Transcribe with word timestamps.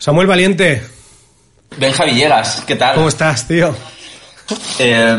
Samuel 0.00 0.26
Valiente. 0.26 0.82
Benja 1.76 2.06
Villegas, 2.06 2.64
¿qué 2.66 2.74
tal? 2.74 2.94
¿Cómo 2.94 3.08
estás, 3.08 3.46
tío? 3.46 3.74
Eh, 4.78 5.16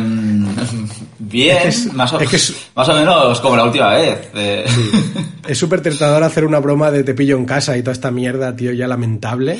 bien, 1.20 1.57
más, 1.93 2.11
o, 2.14 2.20
más, 2.75 2.89
o, 2.89 2.93
menos 2.96 3.39
como 3.41 3.55
la 3.55 3.64
última 3.64 3.93
vez. 3.93 4.29
Eh. 4.33 4.65
Es 5.47 5.59
súper 5.59 5.82
tentador 5.82 6.23
hacer 6.23 6.46
una 6.46 6.57
broma 6.59 6.89
de 6.89 7.04
te 7.04 7.14
pillo 7.14 7.38
en 7.38 7.46
casa 7.46 7.78
y 7.78 7.82
toda 7.82 7.93
esta 7.93 8.09
mierda, 8.09 8.55
tío, 8.55 8.73
ya 8.73 8.88
lamentable. 8.88 9.60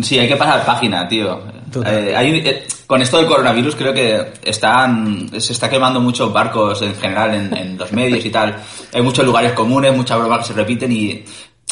Sí, 0.00 0.18
hay 0.18 0.28
que 0.28 0.36
pasar 0.36 0.64
página, 0.64 1.08
tío. 1.08 1.42
Eh, 1.84 2.14
eh, 2.16 2.66
con 2.86 3.02
esto 3.02 3.18
del 3.18 3.26
coronavirus 3.26 3.74
creo 3.74 3.92
que 3.92 4.32
están, 4.44 5.28
se 5.40 5.52
está 5.52 5.68
quemando 5.68 6.00
muchos 6.00 6.32
barcos 6.32 6.80
en 6.82 6.94
general 6.94 7.34
en, 7.34 7.56
en 7.56 7.76
los 7.76 7.92
medios 7.92 8.24
y 8.24 8.30
tal. 8.30 8.56
Hay 8.92 9.02
muchos 9.02 9.26
lugares 9.26 9.52
comunes, 9.52 9.94
muchas 9.94 10.18
bromas 10.18 10.38
que 10.38 10.46
se 10.46 10.52
repiten 10.52 10.92
y 10.92 11.24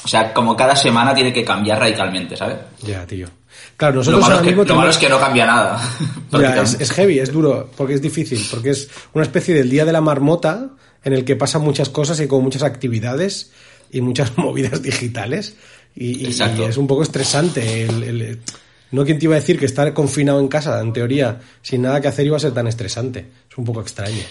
o 0.04 0.08
sea, 0.08 0.32
como 0.32 0.56
cada 0.56 0.76
semana 0.76 1.14
tiene 1.14 1.32
que 1.32 1.44
cambiar 1.44 1.78
radicalmente, 1.78 2.36
¿sabes? 2.36 2.56
Ya, 2.82 3.06
tío. 3.06 3.28
Claro, 3.76 3.96
nosotros 3.96 4.20
lo 4.20 4.22
malo, 4.22 4.34
ahora 4.34 4.42
es, 4.42 4.50
que, 4.50 4.56
mismo 4.56 4.64
lo 4.64 4.76
malo 4.76 4.90
es 4.90 4.98
que 4.98 5.08
no 5.08 5.20
cambia 5.20 5.46
nada. 5.46 5.80
Ya, 6.32 6.62
es, 6.62 6.80
es, 6.80 6.90
heavy, 6.92 7.18
es 7.18 7.32
duro, 7.32 7.70
porque 7.76 7.94
es 7.94 8.02
difícil, 8.02 8.44
porque 8.50 8.70
es 8.70 8.88
una 9.14 9.24
especie 9.24 9.54
del 9.54 9.70
día 9.70 9.84
de 9.84 9.92
la 9.92 10.00
marmota 10.00 10.70
en 11.04 11.12
el 11.12 11.24
que 11.24 11.36
pasan 11.36 11.62
muchas 11.62 11.88
cosas 11.88 12.20
y 12.20 12.26
con 12.26 12.42
muchas 12.42 12.62
actividades 12.62 13.52
y 13.90 14.00
muchas 14.00 14.36
movidas 14.36 14.82
digitales. 14.82 15.54
Y, 15.94 16.26
y, 16.26 16.28
y 16.28 16.62
es 16.62 16.76
un 16.76 16.86
poco 16.86 17.02
estresante. 17.02 17.84
El, 17.84 18.02
el, 18.02 18.40
no 18.90 19.04
quien 19.04 19.18
te 19.18 19.26
iba 19.26 19.34
a 19.34 19.40
decir 19.40 19.58
que 19.58 19.66
estar 19.66 19.92
confinado 19.94 20.40
en 20.40 20.48
casa, 20.48 20.80
en 20.80 20.92
teoría, 20.92 21.40
sin 21.62 21.82
nada 21.82 22.00
que 22.00 22.08
hacer, 22.08 22.26
iba 22.26 22.36
a 22.36 22.40
ser 22.40 22.52
tan 22.52 22.66
estresante. 22.66 23.26
Es 23.50 23.58
un 23.58 23.64
poco 23.64 23.80
extraño. 23.80 24.22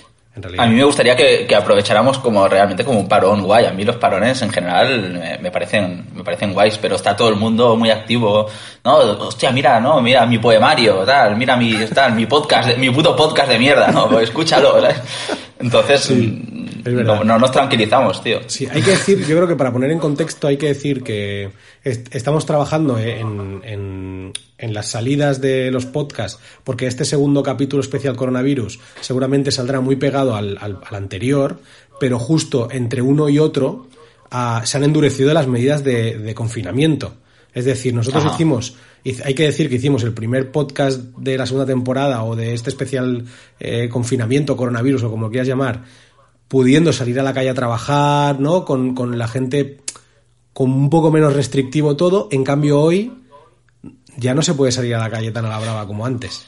A 0.57 0.67
mí 0.67 0.75
me 0.75 0.83
gustaría 0.83 1.15
que, 1.15 1.45
que, 1.47 1.55
aprovecháramos 1.55 2.19
como 2.19 2.47
realmente 2.47 2.83
como 2.83 2.99
un 2.99 3.07
parón 3.07 3.43
guay. 3.43 3.65
A 3.65 3.71
mí 3.71 3.83
los 3.83 3.95
parones 3.95 4.41
en 4.41 4.49
general 4.49 5.13
me, 5.13 5.37
me, 5.39 5.51
parecen 5.51 6.05
me 6.15 6.23
parecen 6.23 6.53
guays, 6.53 6.77
pero 6.77 6.95
está 6.95 7.15
todo 7.15 7.29
el 7.29 7.35
mundo 7.35 7.75
muy 7.75 7.89
activo. 7.89 8.47
No, 8.83 8.97
hostia, 8.97 9.51
mira, 9.51 9.79
no, 9.79 10.01
mira 10.01 10.25
mi 10.25 10.37
poemario, 10.37 10.97
tal, 11.05 11.35
mira 11.35 11.55
mi 11.57 11.73
tal, 11.93 12.13
mi 12.13 12.25
podcast, 12.25 12.77
mi 12.77 12.89
puto 12.89 13.15
podcast 13.15 13.49
de 13.49 13.59
mierda, 13.59 13.91
no, 13.91 14.07
pues 14.09 14.25
escúchalo, 14.25 14.79
¿sabes? 14.81 15.01
Entonces 15.59 16.01
sí, 16.01 16.81
no, 16.85 17.23
no, 17.23 17.39
nos 17.39 17.51
tranquilizamos, 17.51 18.21
tío. 18.23 18.39
Sí, 18.47 18.67
hay 18.71 18.81
que 18.81 18.91
decir, 18.91 19.19
yo 19.25 19.35
creo 19.35 19.47
que 19.47 19.55
para 19.55 19.71
poner 19.71 19.91
en 19.91 19.99
contexto 19.99 20.47
hay 20.47 20.57
que 20.57 20.67
decir 20.67 21.03
que 21.03 21.51
est 21.83 22.13
estamos 22.15 22.45
trabajando 22.45 22.97
en, 22.99 23.61
en, 23.63 24.33
en 24.57 24.73
las 24.73 24.89
salidas 24.89 25.41
de 25.41 25.71
los 25.71 25.85
podcasts, 25.85 26.39
porque 26.63 26.87
este 26.87 27.05
segundo 27.05 27.43
capítulo 27.43 27.81
especial 27.81 28.15
coronavirus 28.15 28.79
seguramente 29.01 29.51
saldrá 29.51 29.81
muy 29.81 29.95
pegado 29.95 30.26
al, 30.35 30.57
al, 30.59 30.79
al 30.85 30.95
anterior, 30.95 31.59
pero 31.99 32.19
justo 32.19 32.69
entre 32.71 33.01
uno 33.01 33.29
y 33.29 33.39
otro 33.39 33.87
uh, 34.31 34.65
se 34.65 34.77
han 34.77 34.83
endurecido 34.83 35.33
las 35.33 35.47
medidas 35.47 35.83
de, 35.83 36.17
de 36.17 36.35
confinamiento. 36.35 37.15
Es 37.53 37.65
decir, 37.65 37.93
nosotros 37.93 38.23
Ajá. 38.23 38.35
hicimos, 38.35 38.75
hay 39.23 39.33
que 39.33 39.43
decir 39.43 39.67
que 39.67 39.75
hicimos 39.75 40.03
el 40.03 40.13
primer 40.13 40.51
podcast 40.51 40.99
de 41.17 41.37
la 41.37 41.47
segunda 41.47 41.65
temporada 41.65 42.23
o 42.23 42.35
de 42.35 42.53
este 42.53 42.69
especial 42.69 43.25
eh, 43.59 43.89
confinamiento, 43.89 44.55
coronavirus 44.55 45.03
o 45.03 45.09
como 45.09 45.25
lo 45.25 45.31
quieras 45.31 45.47
llamar, 45.47 45.83
pudiendo 46.47 46.93
salir 46.93 47.19
a 47.19 47.23
la 47.23 47.33
calle 47.33 47.49
a 47.49 47.55
trabajar, 47.55 48.39
¿no? 48.39 48.63
Con, 48.63 48.93
con 48.93 49.17
la 49.17 49.27
gente 49.27 49.79
con 50.53 50.71
un 50.71 50.89
poco 50.89 51.09
menos 51.09 51.33
restrictivo 51.33 51.95
todo. 51.95 52.27
En 52.31 52.43
cambio, 52.43 52.79
hoy 52.79 53.11
ya 54.17 54.35
no 54.35 54.41
se 54.41 54.53
puede 54.53 54.71
salir 54.71 54.93
a 54.95 54.99
la 54.99 55.09
calle 55.09 55.31
tan 55.31 55.45
a 55.45 55.49
la 55.49 55.59
brava 55.59 55.87
como 55.87 56.05
antes. 56.05 56.45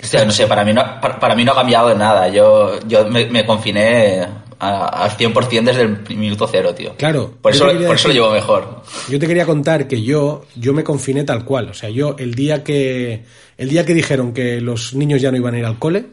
Hostia, 0.00 0.24
no 0.24 0.32
sé, 0.32 0.46
para 0.46 0.64
mí 0.64 0.72
no, 0.72 0.82
para, 1.00 1.18
para 1.18 1.34
mí 1.34 1.44
no 1.44 1.52
ha 1.52 1.56
cambiado 1.56 1.94
nada. 1.94 2.28
Yo, 2.28 2.78
yo 2.86 3.06
me, 3.06 3.26
me 3.26 3.44
confiné 3.44 4.26
al 4.58 5.10
100% 5.10 5.64
desde 5.64 5.82
el 5.82 6.16
minuto 6.16 6.48
cero, 6.48 6.72
tío. 6.72 6.94
Claro. 6.96 7.34
Por 7.42 7.52
eso, 7.52 7.64
por 7.64 7.72
decir, 7.72 7.94
eso 7.94 8.08
lo 8.08 8.14
llevo 8.14 8.30
mejor. 8.30 8.82
Yo 9.08 9.18
te 9.18 9.26
quería 9.26 9.44
contar 9.44 9.88
que 9.88 10.02
yo, 10.02 10.44
yo 10.54 10.72
me 10.72 10.84
confiné 10.84 11.24
tal 11.24 11.44
cual. 11.44 11.70
O 11.70 11.74
sea, 11.74 11.90
yo 11.90 12.14
el 12.18 12.34
día 12.34 12.62
que, 12.62 13.24
el 13.58 13.68
día 13.68 13.84
que 13.84 13.92
dijeron 13.92 14.32
que 14.32 14.60
los 14.60 14.94
niños 14.94 15.20
ya 15.20 15.32
no 15.32 15.36
iban 15.36 15.54
a 15.54 15.58
ir 15.58 15.64
al 15.64 15.80
cole, 15.80 16.06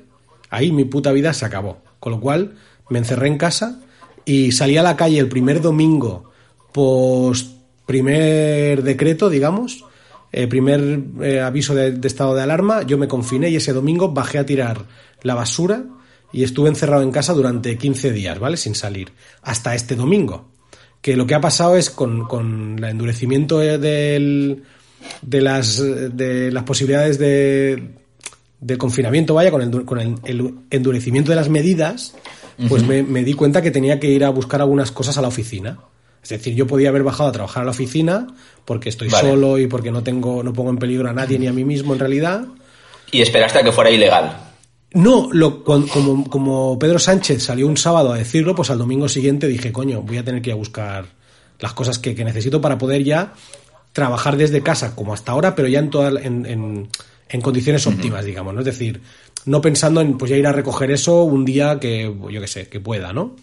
ahí 0.49 0.71
mi 0.71 0.85
puta 0.85 1.11
vida 1.11 1.31
se 1.33 1.45
acabó. 1.45 1.83
Con 1.99 2.11
lo 2.13 2.19
cual, 2.19 2.55
me 2.89 2.97
encerré 2.97 3.27
en 3.27 3.37
casa 3.37 3.81
y 4.25 4.51
salí 4.51 4.77
a 4.77 4.83
la 4.83 4.95
calle 4.95 5.19
el 5.19 5.29
primer 5.29 5.61
domingo 5.61 6.31
post 6.71 7.59
primer 7.85 8.83
decreto, 8.83 9.29
digamos, 9.29 9.83
eh, 10.31 10.47
primer 10.47 10.99
eh, 11.21 11.41
aviso 11.41 11.73
de, 11.73 11.91
de, 11.91 12.07
estado 12.07 12.35
de 12.35 12.41
alarma, 12.41 12.83
yo 12.83 12.97
me 12.97 13.07
confiné 13.07 13.49
y 13.49 13.55
ese 13.55 13.73
domingo 13.73 14.11
bajé 14.11 14.37
a 14.37 14.45
tirar 14.45 14.85
la 15.23 15.35
basura 15.35 15.85
y 16.31 16.43
estuve 16.43 16.69
encerrado 16.69 17.01
en 17.01 17.11
casa 17.11 17.33
durante 17.33 17.77
15 17.77 18.11
días, 18.11 18.39
¿vale? 18.39 18.57
Sin 18.57 18.75
salir. 18.75 19.11
Hasta 19.41 19.73
este 19.73 19.95
domingo. 19.95 20.49
Que 21.01 21.15
lo 21.15 21.25
que 21.25 21.33
ha 21.33 21.41
pasado 21.41 21.75
es 21.75 21.89
con, 21.89 22.27
con 22.27 22.75
el 22.77 22.83
endurecimiento 22.83 23.59
del, 23.59 24.63
de, 25.21 25.41
las, 25.41 25.81
de 25.81 26.51
las 26.51 26.63
posibilidades 26.63 27.17
de, 27.17 27.95
de 28.59 28.77
confinamiento, 28.77 29.33
vaya, 29.33 29.49
con, 29.49 29.61
el, 29.61 29.85
con 29.85 29.99
el, 29.99 30.15
el, 30.25 30.53
endurecimiento 30.69 31.31
de 31.31 31.37
las 31.37 31.49
medidas, 31.49 32.15
pues 32.67 32.83
uh 32.83 32.85
-huh. 32.85 32.89
me, 32.89 33.03
me 33.03 33.23
di 33.23 33.33
cuenta 33.33 33.61
que 33.61 33.71
tenía 33.71 33.99
que 33.99 34.09
ir 34.11 34.25
a 34.25 34.29
buscar 34.29 34.61
algunas 34.61 34.91
cosas 34.91 35.17
a 35.17 35.21
la 35.21 35.29
oficina. 35.29 35.79
Es 36.21 36.29
decir, 36.29 36.53
yo 36.53 36.67
podía 36.67 36.89
haber 36.89 37.03
bajado 37.03 37.29
a 37.29 37.31
trabajar 37.31 37.63
a 37.63 37.65
la 37.65 37.71
oficina 37.71 38.27
porque 38.65 38.89
estoy 38.89 39.09
vale. 39.09 39.29
solo 39.29 39.57
y 39.57 39.67
porque 39.67 39.91
no 39.91 40.03
tengo, 40.03 40.43
no 40.43 40.53
pongo 40.53 40.69
en 40.69 40.77
peligro 40.77 41.09
a 41.09 41.13
nadie 41.13 41.39
ni 41.39 41.47
a 41.47 41.53
mí 41.53 41.63
mismo 41.63 41.93
en 41.93 41.99
realidad. 41.99 42.45
Y 43.11 43.21
esperaste 43.21 43.59
a 43.59 43.63
que 43.63 43.71
fuera 43.71 43.89
ilegal. 43.89 44.37
No, 44.93 45.29
lo, 45.31 45.63
como, 45.63 46.29
como 46.29 46.79
Pedro 46.79 46.99
Sánchez 46.99 47.43
salió 47.43 47.67
un 47.67 47.77
sábado 47.77 48.11
a 48.11 48.17
decirlo, 48.17 48.55
pues 48.55 48.69
al 48.69 48.79
domingo 48.79 49.07
siguiente 49.07 49.47
dije, 49.47 49.71
coño, 49.71 50.01
voy 50.01 50.17
a 50.17 50.23
tener 50.23 50.41
que 50.41 50.49
ir 50.49 50.53
a 50.53 50.57
buscar 50.57 51.05
las 51.59 51.73
cosas 51.73 51.99
que, 51.99 52.15
que 52.15 52.25
necesito 52.25 52.59
para 52.59 52.77
poder 52.77 53.03
ya 53.03 53.33
trabajar 53.93 54.37
desde 54.37 54.61
casa 54.61 54.95
como 54.95 55.13
hasta 55.13 55.31
ahora, 55.31 55.55
pero 55.55 55.67
ya 55.67 55.79
en, 55.79 55.89
toda, 55.89 56.09
en, 56.21 56.45
en, 56.45 56.89
en 57.29 57.41
condiciones 57.41 57.85
óptimas, 57.85 58.21
uh 58.21 58.23
-huh. 58.23 58.27
digamos, 58.27 58.53
¿no? 58.53 58.59
Es 58.61 58.65
decir, 58.65 59.01
no 59.45 59.61
pensando 59.61 60.01
en 60.01 60.17
pues 60.17 60.31
ya 60.31 60.37
ir 60.37 60.47
a 60.47 60.51
recoger 60.51 60.91
eso 60.91 61.23
un 61.23 61.45
día 61.45 61.79
que, 61.79 62.13
yo 62.29 62.41
qué 62.41 62.47
sé, 62.47 62.67
que 62.67 62.79
pueda, 62.79 63.13
¿no? 63.13 63.35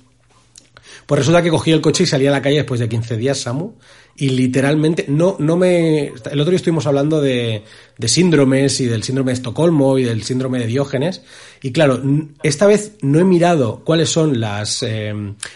Pues 1.05 1.19
resulta 1.19 1.43
que 1.43 1.51
cogí 1.51 1.73
el 1.73 1.81
coche 1.81 2.05
y 2.05 2.07
salí 2.07 2.27
a 2.27 2.31
la 2.31 2.43
calle 2.43 2.57
después 2.57 2.81
de 2.81 2.89
15 2.89 3.17
días, 3.17 3.39
Samu, 3.39 3.75
y 4.17 4.31
literalmente 4.31 5.05
no, 5.09 5.37
no 5.39 5.57
me... 5.57 6.07
El 6.07 6.41
otro 6.41 6.51
día 6.51 6.57
estuvimos 6.57 6.87
hablando 6.87 7.21
de, 7.21 7.65
de 7.99 8.09
síndromes 8.09 8.81
y 8.81 8.87
del 8.87 9.03
síndrome 9.03 9.31
de 9.31 9.35
Estocolmo 9.35 9.99
y 9.99 10.05
del 10.05 10.23
síndrome 10.23 10.59
de 10.59 10.67
Diógenes, 10.67 11.23
y 11.63 11.73
claro, 11.73 12.03
esta 12.43 12.67
vez 12.67 12.93
no 13.03 13.19
he 13.19 13.25
mirado 13.25 13.83
cuáles 13.85 14.09
son 14.09 14.41
las, 14.41 14.83
eh, 14.83 15.15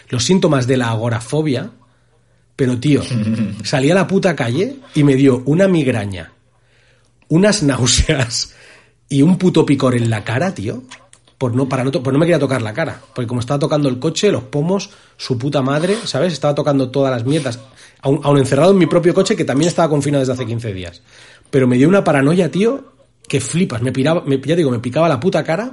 los 0.09 0.23
síntomas 0.23 0.67
de 0.67 0.77
la 0.77 0.91
agorafobia, 0.91 1.71
pero 2.55 2.79
tío, 2.79 3.01
salí 3.63 3.89
a 3.91 3.95
la 3.95 4.07
puta 4.07 4.35
calle 4.35 4.75
y 4.93 5.03
me 5.03 5.15
dio 5.15 5.41
una 5.45 5.67
migraña, 5.67 6.33
unas 7.27 7.63
náuseas 7.63 8.53
y 9.09 9.21
un 9.21 9.37
puto 9.37 9.65
picor 9.65 9.95
en 9.95 10.09
la 10.09 10.23
cara, 10.23 10.53
tío 10.53 10.83
por 11.41 11.55
no, 11.55 11.67
para 11.67 11.83
no, 11.83 11.91
por 11.91 12.13
no 12.13 12.19
me 12.19 12.27
quería 12.27 12.37
tocar 12.37 12.61
la 12.61 12.71
cara. 12.71 13.01
Porque 13.15 13.27
como 13.27 13.39
estaba 13.39 13.57
tocando 13.57 13.89
el 13.89 13.97
coche, 13.97 14.31
los 14.31 14.43
pomos, 14.43 14.91
su 15.17 15.39
puta 15.39 15.63
madre, 15.63 15.97
¿sabes? 16.05 16.33
Estaba 16.33 16.53
tocando 16.53 16.91
todas 16.91 17.11
las 17.11 17.25
mierdas. 17.25 17.57
Aún, 18.03 18.19
aún, 18.21 18.37
encerrado 18.37 18.73
en 18.73 18.77
mi 18.77 18.85
propio 18.85 19.11
coche, 19.11 19.35
que 19.35 19.43
también 19.43 19.67
estaba 19.67 19.89
confinado 19.89 20.19
desde 20.19 20.33
hace 20.33 20.45
15 20.45 20.71
días. 20.71 21.01
Pero 21.49 21.67
me 21.67 21.77
dio 21.77 21.89
una 21.89 22.03
paranoia, 22.03 22.51
tío, 22.51 22.93
que 23.27 23.41
flipas. 23.41 23.81
Me 23.81 23.91
piraba, 23.91 24.21
me, 24.23 24.39
ya 24.39 24.55
digo, 24.55 24.69
me 24.69 24.77
picaba 24.77 25.09
la 25.09 25.19
puta 25.19 25.43
cara, 25.43 25.71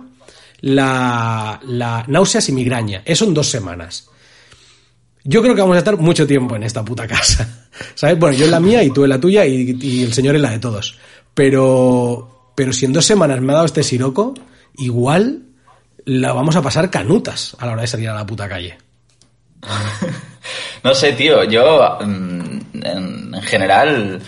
la, 0.62 1.60
la 1.64 2.02
náuseas 2.08 2.48
y 2.48 2.52
migraña. 2.52 3.02
Eso 3.04 3.26
en 3.26 3.34
dos 3.34 3.50
semanas. 3.50 4.08
Yo 5.22 5.42
creo 5.42 5.54
que 5.54 5.60
vamos 5.60 5.76
a 5.76 5.80
estar 5.80 5.98
mucho 5.98 6.26
tiempo 6.26 6.56
en 6.56 6.62
esta 6.62 6.82
puta 6.82 7.06
casa. 7.06 7.68
¿Sabes? 7.94 8.18
Bueno, 8.18 8.38
yo 8.38 8.46
en 8.46 8.52
la 8.52 8.60
mía 8.60 8.82
y 8.82 8.88
tú 8.88 9.04
en 9.04 9.10
la 9.10 9.20
tuya 9.20 9.44
y, 9.44 9.76
y 9.82 10.02
el 10.02 10.14
señor 10.14 10.34
en 10.34 10.40
la 10.40 10.50
de 10.50 10.60
todos. 10.60 10.96
Pero, 11.34 12.52
pero 12.54 12.72
si 12.72 12.86
en 12.86 12.94
dos 12.94 13.04
semanas 13.04 13.42
me 13.42 13.52
ha 13.52 13.56
dado 13.56 13.66
este 13.66 13.82
siroco, 13.82 14.32
igual 14.78 15.44
la 16.08 16.32
vamos 16.32 16.56
a 16.56 16.62
pasar 16.62 16.88
canutas 16.88 17.54
a 17.58 17.66
la 17.66 17.72
hora 17.72 17.82
de 17.82 17.86
salir 17.86 18.08
a 18.08 18.14
la 18.14 18.26
puta 18.26 18.48
calle. 18.48 18.78
no 20.82 20.94
sé, 20.94 21.12
tío, 21.12 21.44
yo 21.44 21.98
mm, 22.00 22.60
en, 22.82 23.34
en, 23.34 23.42
general 23.42 24.18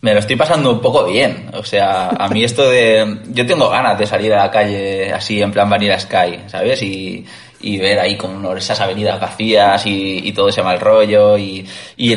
me 0.00 0.14
lo 0.14 0.20
estoy 0.20 0.36
pasando 0.36 0.72
un 0.72 0.80
poco 0.80 1.04
bien. 1.04 1.50
O 1.52 1.62
sea, 1.62 2.08
a 2.08 2.28
mí 2.28 2.42
esto 2.44 2.70
de... 2.70 3.18
Yo 3.28 3.44
tengo 3.44 3.68
ganas 3.68 3.98
de 3.98 4.06
salir 4.06 4.32
a 4.32 4.44
la 4.44 4.50
calle 4.50 5.12
así 5.12 5.42
en 5.42 5.52
plan 5.52 5.68
Vanilla 5.68 6.00
Sky, 6.00 6.44
¿sabes? 6.46 6.82
Y, 6.82 7.26
y 7.60 7.76
ver 7.76 7.98
ahí 7.98 8.16
con 8.16 8.56
esas 8.56 8.80
avenidas 8.80 9.20
vacías 9.20 9.84
y, 9.84 10.26
y 10.26 10.32
todo 10.32 10.48
ese 10.48 10.62
mal 10.62 10.80
rollo 10.80 11.36
y, 11.36 11.66
y, 11.98 12.14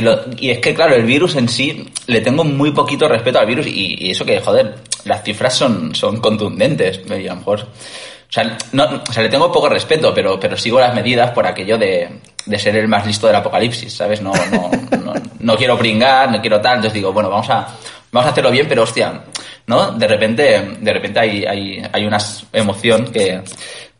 es 0.50 0.60
que 0.60 0.74
claro 0.74 0.96
el 0.96 1.06
virus 1.06 1.36
en 1.36 1.50
sí 1.50 1.86
le 2.08 2.22
tengo 2.22 2.46
muy 2.46 2.72
poquito 2.72 3.10
respeto 3.10 3.40
al 3.40 3.48
virus 3.48 3.68
y, 3.68 4.10
eso 4.10 4.24
que 4.24 4.40
joder 4.40 4.76
las 5.04 5.24
cifras 5.24 5.54
son, 5.54 5.96
son 5.96 6.22
contundentes 6.22 7.02
a 7.10 7.16
lo 7.16 7.36
mejor 7.36 7.68
o 8.30 8.32
sea, 8.32 8.58
no, 8.74 9.02
o 9.10 9.12
sea, 9.12 9.24
le 9.24 9.30
tengo 9.30 9.52
poco 9.52 9.70
respeto, 9.70 10.14
pero, 10.14 10.40
pero 10.40 10.56
sigo 10.56 10.80
las 10.80 10.94
medidas 10.94 11.32
por 11.32 11.48
aquello 11.48 11.80
de, 11.80 12.08
de 12.46 12.60
ser 12.60 12.76
el 12.76 12.88
más 12.88 13.06
listo 13.08 13.26
del 13.26 13.36
apocalipsis, 13.36 13.92
¿sabes? 13.92 14.22
No, 14.22 14.32
no, 14.52 14.70
no, 15.04 15.14
no 15.40 15.58
quiero 15.58 15.76
pringar, 15.80 16.32
no 16.32 16.40
quiero 16.40 16.62
tal, 16.62 16.76
entonces 16.76 16.94
digo, 16.94 17.12
bueno, 17.12 17.32
vamos 17.32 17.50
a, 17.50 17.68
vamos 18.12 18.28
a 18.28 18.32
hacerlo 18.32 18.52
bien, 18.52 18.68
pero 18.70 18.84
hostia, 18.84 19.22
¿no? 19.66 19.94
De 19.94 20.08
repente, 20.08 20.78
de 20.80 20.94
repente 20.94 21.20
hay, 21.20 21.44
hay, 21.44 21.82
hay 21.92 22.06
una 22.06 22.20
emoción 22.54 23.12
que, 23.12 23.42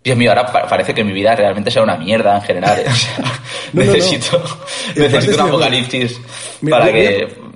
Dios 0.04 0.16
mío, 0.16 0.30
ahora 0.30 0.46
parece 0.46 0.94
que 0.94 1.04
mi 1.04 1.12
vida 1.12 1.36
realmente 1.36 1.72
sea 1.72 1.82
una 1.82 1.98
mierda 1.98 2.36
en 2.36 2.42
general. 2.44 2.80
¿eh? 2.80 2.86
O 2.88 2.94
sea, 2.94 3.16
no, 3.74 3.84
necesito, 3.84 4.38
no, 4.38 4.46
no. 4.46 5.02
necesito 5.04 5.44
un 5.44 5.50
apocalipsis 5.50 6.22
Mira, 6.62 6.80
para 6.80 6.92
que. 6.92 7.49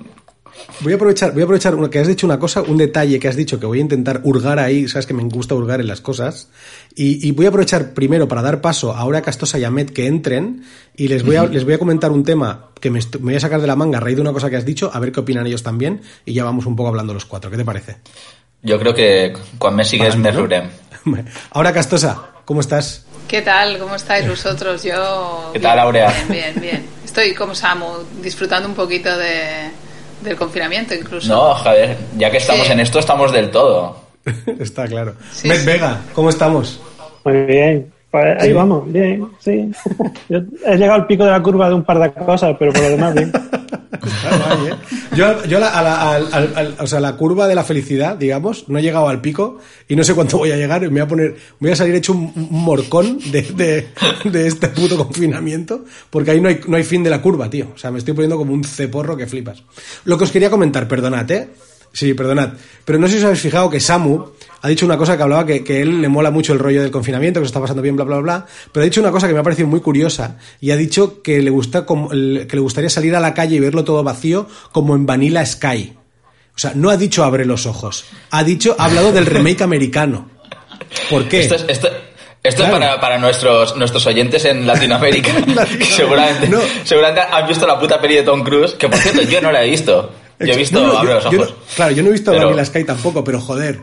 Voy 0.80 0.92
a 0.92 0.96
aprovechar, 0.96 1.32
voy 1.32 1.42
a 1.42 1.44
aprovechar 1.44 1.74
que 1.90 1.98
has 1.98 2.08
dicho 2.08 2.26
una 2.26 2.38
cosa, 2.38 2.62
un 2.62 2.76
detalle 2.76 3.18
que 3.18 3.28
has 3.28 3.36
dicho 3.36 3.60
que 3.60 3.66
voy 3.66 3.78
a 3.78 3.80
intentar 3.80 4.20
hurgar 4.24 4.58
ahí, 4.58 4.88
sabes 4.88 5.06
que 5.06 5.14
me 5.14 5.22
gusta 5.24 5.54
hurgar 5.54 5.80
en 5.80 5.86
las 5.86 6.00
cosas, 6.00 6.48
y, 6.94 7.30
voy 7.32 7.46
a 7.46 7.48
aprovechar 7.48 7.94
primero 7.94 8.28
para 8.28 8.42
dar 8.42 8.60
paso 8.60 8.92
a 8.92 8.98
Aura 8.98 9.22
Castosa 9.22 9.58
y 9.58 9.64
a 9.64 9.70
Met 9.70 9.90
que 9.90 10.06
entren, 10.06 10.64
y 10.96 11.08
les 11.08 11.24
voy 11.24 11.36
a, 11.36 11.44
les 11.46 11.64
voy 11.64 11.74
a 11.74 11.78
comentar 11.78 12.10
un 12.10 12.24
tema 12.24 12.70
que 12.80 12.90
me, 12.90 13.00
voy 13.20 13.36
a 13.36 13.40
sacar 13.40 13.60
de 13.60 13.66
la 13.66 13.76
manga 13.76 13.98
a 13.98 14.00
raíz 14.00 14.16
de 14.16 14.22
una 14.22 14.32
cosa 14.32 14.50
que 14.50 14.56
has 14.56 14.64
dicho, 14.64 14.90
a 14.92 14.98
ver 14.98 15.12
qué 15.12 15.20
opinan 15.20 15.46
ellos 15.46 15.62
también, 15.62 16.02
y 16.24 16.32
ya 16.32 16.44
vamos 16.44 16.66
un 16.66 16.76
poco 16.76 16.88
hablando 16.88 17.14
los 17.14 17.24
cuatro. 17.24 17.50
¿Qué 17.50 17.56
te 17.56 17.64
parece? 17.64 17.96
Yo 18.62 18.78
creo 18.78 18.94
que 18.94 19.32
cuando 19.58 19.78
me 19.78 19.84
sigues 19.84 20.16
me 20.16 20.32
Aura 21.50 21.72
Castosa, 21.72 22.30
¿cómo 22.44 22.60
estás? 22.60 23.04
¿Qué 23.28 23.42
tal? 23.42 23.78
¿Cómo 23.78 23.94
estáis 23.94 24.28
vosotros? 24.28 24.82
Yo. 24.82 25.50
¿Qué 25.52 25.60
tal, 25.60 25.78
Aurea? 25.78 26.12
Bien, 26.28 26.28
bien, 26.28 26.60
bien. 26.60 26.86
Estoy 27.04 27.34
como 27.34 27.54
Samu, 27.54 27.86
disfrutando 28.22 28.68
un 28.68 28.74
poquito 28.74 29.16
de, 29.16 29.70
del 30.24 30.36
confinamiento 30.36 30.94
incluso. 30.94 31.28
No, 31.28 31.54
joder, 31.54 31.96
ya 32.16 32.30
que 32.30 32.38
estamos 32.38 32.68
en 32.70 32.80
esto, 32.80 32.98
estamos 32.98 33.32
del 33.32 33.50
todo. 33.50 34.02
Está 34.58 34.86
claro. 34.86 35.14
Met 35.44 35.64
Vega, 35.64 36.00
¿cómo 36.14 36.30
estamos? 36.30 36.80
Muy 37.24 37.42
bien. 37.42 37.93
Pues 38.14 38.40
ahí 38.40 38.52
vamos, 38.52 38.92
bien, 38.92 39.26
sí. 39.40 39.50
he 40.28 40.76
llegado 40.76 41.00
al 41.00 41.06
pico 41.08 41.24
de 41.24 41.32
la 41.32 41.42
curva 41.42 41.68
de 41.68 41.74
un 41.74 41.82
par 41.82 41.98
de 41.98 42.12
cosas, 42.12 42.54
pero 42.56 42.72
por 42.72 42.82
lo 42.82 42.90
demás 42.90 43.12
bien. 43.12 43.32
¿eh? 43.34 44.74
Yo, 45.16 45.44
yo 45.46 45.58
a 45.58 45.82
la, 45.82 46.76
o 46.78 46.86
sea, 46.86 47.00
la 47.00 47.16
curva 47.16 47.48
de 47.48 47.56
la 47.56 47.64
felicidad, 47.64 48.16
digamos, 48.16 48.68
no 48.68 48.78
he 48.78 48.82
llegado 48.82 49.08
al 49.08 49.20
pico 49.20 49.58
y 49.88 49.96
no 49.96 50.04
sé 50.04 50.14
cuánto 50.14 50.38
voy 50.38 50.52
a 50.52 50.56
llegar. 50.56 50.82
Me 50.82 50.90
voy 50.90 51.00
a 51.00 51.08
poner, 51.08 51.34
voy 51.58 51.72
a 51.72 51.74
salir 51.74 51.96
hecho 51.96 52.12
un, 52.12 52.32
morcón 52.50 53.18
de, 53.32 53.88
de, 54.24 54.46
este 54.46 54.68
puto 54.68 54.96
confinamiento, 54.96 55.84
porque 56.08 56.30
ahí 56.30 56.40
no 56.40 56.48
hay, 56.48 56.60
no 56.68 56.76
hay 56.76 56.84
fin 56.84 57.02
de 57.02 57.10
la 57.10 57.20
curva, 57.20 57.50
tío. 57.50 57.66
O 57.74 57.78
sea, 57.78 57.90
me 57.90 57.98
estoy 57.98 58.14
poniendo 58.14 58.36
como 58.36 58.52
un 58.52 58.62
ceporro 58.62 59.16
que 59.16 59.26
flipas. 59.26 59.64
Lo 60.04 60.16
que 60.16 60.22
os 60.22 60.30
quería 60.30 60.50
comentar, 60.50 60.86
perdonad, 60.86 61.28
¿eh? 61.32 61.48
Sí, 61.94 62.12
perdonad. 62.12 62.54
Pero 62.84 62.98
no 62.98 63.06
sé 63.06 63.12
si 63.12 63.18
os 63.20 63.24
habéis 63.24 63.40
fijado 63.40 63.70
que 63.70 63.78
Samu 63.78 64.32
ha 64.62 64.68
dicho 64.68 64.84
una 64.84 64.98
cosa 64.98 65.16
que 65.16 65.22
hablaba 65.22 65.46
que, 65.46 65.62
que 65.62 65.80
él 65.80 66.02
le 66.02 66.08
mola 66.08 66.32
mucho 66.32 66.52
el 66.52 66.58
rollo 66.58 66.82
del 66.82 66.90
confinamiento, 66.90 67.38
que 67.38 67.46
se 67.46 67.50
está 67.50 67.60
pasando 67.60 67.82
bien, 67.82 67.94
bla, 67.94 68.04
bla, 68.04 68.18
bla. 68.18 68.46
Pero 68.72 68.82
ha 68.82 68.84
dicho 68.84 69.00
una 69.00 69.12
cosa 69.12 69.28
que 69.28 69.32
me 69.32 69.38
ha 69.38 69.44
parecido 69.44 69.68
muy 69.68 69.80
curiosa 69.80 70.36
y 70.60 70.72
ha 70.72 70.76
dicho 70.76 71.22
que 71.22 71.40
le, 71.40 71.50
gusta 71.50 71.86
como, 71.86 72.08
que 72.08 72.48
le 72.50 72.60
gustaría 72.60 72.90
salir 72.90 73.14
a 73.14 73.20
la 73.20 73.32
calle 73.32 73.54
y 73.56 73.60
verlo 73.60 73.84
todo 73.84 74.02
vacío 74.02 74.48
como 74.72 74.96
en 74.96 75.06
Vanilla 75.06 75.46
Sky. 75.46 75.94
O 76.52 76.58
sea, 76.58 76.72
no 76.74 76.90
ha 76.90 76.96
dicho 76.96 77.22
abre 77.22 77.44
los 77.44 77.64
ojos. 77.64 78.06
Ha 78.30 78.42
dicho, 78.42 78.74
ha 78.76 78.86
hablado 78.86 79.12
del 79.12 79.26
remake 79.26 79.62
americano. 79.62 80.28
¿Por 81.08 81.28
qué? 81.28 81.42
Esto 81.42 81.54
es, 81.54 81.64
esto, 81.68 81.88
es 82.42 82.54
para, 82.56 83.00
para, 83.00 83.18
nuestros, 83.18 83.76
nuestros 83.76 84.04
oyentes 84.08 84.44
en 84.46 84.66
Latinoamérica. 84.66 85.30
seguramente, 85.80 86.50
seguramente 86.82 87.22
han 87.30 87.46
visto 87.46 87.68
la 87.68 87.78
puta 87.78 88.00
peli 88.00 88.16
de 88.16 88.24
Tom 88.24 88.42
Cruise, 88.42 88.74
que 88.74 88.88
por 88.88 88.98
cierto 88.98 89.22
yo 89.22 89.40
no 89.40 89.52
la 89.52 89.64
he 89.64 89.70
visto. 89.70 90.12
Yo 90.40 90.52
he 90.52 90.56
visto 90.56 90.86
los 90.86 91.26
ojos. 91.26 91.54
claro, 91.76 91.92
yo 91.92 92.02
no 92.02 92.08
he 92.08 92.12
visto 92.12 92.32
pero... 92.32 92.64
Sky 92.64 92.84
tampoco, 92.84 93.22
pero 93.22 93.40
joder. 93.40 93.80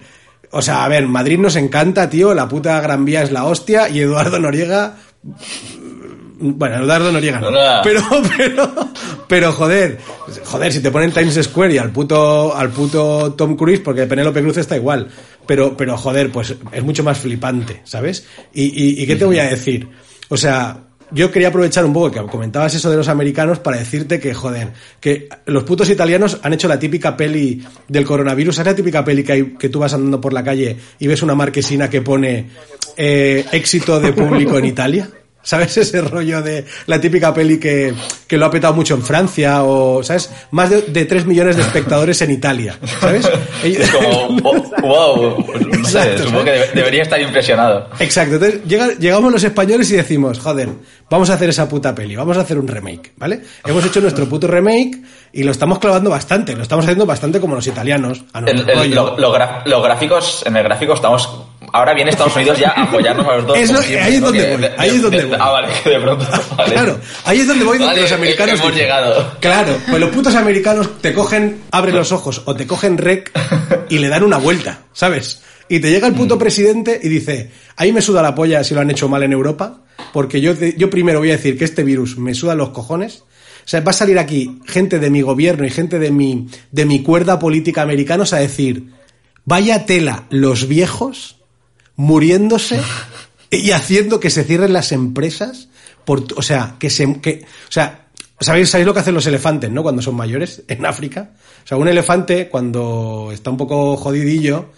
O 0.52 0.62
sea, 0.62 0.84
a 0.84 0.88
ver, 0.88 1.08
Madrid 1.08 1.40
nos 1.40 1.56
encanta, 1.56 2.10
tío. 2.10 2.34
La 2.34 2.48
puta 2.48 2.82
Gran 2.82 3.06
Vía 3.06 3.24
es 3.24 3.32
la 3.32 3.46
hostia. 3.46 3.88
Y 3.88 4.02
Eduardo 4.02 4.38
Noriega. 4.40 4.98
Bueno, 6.40 6.84
Eduardo 6.84 7.12
Noriega 7.12 7.40
no. 7.40 7.52
Pero, 7.84 8.02
pero, 8.38 8.74
pero 9.28 9.54
joder, 9.54 10.00
joder, 10.44 10.74
si 10.74 10.82
te 10.82 10.92
ponen 10.92 11.12
Times 11.12 11.40
Square 11.42 11.76
y 11.76 11.78
al 11.78 11.92
puto, 11.92 12.56
al 12.56 12.70
puto 12.70 13.34
Tom 13.34 13.56
Cruise, 13.56 13.80
porque 13.80 14.08
Penélope 14.08 14.42
Cruz 14.42 14.58
está 14.58 14.76
igual. 14.76 15.08
Pero, 15.46 15.78
pero 15.78 15.98
joder, 15.98 16.32
pues 16.32 16.56
es 16.72 16.84
mucho 16.84 17.04
más 17.04 17.20
flipante, 17.20 17.82
¿sabes? 17.86 18.26
Y, 18.54 18.64
y, 18.64 19.04
y 19.04 19.08
¿qué 19.08 19.16
te 19.16 19.26
voy 19.26 19.40
a 19.40 19.46
decir? 19.46 19.88
O 20.30 20.38
sea, 20.38 20.78
yo 21.12 21.32
quería 21.32 21.50
aprovechar 21.50 21.86
un 21.86 21.94
poco 21.94 22.12
que 22.12 22.22
comentabas 22.32 22.74
eso 22.74 22.90
de 22.90 22.98
los 22.98 23.08
americanos 23.08 23.60
para 23.60 23.78
decirte 23.78 24.20
que, 24.20 24.34
joder, 24.34 24.70
que 25.00 25.30
los 25.46 25.64
putos 25.64 25.90
italianos 25.90 26.40
han 26.42 26.54
hecho 26.54 26.68
la 26.68 26.80
típica 26.80 27.16
peli 27.16 27.64
del 27.88 28.06
coronavirus, 28.06 28.60
es 28.60 28.66
la 28.66 28.76
típica 28.76 29.04
peli 29.04 29.24
que, 29.24 29.32
hay, 29.32 29.44
que 29.58 29.70
tú 29.70 29.80
vas 29.80 29.94
andando 29.94 30.20
por 30.20 30.34
la 30.34 30.44
calle 30.44 30.78
y 31.00 31.08
ves 31.08 31.22
una 31.22 31.36
marquesina 31.36 31.90
que 31.90 32.02
pone 32.02 32.48
eh, 32.98 33.46
éxito 33.52 34.00
de 34.00 34.14
público 34.14 34.58
en 34.58 34.66
Italia. 34.66 35.10
¿Sabes 35.44 35.78
ese 35.78 36.02
rollo 36.02 36.42
de 36.42 36.66
la 36.88 37.00
típica 37.00 37.34
peli 37.34 37.60
que, 37.60 37.94
que, 38.28 38.38
lo 38.38 38.46
ha 38.46 38.52
petado 38.52 38.74
mucho 38.74 38.96
en 38.96 39.04
Francia 39.04 39.64
o, 39.64 40.04
¿sabes? 40.04 40.30
Más 40.52 40.70
de, 40.70 40.82
de 40.84 41.06
3 41.06 41.26
millones 41.26 41.56
de 41.56 41.64
espectadores 41.64 42.22
en 42.22 42.32
Italia, 42.32 42.78
¿sabes? 43.00 43.30
Es 43.64 43.90
como, 43.92 44.40
wow, 44.82 45.46
no 45.78 45.88
sé, 45.88 46.18
supongo 46.18 46.46
que 46.46 46.52
debería 46.74 47.04
estar 47.04 47.22
impresionado. 47.22 47.88
Exacto, 48.00 48.36
entonces 48.36 48.62
llegamos 49.00 49.32
los 49.32 49.44
españoles 49.44 49.92
y 49.92 49.98
decimos, 49.98 50.40
joder, 50.40 50.70
vamos 51.10 51.30
a 51.30 51.36
hacer 51.36 51.50
esa 51.50 51.70
puta 51.70 51.94
peli, 51.94 52.16
vamos 52.16 52.38
a 52.38 52.42
hacer 52.42 52.58
un 52.58 52.68
remake, 52.68 53.14
¿vale? 53.18 53.42
Hemos 53.66 53.86
hecho 53.86 54.02
nuestro 54.02 54.28
puto 54.28 54.48
remake 54.48 55.02
y 55.34 55.44
lo 55.44 55.52
estamos 55.52 55.80
clavando 55.80 56.10
bastante, 56.10 56.56
lo 56.56 56.64
estamos 56.64 56.86
haciendo 56.86 57.06
bastante 57.06 57.40
como 57.40 57.56
los 57.56 57.68
italianos. 57.68 58.24
los 58.34 59.84
gráficos, 59.84 60.44
en 60.46 60.58
el 60.58 60.64
gráfico 60.64 60.94
estamos 60.94 61.46
ahora 61.72 61.94
viene 61.94 62.12
Estados 62.12 62.36
Unidos 62.36 62.60
ya 62.60 62.70
a 62.70 62.84
apoyarnos 62.84 63.28
a 63.28 63.36
los 63.38 63.48
dos. 63.48 63.58
ahí 63.58 64.16
es 64.16 64.22
donde 64.22 64.56
voy. 64.56 64.70
ahí 64.78 64.90
es 64.90 65.02
donde 65.02 65.26
voy. 65.26 65.38
Ah, 65.40 65.52
vale, 65.52 65.68
de 65.86 66.00
pronto. 66.00 66.28
Claro, 66.72 67.00
ahí 67.26 67.40
es 67.40 67.48
donde 67.48 67.66
voy 67.66 67.78
donde 67.78 68.02
los 68.02 68.12
americanos. 68.12 68.60
Hemos 68.60 68.76
llegado. 68.76 69.38
Claro, 69.40 69.78
pues 69.88 70.00
los 70.00 70.10
putos 70.10 70.36
americanos 70.36 71.02
te 71.02 71.14
cogen, 71.14 71.62
abren 71.72 71.96
los 71.96 72.12
ojos 72.12 72.42
o 72.46 72.56
te 72.56 72.68
cogen 72.68 72.98
rec 72.98 73.32
y 73.90 73.98
le 73.98 74.08
dan 74.10 74.24
una 74.24 74.38
vuelta, 74.38 74.84
¿sabes? 74.94 75.42
Y 75.70 75.80
te 75.80 75.90
llega 75.90 76.08
el 76.08 76.14
puto 76.14 76.36
mm. 76.36 76.40
presidente 76.40 77.00
y 77.02 77.10
dice, 77.10 77.52
ahí 77.78 77.94
me 77.94 78.02
suda 78.02 78.22
la 78.22 78.36
polla 78.36 78.64
si 78.64 78.74
lo 78.74 78.82
han 78.82 78.92
hecho 78.92 79.08
mal 79.08 79.24
en 79.24 79.32
Europa, 79.32 79.82
porque 80.12 80.42
yo, 80.42 80.54
yo 80.54 80.90
primero 80.90 81.20
voy 81.20 81.30
a 81.30 81.38
decir 81.38 81.58
que 81.58 81.66
este 81.66 81.84
virus 81.84 82.18
me 82.18 82.34
suda 82.34 82.56
los 82.56 82.70
cojones. 82.70 83.24
O 83.64 83.68
sea, 83.72 83.82
va 83.82 83.92
a 83.92 83.94
salir 83.94 84.18
aquí 84.20 84.60
gente 84.66 85.00
de 85.00 85.10
mi 85.10 85.22
gobierno 85.22 85.66
y 85.66 85.70
gente 85.70 86.00
de 86.00 86.12
mi, 86.12 86.50
de 86.72 86.86
mi 86.86 87.04
cuerda 87.04 87.40
política 87.40 87.84
americanos 87.84 88.34
a 88.34 88.38
decir, 88.38 88.88
vaya 89.46 89.86
tela, 89.86 90.26
los 90.30 90.68
viejos 90.68 91.41
muriéndose 91.96 92.82
y 93.50 93.72
haciendo 93.72 94.20
que 94.20 94.30
se 94.30 94.44
cierren 94.44 94.74
las 94.74 94.92
empresas. 94.92 95.70
Por, 96.06 96.26
o 96.36 96.42
sea, 96.42 96.76
que 96.80 96.90
se. 96.90 97.22
Que, 97.22 97.46
o 97.68 97.72
sea, 97.72 98.08
¿sabéis, 98.40 98.70
¿sabéis 98.70 98.88
lo 98.88 98.94
que 98.94 99.02
hacen 99.02 99.14
los 99.14 99.28
elefantes, 99.28 99.70
no? 99.70 99.84
Cuando 99.84 100.02
son 100.02 100.16
mayores 100.16 100.64
en 100.68 100.86
África. 100.86 101.32
O 101.64 101.68
sea, 101.68 101.78
un 101.78 101.88
elefante, 101.88 102.50
cuando 102.50 103.30
está 103.32 103.50
un 103.50 103.58
poco 103.58 103.98
jodidillo, 103.98 104.72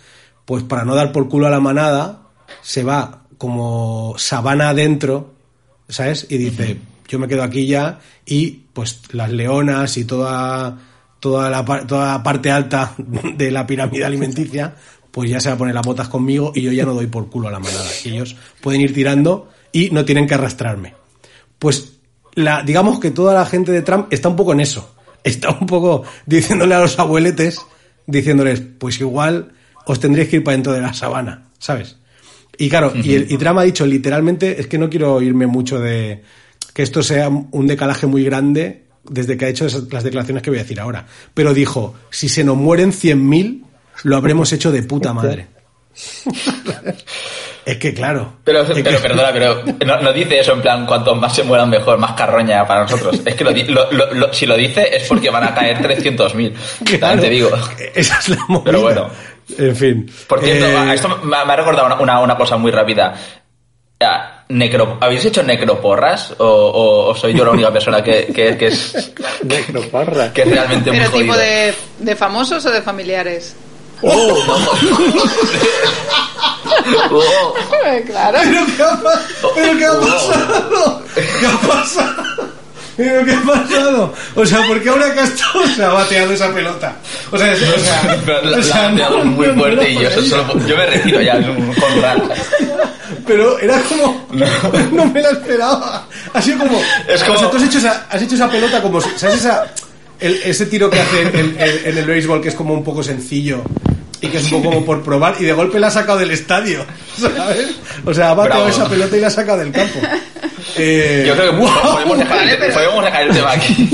pues 0.46 0.64
para 0.64 0.84
no 0.84 0.96
dar 0.96 1.12
por 1.12 1.30
culo 1.30 1.48
a 1.48 1.52
la 1.52 1.60
manada, 1.60 2.24
se 2.62 2.84
va 2.84 3.24
como 3.38 4.16
sabana 4.18 4.70
adentro, 4.70 5.34
¿sabes? 5.88 6.28
Y 6.30 6.38
dice, 6.38 6.78
yo 7.08 7.20
me 7.20 7.28
quedo 7.28 7.44
aquí 7.44 7.68
ya, 7.68 8.00
y 8.26 8.64
pues 8.74 9.02
las 9.12 9.32
leonas 9.32 9.98
y 9.98 10.06
toda, 10.06 10.78
toda, 11.20 11.50
la, 11.50 11.64
toda 11.86 12.14
la 12.14 12.24
parte 12.24 12.52
alta 12.52 12.96
de 12.98 13.52
la 13.52 13.66
pirámide 13.66 14.06
alimenticia 14.06 14.76
pues 15.14 15.30
ya 15.30 15.40
se 15.40 15.50
va 15.50 15.54
a 15.54 15.58
poner 15.60 15.76
las 15.76 15.86
botas 15.86 16.10
conmigo 16.10 16.52
y 16.56 16.64
yo 16.64 16.72
ya 16.72 16.86
no 16.86 16.96
doy 16.96 17.06
por 17.06 17.30
culo 17.30 17.48
a 17.48 17.52
la 17.52 17.60
manada. 17.60 17.88
Ellos 18.04 18.36
pueden 18.62 18.82
ir 18.82 18.96
tirando 18.96 19.48
y 19.72 19.92
no 19.92 20.06
tienen 20.06 20.26
que 20.26 20.34
arrastrarme. 20.34 20.96
Pues 21.60 22.00
la, 22.34 22.64
digamos 22.64 23.00
que 23.00 23.12
toda 23.12 23.36
la 23.36 23.46
gente 23.46 23.72
de 23.72 23.84
Trump 23.84 24.08
está 24.10 24.30
un 24.30 24.36
poco 24.36 24.54
en 24.54 24.62
eso. 24.62 24.96
Está 25.24 25.52
un 25.52 25.68
poco 25.68 26.04
diciéndole 26.26 26.74
a 26.74 26.80
los 26.80 26.98
abueletes, 26.98 27.62
diciéndoles, 28.08 28.64
pues 28.80 29.00
igual 29.02 29.54
os 29.86 30.00
tendréis 30.00 30.30
que 30.30 30.38
ir 30.38 30.44
para 30.44 30.58
dentro 30.58 30.74
de 30.74 30.82
la 30.82 30.96
sabana, 30.96 31.46
¿sabes? 31.60 31.98
Y 32.58 32.68
claro, 32.68 32.92
y, 32.96 33.14
y 33.14 33.38
Trump 33.38 33.60
ha 33.60 33.64
dicho 33.64 33.86
literalmente, 33.86 34.60
es 34.60 34.66
que 34.66 34.80
no 34.80 34.90
quiero 34.90 35.22
irme 35.22 35.46
mucho 35.46 35.80
de 35.80 36.24
que 36.74 36.82
esto 36.82 37.04
sea 37.04 37.30
un 37.30 37.68
decalaje 37.68 38.08
muy 38.08 38.24
grande 38.24 38.86
desde 39.08 39.38
que 39.38 39.46
ha 39.46 39.50
hecho 39.50 39.68
las 39.92 40.04
declaraciones 40.04 40.42
que 40.42 40.50
voy 40.50 40.58
a 40.58 40.64
decir 40.64 40.80
ahora. 40.80 41.06
Pero 41.36 41.54
dijo, 41.54 41.94
si 42.10 42.30
se 42.30 42.44
nos 42.44 42.58
mueren 42.58 42.92
100.000, 42.92 43.63
lo 44.04 44.18
habremos 44.18 44.52
hecho 44.52 44.72
de 44.72 44.84
puta 44.84 45.14
madre. 45.14 45.48
es 47.66 47.78
que 47.78 47.94
claro. 47.94 48.38
Pero, 48.44 48.66
perdona, 48.66 49.32
pero 49.32 49.64
no, 50.02 50.14
dice 50.14 50.40
eso 50.40 50.54
en 50.54 50.62
plan, 50.62 50.86
cuanto 50.86 51.16
más 51.16 51.36
se 51.36 51.44
mueran 51.44 51.70
mejor, 51.70 51.98
más 51.98 52.14
carroña 52.14 52.66
para 52.66 52.84
nosotros. 52.84 53.22
Es 53.26 53.36
que 53.36 53.68
si 54.32 54.46
lo 54.46 54.58
dice 54.58 54.96
es 54.96 55.08
porque 55.08 55.30
van 55.30 55.44
a 55.44 55.54
caer 55.54 55.78
300.000. 55.78 56.54
Claro, 57.00 57.22
te 57.22 57.30
digo. 57.30 57.50
Esa 57.94 58.20
es 58.20 58.30
la 58.30 58.46
movida. 58.48 58.66
Pero 58.66 58.82
bueno. 58.82 59.10
En 59.58 59.76
fin. 59.76 60.12
Por 60.28 60.42
cierto, 60.42 60.66
eh, 60.66 60.94
esto 60.94 61.20
me 61.24 61.36
ha 61.36 61.56
recordado 61.56 62.24
una, 62.24 62.38
cosa 62.38 62.58
muy 62.58 62.72
rápida. 62.72 63.14
Necro, 64.50 64.98
¿Habéis 65.00 65.26
hecho 65.26 65.44
necroporras? 65.44 66.36
¿O, 66.40 67.14
soy 67.16 67.34
yo 67.34 67.46
la 67.46 67.52
única 67.52 67.72
persona 67.72 68.04
que, 68.04 68.28
que, 68.34 68.68
es. 68.68 69.14
necroporras. 69.44 70.32
Que 70.32 70.42
es 70.42 70.50
realmente 70.50 70.92
¿Pero 70.92 71.10
tipo 71.12 71.38
de, 71.38 71.74
de 72.00 72.16
famosos 72.16 72.66
o 72.66 72.72
de 72.72 72.82
familiares? 72.82 73.56
¡Oh! 74.04 74.44
oh. 77.12 77.54
Claro. 78.06 78.40
¿Pero 78.44 78.66
qué 78.76 78.84
ha, 78.84 79.00
¿Pero 79.56 79.78
qué 79.78 79.86
ha 79.86 80.00
pasado? 80.00 81.04
¿Qué 81.16 81.46
ha 81.46 81.68
pasado? 81.68 82.24
¿Pero 82.96 83.26
qué 83.26 83.34
ha 83.34 83.42
pasado? 83.42 84.14
O 84.36 84.46
sea, 84.46 84.68
¿por 84.68 84.82
qué 84.82 84.90
ahora 84.90 85.14
Castosa 85.14 85.88
ha 85.88 85.94
bateado 85.94 86.34
esa 86.34 86.54
pelota? 86.54 86.96
O 87.32 87.38
sea, 87.38 87.54
o 87.54 87.56
sea, 87.56 88.22
la, 88.44 88.58
o 88.58 88.64
sea, 88.64 88.92
la 88.92 89.08
ha 89.08 89.24
muy 89.24 89.48
fuerte 89.48 89.90
y 89.90 90.00
yo, 90.00 90.10
solo, 90.24 90.66
yo 90.66 90.78
me 90.78 90.86
retiro 90.86 91.22
ya 91.22 91.34
con 91.42 92.02
rata. 92.02 92.36
Pero 93.26 93.60
era 93.60 93.80
como. 93.82 94.28
No. 94.32 94.46
no 94.92 95.06
me 95.06 95.22
la 95.22 95.32
esperaba. 95.32 96.08
Ha 96.34 96.42
sido 96.42 96.60
como. 96.60 96.80
Es 97.08 97.24
como. 97.24 97.36
O 97.36 97.40
sea, 97.40 97.50
tú 97.50 97.58
has 97.58 97.64
hecho 97.64 97.78
esa, 97.78 98.06
has 98.10 98.22
hecho 98.22 98.36
esa 98.36 98.50
pelota 98.50 98.82
como. 98.82 99.02
¿Sabes 99.02 99.36
esa.? 99.38 99.66
El- 100.24 100.42
ese 100.44 100.66
tiro 100.66 100.90
que 100.90 101.00
hace 101.00 101.22
en, 101.22 101.56
en- 101.60 101.82
en 101.86 101.98
el 101.98 102.06
béisbol 102.06 102.42
que 102.42 102.50
es 102.50 102.56
como 102.56 102.74
un 102.74 102.84
poco 102.84 103.04
sencillo 103.04 103.62
y 104.22 104.28
que 104.28 104.38
es 104.38 104.44
un 104.46 104.52
poco 104.62 104.74
como 104.76 104.86
por 104.86 105.04
probar 105.04 105.36
y 105.40 105.44
de 105.44 105.54
golpe 105.54 105.80
la 105.80 105.88
ha 105.88 105.92
sacado 105.92 106.18
del 106.20 106.32
estadio, 106.32 106.86
¿sabes? 107.20 107.76
O 108.06 108.14
sea, 108.14 108.32
ha 108.32 108.34
bateado 108.34 108.68
esa 108.70 108.88
pelota 108.90 109.16
y 109.18 109.20
la 109.20 109.28
ha 109.28 109.32
sacado 109.32 109.60
del 109.60 109.72
campo. 109.72 110.00
Eh, 110.78 111.26
Yo 111.28 111.36
creo 111.36 111.52
que 111.52 111.58
¡guau! 111.58 111.94
podemos, 111.94 112.18
dejar, 112.18 112.38
Vale, 112.38 112.52
el- 112.54 112.58
pero- 112.58 112.74
podemos 112.74 113.06
dejar 113.06 113.22
el 113.24 113.30
tema 113.34 113.52
aquí. 113.52 113.90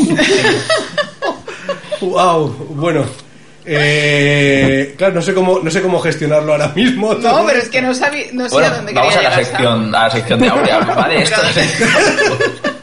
Wow, 2.02 2.48
bueno. 2.76 3.06
Eh, 3.72 4.96
claro, 4.98 5.16
no 5.16 5.22
sé 5.22 5.34
cómo 5.34 5.60
no 5.62 5.70
sé 5.70 5.82
cómo 5.82 6.00
gestionarlo 6.00 6.54
ahora 6.54 6.70
mismo. 6.70 7.14
No, 7.14 7.20
todo 7.20 7.46
pero 7.46 7.60
es 7.60 7.70
que 7.70 7.82
no 7.82 7.94
sabía, 7.94 8.26
no 8.34 8.48
sé 8.50 8.56
a 8.56 8.60
Bueno, 8.60 8.76
dónde 8.78 8.94
vamos 8.94 9.14
a 9.14 9.18
quería 9.20 9.30
la 9.30 9.36
llegar, 9.38 9.46
sección, 9.52 9.96
a 9.96 10.04
la 10.04 10.10
sección 10.10 10.40
de 10.40 10.48
Aurea. 10.48 10.80
¿Vale? 10.80 11.22
Esto. 11.22 11.42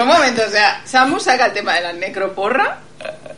Pero 0.00 0.10
un 0.12 0.16
momento, 0.18 0.42
o 0.46 0.50
sea, 0.50 0.80
Samu 0.84 1.20
saca 1.20 1.46
el 1.46 1.52
tema 1.52 1.74
de 1.74 1.80
la 1.82 1.92
necroporra, 1.92 2.78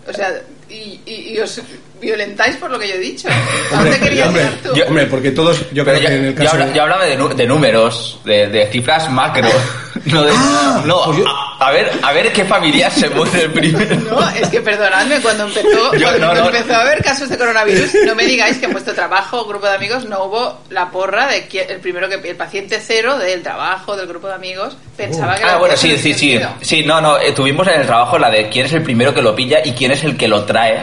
o 0.08 0.12
sea, 0.12 0.30
y, 0.68 1.00
y- 1.04 1.32
y 1.34 1.38
os 1.40 1.60
violentáis 2.00 2.56
por 2.56 2.70
lo 2.70 2.78
que 2.78 2.86
yo 2.88 2.94
he 2.94 2.98
dicho. 2.98 3.28
¿A 3.72 3.76
dónde 3.82 3.98
querías 3.98 4.28
hombre, 4.28 4.44
llegar 4.44 4.58
tú? 4.62 4.74
yo- 4.74 4.86
hombre, 4.86 5.06
porque 5.06 5.30
todos, 5.32 5.58
yo 5.72 5.84
Pero 5.84 5.98
creo 5.98 6.00
que 6.00 6.02
ya, 6.02 6.14
en 6.14 6.24
el 6.26 6.34
ya 6.36 6.44
caso. 6.44 6.56
habla- 6.56 6.72
ya 6.72 6.82
hablaba 6.82 7.04
de, 7.04 7.16
nu- 7.16 7.34
de 7.34 7.46
números, 7.46 8.20
de, 8.24 8.46
de 8.46 8.66
cifras 8.70 9.10
macro. 9.10 9.48
No, 10.04 10.22
de- 10.24 10.32
Ah, 10.34 10.82
no, 10.84 11.02
pues 11.04 11.18
yo- 11.18 11.24
a, 11.28 11.68
a 11.68 11.70
ver, 11.70 11.92
a 12.02 12.12
ver 12.12 12.32
qué 12.32 12.44
familia 12.44 12.90
se 12.90 13.08
muere 13.10 13.48
primero. 13.50 13.94
No, 14.10 14.28
es 14.30 14.48
que 14.48 14.60
perdonadme, 14.60 15.20
cuando 15.20 15.44
empezó, 15.44 15.94
Yo- 15.94 16.02
cuando 16.08 16.26
no, 16.26 16.34
no. 16.34 16.46
empezó 16.46 16.74
a 16.74 16.80
haber 16.80 17.02
casos 17.04 17.28
de 17.28 17.38
coronavirus, 17.38 17.90
no 18.06 18.14
me 18.16 18.24
digáis 18.24 18.58
que 18.58 18.66
en 18.66 18.72
vuestro 18.72 18.94
trabajo, 18.94 19.44
grupo 19.44 19.66
de 19.66 19.74
amigos, 19.76 20.04
no 20.06 20.24
hubo 20.24 20.58
la 20.70 20.90
porra 20.90 21.28
de 21.28 21.46
que 21.46 21.62
el 21.62 21.78
primero 21.80 22.08
que 22.08 22.16
el 22.28 22.36
paciente 22.36 22.80
cero 22.80 23.16
del 23.18 23.42
trabajo, 23.42 23.96
del 23.96 24.06
grupo 24.08 24.26
de 24.26 24.34
amigos, 24.34 24.76
pensaba 24.96 25.36
que 25.36 25.44
Ah, 25.44 25.48
era 25.50 25.58
bueno, 25.58 25.74
cosa 25.74 25.86
sí, 25.86 25.96
sí, 25.98 26.14
sí. 26.14 26.40
Sí, 26.62 26.84
no, 26.84 27.00
no, 27.00 27.18
eh, 27.18 27.32
tuvimos 27.32 27.66
en 27.68 27.80
el 27.80 27.86
trabajo 27.86 28.18
la 28.18 28.28
de 28.30 28.48
quién 28.48 28.66
es 28.66 28.72
el 28.72 28.82
primero 28.82 29.14
que 29.14 29.22
lo 29.22 29.34
pilla 29.36 29.58
y 29.64 29.72
quién 29.72 29.92
es 29.92 30.02
el 30.04 30.16
que 30.16 30.26
lo 30.26 30.44
trae 30.44 30.78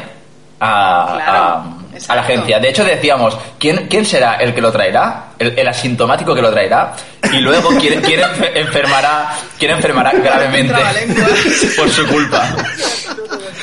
a, 0.61 1.13
Claro, 1.15 1.43
a- 1.43 1.78
a 2.07 2.15
la 2.15 2.21
agencia. 2.21 2.59
De 2.59 2.69
hecho, 2.69 2.83
decíamos, 2.83 3.37
¿quién, 3.57 3.87
¿quién 3.89 4.05
será 4.05 4.35
el 4.35 4.53
que 4.53 4.61
lo 4.61 4.71
traerá? 4.71 5.25
El, 5.37 5.57
el 5.57 5.67
asintomático 5.67 6.33
que 6.35 6.41
lo 6.41 6.51
traerá. 6.51 6.93
Y 7.33 7.37
luego, 7.39 7.69
¿quién, 7.79 8.01
quién 8.01 8.21
enfe- 8.21 8.51
enfermará, 8.55 9.35
quién 9.57 9.71
enfermará 9.71 10.11
gravemente 10.13 10.73
por 11.77 11.89
su 11.89 12.05
culpa? 12.07 12.55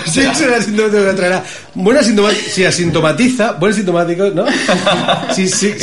Sí, 0.04 0.22
será 0.34 0.56
asintomático 0.58 1.04
que 1.04 1.12
traerá. 1.14 1.42
Buen 1.74 1.96
asintomático, 1.98 2.42
si 2.50 2.64
asintomatiza, 2.64 3.52
buen 3.52 3.72
asintomático, 3.72 4.24
¿no? 4.34 4.44
Sí, 5.34 5.48
sí, 5.48 5.74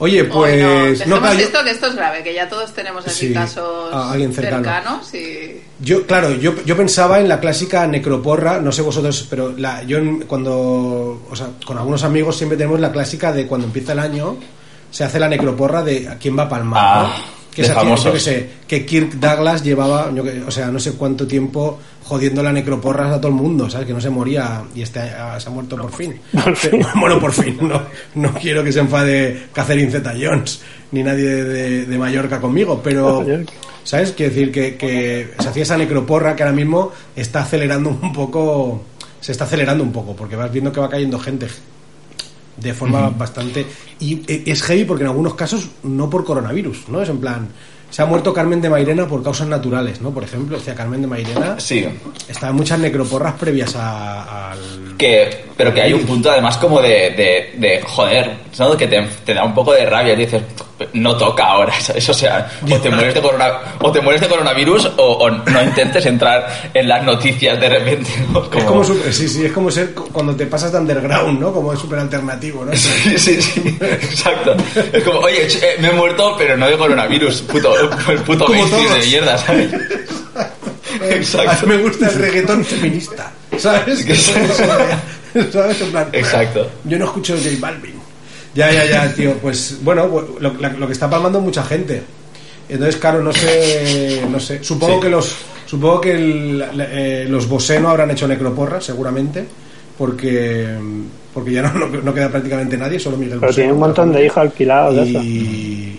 Oye, 0.00 0.24
pues. 0.24 1.06
no, 1.06 1.20
No, 1.20 1.32
yo- 1.34 1.40
esto, 1.40 1.64
que 1.64 1.70
esto 1.70 1.86
es 1.88 1.96
grave, 1.96 2.22
que 2.22 2.32
ya 2.32 2.48
todos 2.48 2.72
tenemos 2.72 3.04
así 3.06 3.28
Sí, 3.28 3.34
casos 3.34 3.92
a 3.92 4.12
alguien 4.12 4.32
cercano. 4.32 4.64
cercanos 4.64 5.14
y... 5.14 5.60
Yo, 5.80 6.06
claro, 6.06 6.30
yo, 6.34 6.54
yo 6.64 6.76
pensaba 6.76 7.18
en 7.20 7.28
la 7.28 7.40
clásica 7.40 7.86
necroporra, 7.86 8.60
no 8.60 8.70
sé 8.72 8.82
vosotros, 8.82 9.26
pero 9.28 9.52
la, 9.56 9.82
yo 9.82 9.98
en- 9.98 10.20
cuando, 10.20 11.22
o 11.28 11.34
sea, 11.36 11.48
con 11.66 11.78
algunos 11.78 12.04
amigos 12.04 12.36
siempre 12.36 12.56
tenemos 12.56 12.78
la 12.80 12.92
clásica 12.92 13.32
de 13.32 13.46
cuando 13.46 13.66
empieza 13.66 13.92
el 13.92 13.98
año, 13.98 14.36
se 14.90 15.04
hace 15.04 15.18
la 15.18 15.28
necroporra 15.28 15.82
de 15.82 16.08
a 16.08 16.16
quién 16.16 16.38
va 16.38 16.44
a 16.44 16.48
palmar, 16.48 16.80
Ah, 16.84 17.02
¿no? 17.16 17.37
Que 17.54 17.62
de 17.62 17.70
a 17.70 17.74
famosos. 17.74 18.06
yo 18.06 18.12
que 18.12 18.20
sé, 18.20 18.50
que 18.66 18.86
Kirk 18.86 19.14
Douglas 19.14 19.64
llevaba, 19.64 20.12
yo 20.14 20.22
o 20.46 20.50
sea, 20.50 20.68
no 20.68 20.78
sé 20.78 20.92
cuánto 20.92 21.26
tiempo 21.26 21.78
jodiendo 22.04 22.42
la 22.42 22.52
necroporras 22.52 23.12
a 23.12 23.20
todo 23.20 23.28
el 23.28 23.34
mundo, 23.36 23.68
¿sabes? 23.68 23.86
Que 23.86 23.92
no 23.92 24.00
se 24.00 24.10
moría 24.10 24.62
y 24.74 24.82
este, 24.82 25.00
ah, 25.00 25.38
se 25.38 25.48
ha 25.48 25.52
muerto 25.52 25.76
por 25.76 25.92
fin. 25.92 26.18
bueno, 27.00 27.20
por 27.20 27.32
fin, 27.32 27.58
no, 27.60 27.82
no 28.14 28.32
quiero 28.34 28.64
que 28.64 28.72
se 28.72 28.80
enfade 28.80 29.48
Catherine 29.52 29.90
Zeta-Jones 29.90 30.60
ni 30.92 31.02
nadie 31.02 31.44
de, 31.44 31.86
de 31.86 31.98
Mallorca 31.98 32.40
conmigo, 32.40 32.80
pero... 32.82 33.24
¿Sabes? 33.84 34.12
Quiero 34.12 34.34
decir 34.34 34.52
que, 34.52 34.76
que 34.76 35.30
se 35.38 35.48
hacía 35.48 35.62
esa 35.62 35.78
necroporra 35.78 36.36
que 36.36 36.42
ahora 36.42 36.54
mismo 36.54 36.92
está 37.16 37.40
acelerando 37.40 37.88
un 37.88 38.12
poco. 38.12 38.82
Se 39.18 39.32
está 39.32 39.44
acelerando 39.44 39.82
un 39.82 39.92
poco, 39.92 40.14
porque 40.14 40.36
vas 40.36 40.52
viendo 40.52 40.70
que 40.70 40.78
va 40.78 40.90
cayendo 40.90 41.18
gente 41.18 41.46
de 42.60 42.74
forma 42.74 43.08
bastante. 43.10 43.66
Y 44.00 44.22
e- 44.26 44.42
es 44.46 44.62
heavy 44.62 44.84
porque 44.84 45.04
en 45.04 45.08
algunos 45.10 45.34
casos 45.34 45.68
no 45.82 46.08
por 46.10 46.24
coronavirus, 46.24 46.88
¿no? 46.88 47.02
Es 47.02 47.08
en 47.08 47.18
plan. 47.18 47.48
Se 47.90 48.02
ha 48.02 48.04
muerto 48.06 48.34
Carmen 48.34 48.60
de 48.60 48.68
Mairena 48.68 49.06
por 49.08 49.22
causas 49.22 49.46
naturales, 49.48 50.02
¿no? 50.02 50.10
Por 50.10 50.22
ejemplo, 50.22 50.58
decía 50.58 50.74
Carmen 50.74 51.00
de 51.00 51.06
Mairena. 51.06 51.58
Sí. 51.58 51.86
Estaban 52.28 52.54
muchas 52.54 52.78
necroporras 52.78 53.32
previas 53.34 53.74
a- 53.76 54.50
al. 54.52 54.58
Que, 54.98 55.46
pero 55.56 55.72
que 55.72 55.80
hay 55.80 55.94
un 55.94 56.02
punto 56.04 56.30
además 56.30 56.58
como 56.58 56.82
de, 56.82 56.88
de, 57.10 57.54
de, 57.56 57.80
joder, 57.82 58.36
¿no? 58.58 58.76
que 58.76 58.86
te, 58.86 59.00
te 59.24 59.32
da 59.32 59.42
un 59.44 59.54
poco 59.54 59.72
de 59.72 59.86
rabia 59.86 60.12
y 60.12 60.16
dices, 60.16 60.42
no 60.92 61.16
toca 61.16 61.44
ahora, 61.44 61.72
¿sabes? 61.80 62.08
O 62.08 62.14
sea, 62.14 62.50
o 62.70 62.76
te 62.78 62.90
mueres 62.90 63.14
de, 63.14 63.20
corona- 63.20 63.58
o 63.80 63.90
te 63.92 64.00
mueres 64.00 64.20
de 64.20 64.28
coronavirus 64.28 64.86
o, 64.96 65.02
o 65.12 65.30
no 65.30 65.62
intentes 65.62 66.06
entrar 66.06 66.70
en 66.72 66.88
las 66.88 67.02
noticias 67.04 67.58
de 67.60 67.68
repente. 67.68 68.10
¿no? 68.32 68.44
Es 68.56 68.64
como 68.64 68.84
super- 68.84 69.12
sí, 69.12 69.28
sí, 69.28 69.44
es 69.46 69.52
como 69.52 69.70
ser 69.70 69.92
cu- 69.94 70.08
cuando 70.12 70.36
te 70.36 70.46
pasas 70.46 70.70
de 70.72 70.78
underground, 70.78 71.40
¿no? 71.40 71.52
Como 71.52 71.72
es 71.72 71.78
súper 71.80 71.98
alternativo, 71.98 72.64
¿no? 72.64 72.74
Sí, 72.76 73.18
sí, 73.18 73.40
sí, 73.42 73.78
exacto. 73.80 74.54
Es 74.92 75.02
como, 75.02 75.18
oye, 75.20 75.46
eh, 75.46 75.76
me 75.80 75.88
he 75.88 75.92
muerto, 75.92 76.34
pero 76.38 76.56
no 76.56 76.68
de 76.68 76.76
coronavirus, 76.78 77.42
puto, 77.42 77.74
el 78.10 78.18
puto 78.22 78.44
Como 78.46 78.58
mainstream 78.58 79.00
de 79.00 79.06
mierda, 79.06 79.38
¿sabes? 79.38 79.70
Exacto. 81.10 81.50
A 81.50 81.54
mí 81.68 81.76
me 81.76 81.82
gusta 81.82 82.08
el 82.08 82.14
reggaetón 82.14 82.64
feminista, 82.64 83.30
¿sabes? 83.58 84.00
¿Sabes? 85.52 85.80
En 85.80 85.90
plan, 85.90 86.08
Exacto. 86.12 86.68
Yo 86.84 86.98
no 86.98 87.04
escucho 87.04 87.34
J 87.36 87.50
Balvin. 87.60 87.97
Ya, 88.54 88.70
ya, 88.72 88.84
ya, 88.86 89.14
tío. 89.14 89.34
Pues 89.38 89.78
bueno, 89.82 90.06
lo, 90.40 90.54
la- 90.54 90.70
lo 90.70 90.86
que 90.86 90.92
está 90.92 91.08
palmando 91.08 91.40
mucha 91.40 91.62
gente. 91.62 92.02
Entonces, 92.68 92.96
claro, 92.96 93.22
no 93.22 93.32
sé, 93.32 94.22
no 94.28 94.38
sé. 94.40 94.62
Supongo 94.62 94.96
Sí. 94.96 95.00
que 95.02 95.08
los, 95.10 95.34
supongo 95.66 96.00
que 96.00 96.12
el- 96.12 96.64
eh, 96.80 97.26
los 97.28 97.48
Bosé 97.48 97.80
no 97.80 97.88
habrán 97.90 98.10
hecho 98.10 98.26
necroporra, 98.28 98.80
seguramente, 98.80 99.44
porque, 99.96 100.76
porque 101.32 101.52
ya 101.52 101.62
no, 101.62 101.72
no, 101.74 101.86
no 101.88 102.14
queda 102.14 102.28
prácticamente 102.30 102.76
nadie, 102.76 102.98
solo 102.98 103.16
Miguel 103.16 103.38
Pero 103.38 103.48
Bosé. 103.50 103.60
tiene 103.62 103.72
un 103.72 103.78
montón 103.80 104.12
de 104.12 104.24
hijos 104.26 104.38
alquilados. 104.38 105.06
Y 105.08 105.98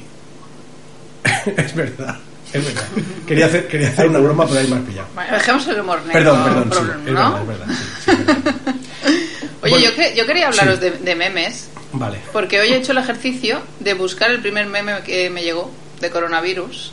es 1.58 1.76
verdad, 1.76 2.18
es 2.54 2.66
verdad. 2.66 2.84
Quería 3.28 3.46
hacer, 3.48 3.68
quería 3.68 3.90
hacer 3.90 4.08
una 4.10 4.20
broma, 4.20 4.46
pero 4.48 4.60
ahí 4.60 4.68
me 4.68 4.76
has 4.78 4.82
pillado. 4.84 5.08
Bueno, 5.16 5.34
dejemos 5.34 5.68
el 5.68 5.80
humor 5.82 6.00
negro. 6.06 6.14
Perdón, 6.14 6.44
perdón, 6.44 6.70
sí, 6.72 6.80
es 7.08 7.14
¿no? 7.14 7.34
verdad, 7.34 7.42
es 7.42 7.48
verdad. 7.48 7.68
sí. 8.06 8.12
Oye, 9.62 9.72
Bueno, 9.72 9.78
yo, 9.90 9.96
que- 9.96 10.16
yo 10.16 10.26
quería 10.26 10.48
hablaros 10.48 10.76
sí. 10.80 10.82
de, 10.86 10.92
de 10.92 11.16
memes, 11.16 11.68
Vale. 11.92 12.20
porque 12.32 12.60
hoy 12.60 12.70
he 12.70 12.76
hecho 12.76 12.92
el 12.92 13.00
ejercicio 13.00 13.62
de 13.80 13.94
buscar 13.94 14.30
el 14.30 14.42
primer 14.42 14.68
meme 14.68 15.00
que 15.04 15.30
me 15.30 15.42
llegó 15.42 15.72
de 16.00 16.10
coronavirus 16.10 16.92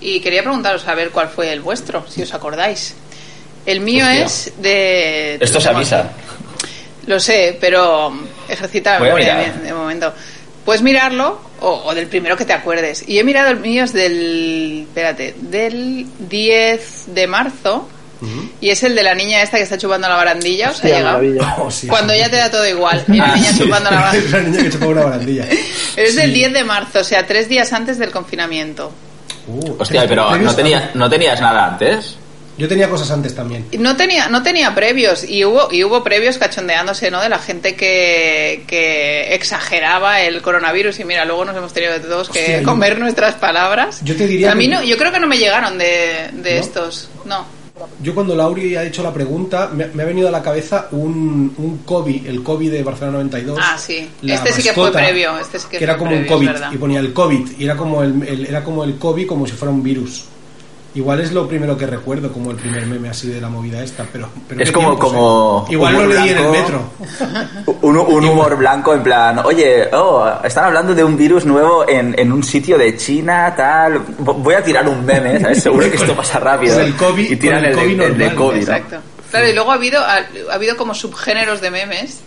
y 0.00 0.20
quería 0.20 0.42
preguntaros 0.42 0.86
a 0.86 0.94
ver 0.94 1.10
cuál 1.10 1.28
fue 1.28 1.52
el 1.52 1.60
vuestro, 1.60 2.06
si 2.08 2.22
os 2.22 2.34
acordáis. 2.34 2.94
El 3.64 3.80
mío 3.80 4.04
Hostia. 4.04 4.24
es 4.24 4.52
de... 4.58 5.38
Esto 5.40 5.60
se 5.60 5.68
avisa. 5.70 6.10
Lo 7.06 7.18
sé, 7.18 7.56
pero 7.60 8.12
ejercita 8.48 9.00
de 9.00 9.72
momento. 9.72 10.12
Puedes 10.64 10.82
mirarlo 10.82 11.40
o, 11.60 11.82
o 11.86 11.94
del 11.94 12.06
primero 12.06 12.36
que 12.36 12.44
te 12.44 12.52
acuerdes. 12.52 13.06
Y 13.08 13.18
he 13.18 13.24
mirado 13.24 13.50
el 13.50 13.60
mío 13.60 13.84
es 13.84 13.92
del... 13.92 14.86
Espérate, 14.88 15.34
del 15.38 16.06
10 16.18 17.14
de 17.14 17.26
marzo 17.26 17.88
y 18.60 18.70
es 18.70 18.82
el 18.82 18.94
de 18.94 19.02
la 19.02 19.14
niña 19.14 19.42
esta 19.42 19.56
que 19.58 19.62
está 19.64 19.78
chupando 19.78 20.08
la 20.08 20.16
barandilla. 20.16 20.70
¿Os 20.70 20.80
ha 20.84 20.88
llegado? 20.88 21.04
maravilla. 21.18 21.56
Oh, 21.58 21.70
sí, 21.70 21.86
Cuando 21.86 22.12
sí. 22.12 22.18
ya 22.18 22.28
te 22.30 22.36
da 22.36 22.50
todo 22.50 22.66
igual. 22.68 23.04
Y 23.08 23.16
la 23.18 23.24
Ah, 23.32 23.34
niña 23.36 23.52
sí. 23.52 23.58
chupando 23.64 23.90
la 23.90 23.96
Es 24.12 24.30
barandilla. 24.30 24.36
la 24.38 24.42
niña 24.48 24.62
que 24.62 24.70
chupa 24.70 24.86
una 24.86 25.04
barandilla. 25.04 25.44
Es 25.96 26.16
del 26.16 26.26
Sí. 26.30 26.34
10 26.34 26.52
de 26.52 26.64
marzo, 26.64 27.00
o 27.00 27.04
sea, 27.04 27.26
tres 27.26 27.48
días 27.48 27.72
antes 27.72 27.98
del 27.98 28.10
confinamiento. 28.10 28.92
Uh, 29.46 29.76
Hostia, 29.78 30.00
¿tres- 30.00 30.08
pero? 30.08 30.36
¿no, 30.36 30.54
tenía, 30.54 30.90
¿no 30.94 31.08
tenías 31.10 31.40
nada 31.40 31.66
antes? 31.66 32.16
Yo 32.56 32.68
tenía 32.68 32.88
cosas 32.88 33.10
antes 33.10 33.34
también. 33.34 33.66
No 33.80 33.96
tenía, 33.96 34.28
no 34.28 34.44
tenía 34.44 34.72
previos 34.76 35.24
y 35.24 35.44
hubo, 35.44 35.72
y 35.72 35.82
hubo 35.82 36.04
previos 36.04 36.38
cachondeándose, 36.38 37.10
¿no? 37.10 37.20
De 37.20 37.28
la 37.28 37.40
gente 37.40 37.74
que, 37.74 38.62
que 38.68 39.34
exageraba 39.34 40.20
el 40.20 40.40
coronavirus 40.40 41.00
y 41.00 41.04
mira, 41.04 41.24
luego 41.24 41.44
nos 41.44 41.56
hemos 41.56 41.72
tenido 41.72 41.92
de 41.94 41.98
todos 42.00 42.28
que 42.30 42.38
Hostia, 42.38 42.60
yo- 42.60 42.64
comer 42.64 42.98
nuestras 43.00 43.34
palabras. 43.34 44.00
Yo 44.04 44.14
te 44.16 44.28
diría 44.28 44.52
A 44.52 44.54
mí 44.54 44.68
que- 44.68 44.74
no, 44.76 44.82
yo 44.84 44.96
creo 44.96 45.10
que 45.10 45.18
no 45.18 45.26
me 45.26 45.36
llegaron 45.36 45.76
de, 45.78 46.30
de 46.32 46.54
¿No? 46.54 46.60
estos, 46.60 47.08
no. 47.24 47.44
Yo 48.02 48.14
cuando 48.14 48.36
Lauri 48.36 48.76
ha 48.76 48.84
hecho 48.84 49.02
la 49.02 49.12
pregunta, 49.12 49.68
me, 49.74 49.86
me 49.88 50.04
ha 50.04 50.06
venido 50.06 50.28
a 50.28 50.30
la 50.30 50.40
cabeza 50.42 50.86
un, 50.92 51.52
un 51.58 51.78
COVID, 51.78 52.26
el 52.26 52.42
COVID 52.42 52.70
de 52.70 52.82
Barcelona 52.84 53.18
92. 53.18 53.58
Ah, 53.60 53.76
sí. 53.76 54.08
Este 54.22 54.52
sí 54.52 54.62
que 54.62 54.72
fue 54.72 54.92
previo, 54.92 55.38
este 55.38 55.58
sí 55.58 55.66
que 55.70 55.82
era 55.82 55.94
fue 55.94 56.04
como 56.04 56.16
un 56.16 56.26
previo, 56.26 56.52
COVID 56.52 56.72
y 56.72 56.78
ponía 56.78 57.00
el 57.00 57.12
COVID 57.12 57.50
y 57.58 57.64
era 57.64 57.76
como 57.76 58.02
el, 58.02 58.22
el- 58.28 58.46
era 58.46 58.62
como 58.62 58.84
el 58.84 58.96
COVID 58.96 59.26
como 59.26 59.44
si 59.46 59.52
fuera 59.54 59.72
un 59.74 59.82
virus. 59.82 60.24
Igual 60.94 61.18
es 61.20 61.32
lo 61.32 61.48
primero 61.48 61.76
que 61.76 61.86
recuerdo 61.88 62.32
como 62.32 62.52
el 62.52 62.56
primer 62.56 62.86
meme 62.86 63.08
así 63.08 63.26
de 63.28 63.40
la 63.40 63.48
movida 63.48 63.82
esta, 63.82 64.04
pero, 64.12 64.28
pero 64.48 64.62
Es 64.62 64.70
como- 64.70 64.96
como 64.96 65.64
¿eh? 65.68 65.72
igual 65.72 65.92
lo 65.94 65.98
humor 66.04 66.14
leí 66.14 66.28
en 66.30 66.38
el 66.38 66.50
metro. 66.50 66.82
Un, 67.82 67.98
un 67.98 68.24
humor 68.24 68.56
blanco 68.56 68.94
en 68.94 69.02
plan, 69.02 69.40
oye, 69.44 69.88
oh, 69.92 70.30
están 70.44 70.66
hablando 70.66 70.94
de 70.94 71.02
un 71.04 71.16
virus 71.16 71.44
nuevo 71.44 71.86
en, 71.88 72.14
en 72.18 72.30
un 72.32 72.42
sitio 72.44 72.78
de 72.78 72.96
China, 72.96 73.52
tal. 73.56 74.06
Vo- 74.18 74.34
Voy 74.42 74.54
a 74.54 74.62
tirar 74.62 74.88
un 74.88 75.04
meme, 75.04 75.40
¿sabes? 75.40 75.62
Seguro 75.62 75.90
que 75.90 75.96
esto 75.96 76.14
pasa 76.14 76.38
rápido. 76.38 76.74
Con 76.76 76.84
el 76.84 76.96
COVID- 76.96 77.30
y 77.30 77.36
tiran 77.36 77.64
el 77.64 77.70
el, 77.72 77.76
de- 77.76 77.82
COVID 77.82 78.00
el 78.02 78.18
de 78.18 78.34
COVID, 78.34 78.54
¿no? 78.54 78.60
Exacto. 78.60 78.96
Claro, 79.30 79.48
y 79.48 79.52
luego 79.52 79.72
ha 79.72 79.74
habido, 79.74 80.00
ha, 80.00 80.14
ha 80.50 80.54
habido 80.54 80.76
como 80.76 80.94
subgéneros 80.94 81.60
de 81.60 81.70
memes, 81.72 82.20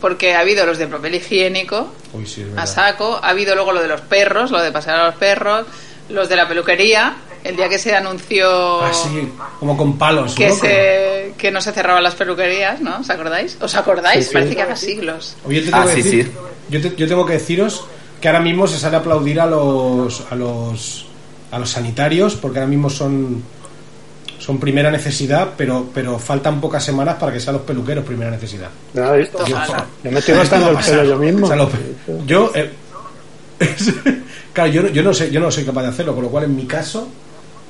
porque 0.00 0.34
ha 0.34 0.40
habido 0.40 0.64
los 0.64 0.78
de 0.78 0.86
papel 0.86 1.16
higiénico, 1.16 1.88
Uy, 2.12 2.26
sí, 2.26 2.42
es 2.42 2.56
a 2.56 2.66
saco, 2.66 3.18
ha 3.20 3.30
habido 3.30 3.54
luego 3.56 3.72
lo 3.72 3.82
de 3.82 3.88
los 3.88 4.00
perros, 4.02 4.52
lo 4.52 4.62
de 4.62 4.70
pasear 4.70 4.98
a 5.00 5.06
los 5.06 5.16
perros, 5.16 5.66
los 6.10 6.28
de 6.28 6.36
la 6.36 6.46
peluquería, 6.46 7.14
El 7.44 7.56
día 7.56 7.68
que 7.68 7.78
se 7.78 7.94
anunció 7.94 8.80
Así, 8.82 9.28
como 9.60 9.76
con 9.76 9.98
palos, 9.98 10.34
que, 10.34 10.48
¿no? 10.48 10.54
se, 10.54 11.34
que 11.36 11.50
no 11.50 11.60
se 11.60 11.72
cerraban 11.72 12.02
las 12.02 12.14
peluquerías, 12.14 12.80
¿no? 12.80 13.00
¿Os 13.00 13.10
acordáis? 13.10 13.58
¿Os 13.60 13.74
acordáis? 13.74 14.24
Sí, 14.24 14.28
sí. 14.30 14.32
Parece 14.34 14.56
que 14.56 14.62
haga 14.62 14.76
siglos. 14.76 15.36
Oye, 15.46 15.56
yo 15.60 15.64
te 15.66 15.70
tengo 15.70 15.82
Ah, 15.84 15.86
que 15.94 16.02
sí, 16.02 16.08
decir- 16.08 16.24
sí. 16.26 16.32
Yo, 16.70 16.80
te- 16.80 16.96
yo 16.96 17.06
tengo 17.06 17.26
que 17.26 17.34
deciros 17.34 17.84
que 18.20 18.28
ahora 18.28 18.40
mismo 18.40 18.66
se 18.66 18.78
sale 18.78 18.96
a 18.96 19.00
aplaudir 19.00 19.38
a 19.40 19.46
los 19.46 20.22
a 20.30 20.34
los 20.34 21.06
a 21.50 21.58
los 21.58 21.68
sanitarios 21.70 22.34
porque 22.36 22.58
ahora 22.58 22.70
mismo 22.70 22.88
son 22.88 23.42
son 24.38 24.58
primera 24.58 24.90
necesidad, 24.90 25.50
pero 25.56 25.86
pero 25.92 26.18
faltan 26.18 26.60
pocas 26.62 26.82
semanas 26.82 27.16
para 27.20 27.30
que 27.32 27.40
sean 27.40 27.56
los 27.56 27.62
peluqueros 27.64 28.04
primera 28.06 28.30
necesidad. 28.30 28.70
No, 28.94 29.18
yo, 29.18 29.26
Ojalá. 29.34 29.86
yo 30.02 30.10
me 30.10 30.18
estoy 30.18 30.34
cortando 30.34 30.70
el 30.70 30.76
pelo 30.84 31.04
yo 31.04 31.18
mismo. 31.18 31.44
O 31.44 31.48
sea, 31.48 31.56
lo- 31.56 31.70
yo 32.26 32.50
eh, 32.54 32.70
claro, 34.54 34.70
yo, 34.70 34.82
no- 34.82 34.88
yo 34.88 35.02
no 35.02 35.12
sé, 35.14 35.30
yo 35.30 35.40
no 35.40 35.50
soy 35.50 35.64
capaz 35.64 35.82
de 35.82 35.88
hacerlo, 35.88 36.14
con 36.14 36.24
lo 36.24 36.30
cual 36.30 36.44
en 36.44 36.56
mi 36.56 36.64
caso 36.66 37.06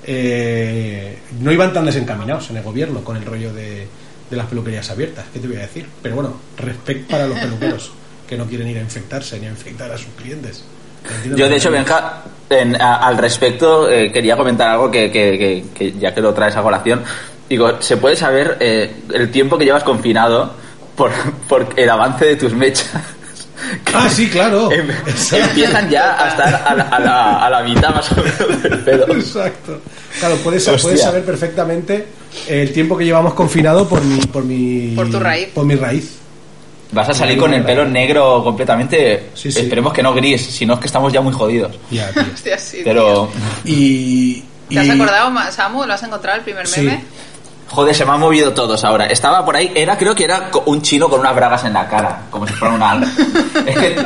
eh, 0.06 1.18
no 1.40 1.52
iban 1.52 1.72
tan 1.72 1.84
desencaminados 1.86 2.50
en 2.50 2.56
el 2.58 2.62
gobierno 2.62 3.02
con 3.02 3.16
el 3.16 3.24
rollo 3.24 3.52
de, 3.52 3.86
de 4.30 4.36
las 4.36 4.46
peluquerías 4.46 4.88
abiertas. 4.90 5.24
¿Qué 5.32 5.40
te 5.40 5.46
voy 5.48 5.56
a 5.56 5.60
decir? 5.60 5.86
Pero 6.02 6.14
bueno, 6.16 6.34
respect 6.58 7.10
para 7.10 7.26
los 7.26 7.38
peluqueros 7.38 7.92
que 8.28 8.36
no 8.36 8.46
quieren 8.46 8.68
ir 8.68 8.78
a 8.78 8.80
infectarse 8.80 9.38
ni 9.38 9.46
a 9.46 9.50
infectar 9.50 9.90
a 9.92 9.98
sus 9.98 10.08
clientes. 10.20 10.64
Yo, 11.36 11.48
de 11.48 11.56
hecho, 11.56 11.70
Benja, 11.70 12.22
en- 12.48 12.80
a- 12.80 12.96
al 13.06 13.18
respecto, 13.18 13.90
eh, 13.90 14.10
quería 14.10 14.36
comentar 14.36 14.70
algo 14.70 14.90
que, 14.90 15.10
que- 15.10 15.38
que- 15.38 15.64
que 15.74 15.92
ya 15.98 16.14
que 16.14 16.20
lo 16.22 16.32
traes 16.32 16.56
a 16.56 16.62
colación. 16.62 17.02
Digo, 17.48 17.80
¿se 17.82 17.98
puede 17.98 18.16
saber 18.16 18.56
eh, 18.60 18.90
el 19.12 19.30
tiempo 19.30 19.58
que 19.58 19.66
llevas 19.66 19.84
confinado 19.84 20.54
por, 20.96 21.10
por 21.48 21.68
el 21.76 21.90
avance 21.90 22.24
de 22.24 22.36
tus 22.36 22.54
mechas? 22.54 22.90
Ah, 23.94 24.08
sí, 24.10 24.28
claro. 24.28 24.70
Em- 24.72 24.90
empiezan 25.32 25.88
ya 25.88 26.16
a 26.24 26.28
estar 26.28 26.64
a 26.66 26.74
la, 26.74 26.82
a 26.84 26.98
la- 27.00 27.46
a 27.46 27.50
la 27.50 27.62
mitad 27.62 27.94
más 27.94 28.10
o 28.12 28.16
menos 28.16 28.62
del 28.62 28.78
pelo. 28.80 29.14
Exacto. 29.14 29.80
Claro, 30.18 30.36
puedes, 30.36 30.68
puedes 30.82 31.00
saber 31.02 31.24
perfectamente 31.24 32.06
el 32.48 32.72
tiempo 32.72 32.96
que 32.96 33.04
llevamos 33.04 33.34
confinado 33.34 33.88
por 33.88 34.02
mi, 34.04 34.18
por 34.26 34.44
mi, 34.44 34.92
Por 34.94 35.10
tu 35.10 35.18
raíz. 35.20 35.48
Por 35.54 35.64
mi 35.64 35.76
raíz. 35.76 36.16
Vas 36.92 37.08
a 37.08 37.14
salir 37.14 37.36
con 37.38 37.52
el 37.52 37.64
pelo 37.64 37.84
negro 37.84 38.42
completamente. 38.44 39.30
Sí, 39.34 39.50
sí. 39.50 39.60
Esperemos 39.60 39.92
que 39.92 40.02
no 40.02 40.14
gris, 40.14 40.40
si 40.44 40.64
no 40.66 40.74
es 40.74 40.80
que 40.80 40.86
estamos 40.86 41.12
ya 41.12 41.20
muy 41.20 41.32
jodidos. 41.32 41.72
Ya, 41.90 42.10
tío. 42.12 42.22
Hostia, 42.32 42.58
sí, 42.58 42.82
Pero, 42.84 43.30
Y, 43.64 44.44
¿Te 44.68 44.78
has 44.78 44.90
acordado, 44.90 45.32
Samu? 45.50 45.84
¿Lo 45.84 45.94
has 45.94 46.02
encontrado 46.02 46.38
el 46.38 46.44
primer 46.44 46.66
Sí. 46.66 46.82
meme? 46.82 47.02
Joder, 47.70 47.94
se 47.94 48.04
me 48.04 48.12
han 48.12 48.20
movido 48.20 48.52
todos 48.52 48.84
ahora. 48.84 49.06
Estaba 49.06 49.44
por 49.44 49.56
ahí, 49.56 49.72
era 49.74 49.96
creo 49.98 50.14
que 50.14 50.24
era 50.24 50.50
un 50.66 50.82
chino 50.82 51.08
con 51.08 51.20
unas 51.20 51.34
bragas 51.34 51.64
en 51.64 51.72
la 51.74 51.88
cara, 51.88 52.22
como 52.30 52.46
si 52.46 52.52
fuera 52.54 52.74
una. 52.74 53.02
es 53.66 53.76
que. 53.78 53.96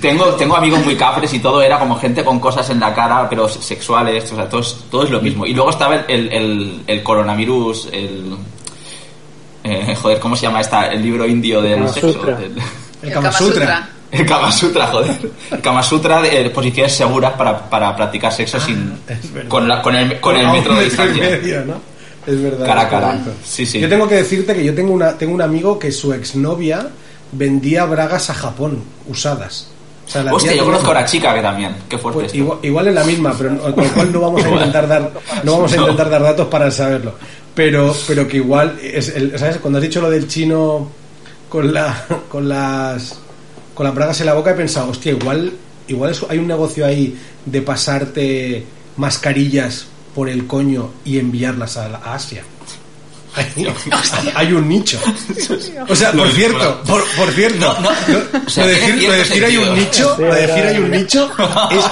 Tengo, 0.00 0.26
tengo 0.34 0.54
amigos 0.54 0.84
muy 0.84 0.96
capres 0.96 1.32
y 1.32 1.38
todo 1.38 1.62
era 1.62 1.78
como 1.78 1.96
gente 1.98 2.22
con 2.22 2.38
cosas 2.38 2.68
en 2.68 2.78
la 2.78 2.92
cara, 2.94 3.26
pero 3.26 3.48
sexuales, 3.48 4.30
o 4.32 4.36
sea, 4.36 4.46
todo 4.46 4.60
es, 4.60 4.76
todo 4.90 5.04
es 5.04 5.10
lo 5.10 5.18
mismo. 5.22 5.46
Y 5.46 5.54
luego 5.54 5.70
estaba 5.70 5.94
el, 5.94 6.04
el, 6.08 6.32
el- 6.32 6.82
el 6.86 7.02
coronavirus, 7.02 7.88
el. 7.90 8.36
eh, 9.62 9.96
joder, 10.02 10.20
¿cómo 10.20 10.36
se 10.36 10.42
llama 10.42 10.60
esta? 10.60 10.88
El 10.92 11.00
libro 11.02 11.26
indio 11.26 11.62
del 11.62 11.76
Kama 11.80 11.88
sexo. 11.92 12.12
Sutra. 12.12 12.38
el- 12.38 12.62
el 13.08 13.12
Kama 13.14 13.32
Sutra. 13.32 13.88
El 14.10 14.26
Kama 14.26 14.52
Sutra, 14.52 14.86
joder. 14.88 15.30
El 15.50 15.60
Kama 15.62 15.82
Sutra 15.82 16.20
de 16.20 16.40
eh, 16.46 16.50
posiciones 16.50 16.94
seguras 16.94 17.32
para, 17.32 17.58
para 17.70 17.96
practicar 17.96 18.30
sexo 18.32 18.60
sin, 18.60 19.00
es 19.08 19.32
verdad. 19.32 19.48
con, 19.48 19.66
la- 19.66 19.80
con 19.80 19.94
el, 19.96 20.20
con 20.20 20.36
el 20.36 20.48
metro 20.50 20.74
de 20.74 20.82
y 20.82 20.84
distancia. 20.84 21.22
medio, 21.22 21.64
¿no? 21.64 21.93
Es 22.26 22.42
verdad. 22.42 22.66
Cara 22.66 22.80
a 22.82 22.88
cara. 22.88 23.24
Sí, 23.44 23.66
sí. 23.66 23.78
Yo 23.80 23.88
tengo 23.88 24.08
que 24.08 24.16
decirte 24.16 24.54
que 24.54 24.64
yo 24.64 24.74
tengo 24.74 24.92
una 24.92 25.16
tengo 25.18 25.34
un 25.34 25.42
amigo 25.42 25.78
que 25.78 25.92
su 25.92 26.12
exnovia 26.12 26.88
vendía 27.32 27.84
bragas 27.84 28.30
a 28.30 28.34
Japón 28.34 28.82
usadas. 29.08 29.68
O 30.06 30.10
sea, 30.10 30.22
la 30.22 30.34
Hostia, 30.34 30.54
yo 30.54 30.64
conozco 30.66 30.90
a 30.90 30.94
la 30.94 31.04
chica 31.06 31.34
que 31.34 31.40
también. 31.40 31.74
Qué 31.88 31.96
fuerte 31.96 32.20
Pues 32.20 32.34
igual, 32.34 32.58
igual 32.62 32.88
es 32.88 32.94
la 32.94 33.04
misma, 33.04 33.34
pero 33.36 33.58
con 33.74 33.84
lo 33.84 33.90
cual 33.92 34.12
no 34.12 34.20
vamos 34.20 34.44
a 34.44 34.50
intentar 34.50 34.86
dar 34.86 35.10
no 35.42 35.52
vamos 35.52 35.72
a 35.72 35.76
intentar 35.76 36.10
dar 36.10 36.22
datos 36.22 36.46
para 36.48 36.70
saberlo. 36.70 37.14
Pero 37.54 37.94
pero 38.06 38.28
que 38.28 38.36
igual 38.38 38.78
es 38.82 39.08
el- 39.08 39.38
¿sabes? 39.38 39.56
Cuando 39.58 39.78
has 39.78 39.82
dicho 39.82 40.00
lo 40.00 40.10
del 40.10 40.28
chino 40.28 40.88
con 41.48 41.72
la 41.72 42.04
con 42.28 42.48
las 42.48 43.18
con 43.74 43.84
las 43.84 43.94
bragas 43.94 44.20
en 44.20 44.26
la 44.26 44.34
boca 44.34 44.50
he 44.50 44.54
pensado, 44.54 44.90
hostia, 44.90 45.12
igual 45.12 45.52
igual 45.88 46.10
es- 46.10 46.24
hay 46.28 46.38
un 46.38 46.46
negocio 46.48 46.84
ahí 46.86 47.16
de 47.46 47.62
pasarte 47.62 48.64
mascarillas 48.96 49.86
por 50.14 50.28
el 50.28 50.46
coño 50.46 50.90
y 51.04 51.18
enviarlas 51.18 51.76
a, 51.76 51.88
la- 51.88 51.98
a 51.98 52.14
Asia. 52.14 52.42
Hay, 53.36 53.66
hay 54.34 54.52
un 54.52 54.68
nicho. 54.68 54.98
O 55.88 55.94
sea, 55.96 56.12
por 56.12 56.30
cierto, 56.30 56.82
por, 56.86 57.04
por 57.16 57.30
cierto, 57.32 57.58
no. 57.80 57.90
lo- 58.12 58.46
O 58.46 58.48
sea, 58.50 58.64
lo 58.64 58.70
de 58.70 58.76
tiene 58.76 58.92
decir, 58.94 59.08
lo 59.08 59.14
decir 59.16 59.44
hay 59.44 59.56
un 59.56 59.74
nicho, 59.74 60.16
lo 60.18 60.34
de 60.34 60.40
decir 60.46 60.64
hay 60.64 60.78
un 60.78 60.90
nicho, 60.90 61.30
es- 61.72 61.84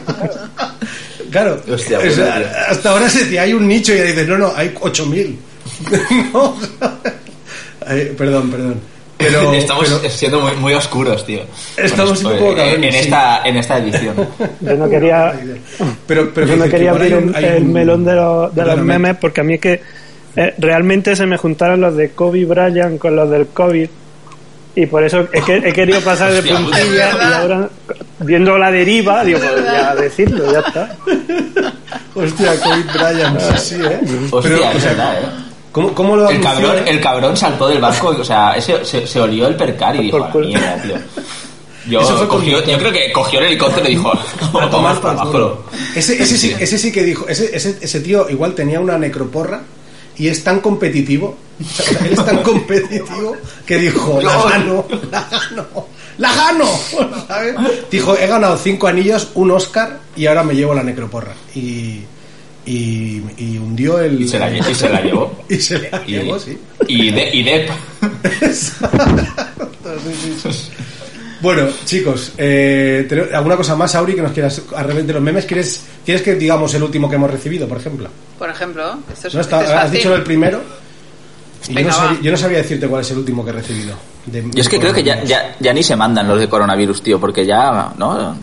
claro, 1.30 1.60
Hostia, 1.68 1.98
o 1.98 2.02
sea, 2.02 2.24
bueno, 2.36 2.46
tío. 2.46 2.46
hasta 2.68 2.90
ahora 2.90 3.08
se 3.08 3.24
te 3.26 3.38
hay 3.40 3.52
un 3.52 3.66
nicho 3.68 3.92
y 3.94 3.98
ya 3.98 4.04
dices, 4.04 4.28
no, 4.28 4.38
no, 4.38 4.52
hay 4.54 4.74
8000. 4.80 5.38
no, 6.32 6.56
perdón, 8.16 8.50
perdón. 8.50 8.80
Pero, 9.20 9.52
Estamos 9.54 9.88
pero- 9.88 10.10
siendo 10.10 10.40
muy, 10.40 10.52
muy 10.56 10.74
oscuros, 10.74 11.24
tío. 11.24 11.40
Estamos 11.76 12.22
un 12.24 12.32
poco 12.32 12.56
eh, 12.56 12.74
en, 12.74 12.84
en 12.84 12.92
sí. 12.92 12.98
esta, 13.00 13.42
en 13.44 13.56
esta 13.56 13.78
edición. 13.78 14.14
Yo 14.60 14.74
no 14.76 14.88
quería, 14.88 15.32
pero, 16.06 16.30
pero 16.34 16.46
yo 16.46 16.56
no 16.56 16.64
que 16.64 16.70
quería 16.70 16.90
abrir 16.90 17.14
un- 17.16 17.34
el, 17.34 17.62
un- 17.62 17.72
melón 17.72 18.04
de, 18.04 18.14
los- 18.14 18.54
de 18.54 18.64
los 18.64 18.78
memes 18.78 19.16
porque 19.16 19.40
a 19.40 19.44
mí 19.44 19.54
es 19.54 19.60
que 19.60 19.82
eh, 20.36 20.54
realmente 20.58 21.14
se 21.16 21.26
me 21.26 21.36
juntaron 21.36 21.80
los 21.80 21.96
de 21.96 22.10
Kobe 22.10 22.44
Bryant 22.44 22.98
con 22.98 23.16
los 23.16 23.28
del 23.30 23.48
COVID 23.48 23.88
y 24.76 24.86
por 24.86 25.02
eso 25.02 25.26
es 25.32 25.42
que 25.44 25.56
he 25.56 25.72
querido 25.72 26.00
pasar 26.00 26.32
de 26.32 26.42
puntilla 26.42 27.10
y 27.10 27.32
ahora 27.34 27.68
viendo 28.20 28.56
la 28.56 28.70
deriva 28.70 29.24
digo 29.24 29.40
pues 29.40 29.64
ya 29.64 29.94
decirlo 29.96 30.52
ya 30.52 30.60
está 30.60 30.96
Hostia, 32.14 32.52
Kobe 32.60 32.84
Bryant, 32.94 33.40
sí, 33.56 33.74
sí, 33.76 33.82
¿eh? 33.82 34.00
Hostia, 34.30 34.56
Pero, 34.56 34.76
o 34.76 34.80
sea, 34.80 34.90
verdad, 34.90 35.14
eh. 35.20 35.26
¿Cómo, 35.72 35.94
¿Cómo 35.94 36.16
lo 36.16 36.28
El 36.30 36.40
cabrón, 36.40 36.76
el 36.86 37.00
cabrón 37.00 37.36
saltó 37.36 37.68
del 37.68 37.80
barco, 37.80 38.08
o 38.08 38.24
sea, 38.24 38.54
ese, 38.56 38.84
se, 38.84 39.06
se 39.06 39.20
olió 39.20 39.46
el 39.46 39.56
percar 39.56 39.96
y 39.96 40.04
dijo, 40.04 40.28
mierda, 40.34 40.82
tío. 40.82 40.94
Yo, 41.88 42.00
Eso 42.02 42.16
fue 42.18 42.28
cogió- 42.28 42.62
yo 42.64 42.78
creo 42.78 42.92
que 42.92 43.10
cogió 43.10 43.38
el 43.40 43.46
helicóptero 43.46 43.86
y 43.86 43.90
dijo, 43.92 44.12
A 44.40 44.50
toma, 44.50 44.70
tomar 44.70 45.00
por 45.00 45.30
culo. 45.30 45.64
Ese, 45.94 46.22
ese, 46.22 46.36
sí, 46.36 46.54
ese 46.58 46.78
sí 46.78 46.92
que 46.92 47.02
dijo, 47.02 47.26
ese, 47.26 47.56
ese, 47.56 47.78
ese 47.80 48.00
tío 48.00 48.28
igual 48.28 48.54
tenía 48.54 48.80
una 48.80 48.98
necroporra 48.98 49.62
y 50.18 50.28
es 50.28 50.44
tan 50.44 50.60
competitivo, 50.60 51.36
o 51.60 51.64
sea, 51.64 51.84
o 51.86 51.94
sea, 51.94 52.06
él 52.06 52.12
es 52.12 52.24
tan 52.24 52.42
competitivo 52.42 53.36
que 53.66 53.78
dijo, 53.78 54.20
la 54.20 54.42
gano, 54.44 54.84
la 55.10 55.26
gano, 55.30 55.66
la 56.18 56.34
gano, 56.34 56.66
¿sabes? 57.26 57.54
Dijo, 57.90 58.14
he 58.14 58.26
ganado 58.26 58.58
cinco 58.58 58.86
anillos, 58.86 59.30
un 59.34 59.50
Oscar 59.50 60.00
y 60.14 60.26
ahora 60.26 60.42
me 60.44 60.54
llevo 60.54 60.74
la 60.74 60.82
necroporra. 60.82 61.32
Y, 61.54 62.02
y, 62.70 63.22
y 63.36 63.58
hundió 63.58 63.98
el... 64.00 64.20
Y 64.22 64.28
se 64.28 64.38
la, 64.38 64.50
lle- 64.50 64.70
y 64.70 64.74
se 64.74 64.88
la 64.88 65.00
llevó. 65.04 65.44
Y 65.48 65.56
se 65.56 65.78
la 65.78 66.02
Y, 66.06 66.10
llevó, 66.12 66.38
sí. 66.38 66.58
y, 66.88 67.10
de, 67.10 67.30
y 67.32 67.42
Depp. 67.42 67.70
Bueno, 71.42 71.68
chicos, 71.86 72.32
eh, 72.36 73.06
¿tenemos 73.08 73.32
¿alguna 73.32 73.56
cosa 73.56 73.74
más, 73.74 73.94
Auri, 73.94 74.14
que 74.14 74.20
nos 74.20 74.32
quieras, 74.32 74.60
al 74.76 74.84
revés 74.86 75.06
de 75.06 75.14
los 75.14 75.22
memes? 75.22 75.46
¿Quieres, 75.46 75.82
¿Quieres 76.04 76.22
que 76.22 76.34
digamos 76.34 76.74
el 76.74 76.82
último 76.82 77.08
que 77.08 77.16
hemos 77.16 77.30
recibido, 77.30 77.66
por 77.66 77.78
ejemplo? 77.78 78.10
Por 78.38 78.50
ejemplo, 78.50 78.98
esto 79.10 79.28
es, 79.28 79.34
¿No 79.34 79.40
es 79.40 79.52
has 79.52 79.90
dicho 79.90 80.14
el 80.14 80.22
primero. 80.22 80.60
Y 81.68 81.74
yo, 81.74 81.80
no 81.82 81.92
sabía, 81.92 82.18
yo 82.22 82.30
no 82.30 82.36
sabía 82.36 82.58
decirte 82.58 82.86
cuál 82.88 83.00
es 83.02 83.10
el 83.10 83.18
último 83.18 83.42
que 83.44 83.50
he 83.50 83.54
recibido. 83.54 83.94
de- 84.26 84.42
Yo 84.52 84.60
es 84.60 84.68
que 84.68 84.78
creo 84.78 84.92
que 84.92 85.02
ya, 85.02 85.22
ya, 85.24 85.56
ya 85.58 85.72
ni 85.72 85.82
se 85.82 85.96
mandan 85.96 86.28
los 86.28 86.38
de 86.38 86.48
coronavirus, 86.48 87.02
tío, 87.02 87.18
porque 87.18 87.46
ya, 87.46 87.92
¿no? 87.96 88.36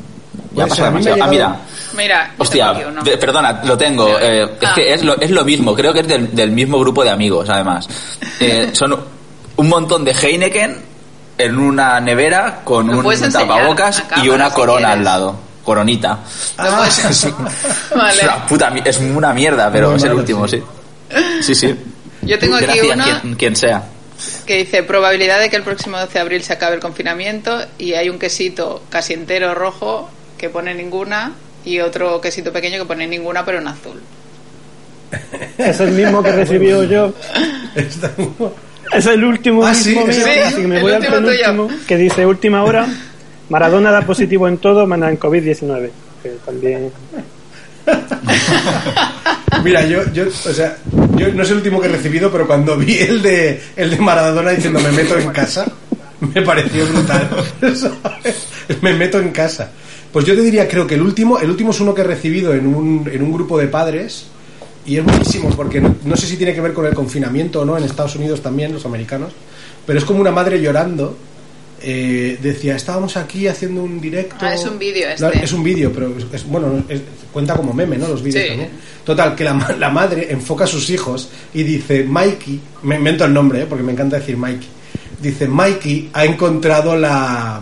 Ya 0.55 0.65
pasa 0.67 0.83
a 0.87 0.89
demasiado. 0.89 1.23
Ah, 1.23 1.27
mira. 1.27 1.59
Mira, 1.97 2.33
Hostia, 2.37 2.67
tengo 2.67 2.79
aquí 2.79 2.89
uno. 2.89 3.03
de- 3.03 3.17
perdona, 3.17 3.61
lo 3.63 3.77
tengo. 3.77 4.17
eh, 4.19 4.43
es 4.61 4.69
Ah. 4.69 4.73
que 4.75 4.93
es 4.93 5.03
lo, 5.03 5.19
es 5.19 5.31
lo 5.31 5.43
mismo, 5.43 5.73
creo 5.75 5.91
que 5.93 6.01
es 6.01 6.07
del, 6.07 6.33
del 6.35 6.51
mismo 6.51 6.79
grupo 6.79 7.03
de 7.03 7.09
amigos, 7.09 7.49
además. 7.49 7.87
Eh, 8.39 8.69
son 8.73 8.95
un 9.55 9.67
montón 9.67 10.05
de 10.05 10.11
Heineken 10.11 10.77
en 11.39 11.57
una 11.57 11.99
nevera 11.99 12.61
con 12.63 12.87
un 12.89 13.31
tapabocas 13.31 14.03
a 14.11 14.23
y 14.23 14.29
una 14.29 14.51
corona 14.51 14.91
al 14.91 15.03
lado. 15.03 15.35
Coronita. 15.63 16.19
Ah, 16.57 16.87
Es, 16.87 17.27
Vale. 17.95 18.23
una 18.23 18.45
puta 18.45 18.69
mi- 18.69 18.81
es 18.85 18.97
una 18.99 19.33
mierda, 19.33 19.69
pero 19.71 19.87
Muy 19.89 19.97
es 19.97 20.03
el 20.03 20.09
malo, 20.09 20.19
último, 20.21 20.47
sí. 20.47 20.61
sí. 21.09 21.23
Sí, 21.41 21.55
sí. 21.55 21.75
Yo 22.21 22.37
tengo 22.39 22.55
aquí 22.57 22.65
Gracias, 22.65 22.95
una 22.95 23.19
quien, 23.21 23.35
quien 23.35 23.55
sea. 23.55 23.83
que 24.45 24.57
dice 24.57 24.83
probabilidad 24.83 25.39
de 25.39 25.49
que 25.49 25.55
el 25.55 25.63
próximo 25.63 25.97
12 25.97 26.13
de 26.13 26.19
abril 26.19 26.43
se 26.43 26.53
acabe 26.53 26.75
el 26.75 26.81
confinamiento 26.81 27.59
y 27.79 27.93
hay 27.93 28.09
un 28.09 28.19
quesito 28.19 28.83
casi 28.89 29.13
entero 29.13 29.53
rojo 29.55 30.09
que 30.37 30.49
pone 30.49 30.73
ninguna 30.75 31.33
y 31.67 31.79
otro 31.81 32.19
quesito 32.21 32.51
pequeño 32.53 32.79
que 32.79 32.85
pone 32.85 33.07
ninguna 33.07 33.43
pero 33.45 33.59
en 33.59 33.67
azul. 33.67 33.99
es 35.57 35.79
el 35.79 35.91
mismo 35.91 36.21
que 36.21 36.31
recibió 36.33 36.83
yo 36.83 37.13
Está 37.75 38.11
muy- 38.17 38.49
es 38.93 39.05
el 39.05 39.23
último 39.23 39.65
Ah, 39.65 39.73
sí, 39.73 39.89
mismo 39.89 40.07
¿es 40.07 40.17
mío, 40.17 40.27
el 40.33 40.43
así 40.43 40.61
que 40.61 40.67
me 40.67 40.75
el 40.77 40.81
voy 40.81 40.91
al 40.93 40.97
último 40.99 41.17
tuyo. 41.17 41.29
penúltimo 41.45 41.69
que 41.87 41.95
dice 41.97 42.25
última 42.25 42.63
hora 42.63 42.87
Maradona 43.49 43.91
da 43.91 44.01
positivo 44.01 44.47
en 44.49 44.57
todo 44.57 44.85
menos 44.85 45.09
en 45.09 45.17
COVID-19 45.19 45.89
que 46.23 46.29
también 46.45 46.91
Mira, 49.63 49.85
yo, 49.85 50.03
yo, 50.13 50.25
o 50.27 50.53
sea, 50.53 50.77
yo 51.15 51.33
no 51.33 51.43
es 51.43 51.49
el 51.49 51.57
último 51.57 51.79
que 51.81 51.87
he 51.87 51.91
recibido, 51.91 52.31
pero 52.31 52.45
cuando 52.45 52.77
vi 52.77 52.97
el 52.99 53.21
de, 53.21 53.61
el 53.75 53.89
de 53.91 53.97
Maradona 53.97 54.51
diciendo 54.51 54.79
me 54.79 54.91
meto 54.91 55.17
en 55.17 55.29
casa, 55.31 55.65
me 56.19 56.41
pareció 56.41 56.85
brutal. 56.85 57.29
¿sabes? 57.61 58.47
me 58.81 58.93
meto 58.93 59.19
en 59.19 59.31
casa. 59.31 59.71
Pues 60.11 60.25
yo 60.25 60.35
te 60.35 60.41
diría, 60.41 60.67
creo 60.67 60.87
que 60.87 60.95
el 60.95 61.01
último, 61.01 61.39
el 61.39 61.49
último 61.49 61.71
es 61.71 61.79
uno 61.79 61.93
que 61.93 62.01
he 62.01 62.05
recibido 62.05 62.53
en 62.53 62.65
un, 62.67 63.09
en 63.11 63.21
un 63.21 63.31
grupo 63.31 63.57
de 63.57 63.67
padres 63.67 64.27
y 64.85 64.97
es 64.97 65.03
buenísimo 65.03 65.49
porque 65.55 65.81
no, 65.81 65.95
no 66.05 66.15
sé 66.15 66.27
si 66.27 66.37
tiene 66.37 66.53
que 66.53 66.61
ver 66.61 66.73
con 66.73 66.85
el 66.85 66.93
confinamiento 66.93 67.61
o 67.61 67.65
no, 67.65 67.77
en 67.77 67.83
Estados 67.83 68.15
Unidos 68.15 68.41
también, 68.41 68.71
los 68.73 68.85
americanos, 68.85 69.33
pero 69.85 69.99
es 69.99 70.05
como 70.05 70.21
una 70.21 70.31
madre 70.31 70.61
llorando. 70.61 71.15
eh, 71.79 72.39
decía, 72.41 72.75
estábamos 72.75 73.17
aquí 73.17 73.45
haciendo 73.47 73.83
un 73.83 74.01
directo. 74.01 74.35
Ah, 74.39 74.55
es 74.55 74.65
un 74.65 74.79
vídeo 74.79 75.07
No, 75.19 75.27
este. 75.27 75.45
es 75.45 75.53
un 75.53 75.61
vídeo, 75.63 75.91
pero 75.93 76.11
es, 76.17 76.25
es- 76.33 76.47
bueno, 76.47 76.83
es- 76.89 77.01
cuenta 77.31 77.53
como 77.55 77.71
meme, 77.71 77.97
¿no? 77.99 78.07
Los 78.07 78.23
vídeos 78.23 78.41
Sí. 78.43 78.49
también. 78.49 78.69
Total, 79.05 79.35
que 79.35 79.43
la, 79.43 79.75
la 79.77 79.89
madre 79.91 80.27
enfoca 80.31 80.63
a 80.63 80.67
sus 80.67 80.89
hijos 80.89 81.29
y 81.53 81.61
dice, 81.61 82.03
Mikey, 82.03 82.59
me 82.81 82.95
invento 82.95 83.25
el 83.25 83.33
nombre, 83.33 83.61
¿eh? 83.61 83.65
porque 83.69 83.83
me 83.83 83.91
encanta 83.91 84.17
decir 84.17 84.35
Mikey. 84.37 84.67
Dice, 85.21 85.47
Mikey 85.47 86.09
ha 86.13 86.25
encontrado 86.25 86.95
la... 86.95 87.61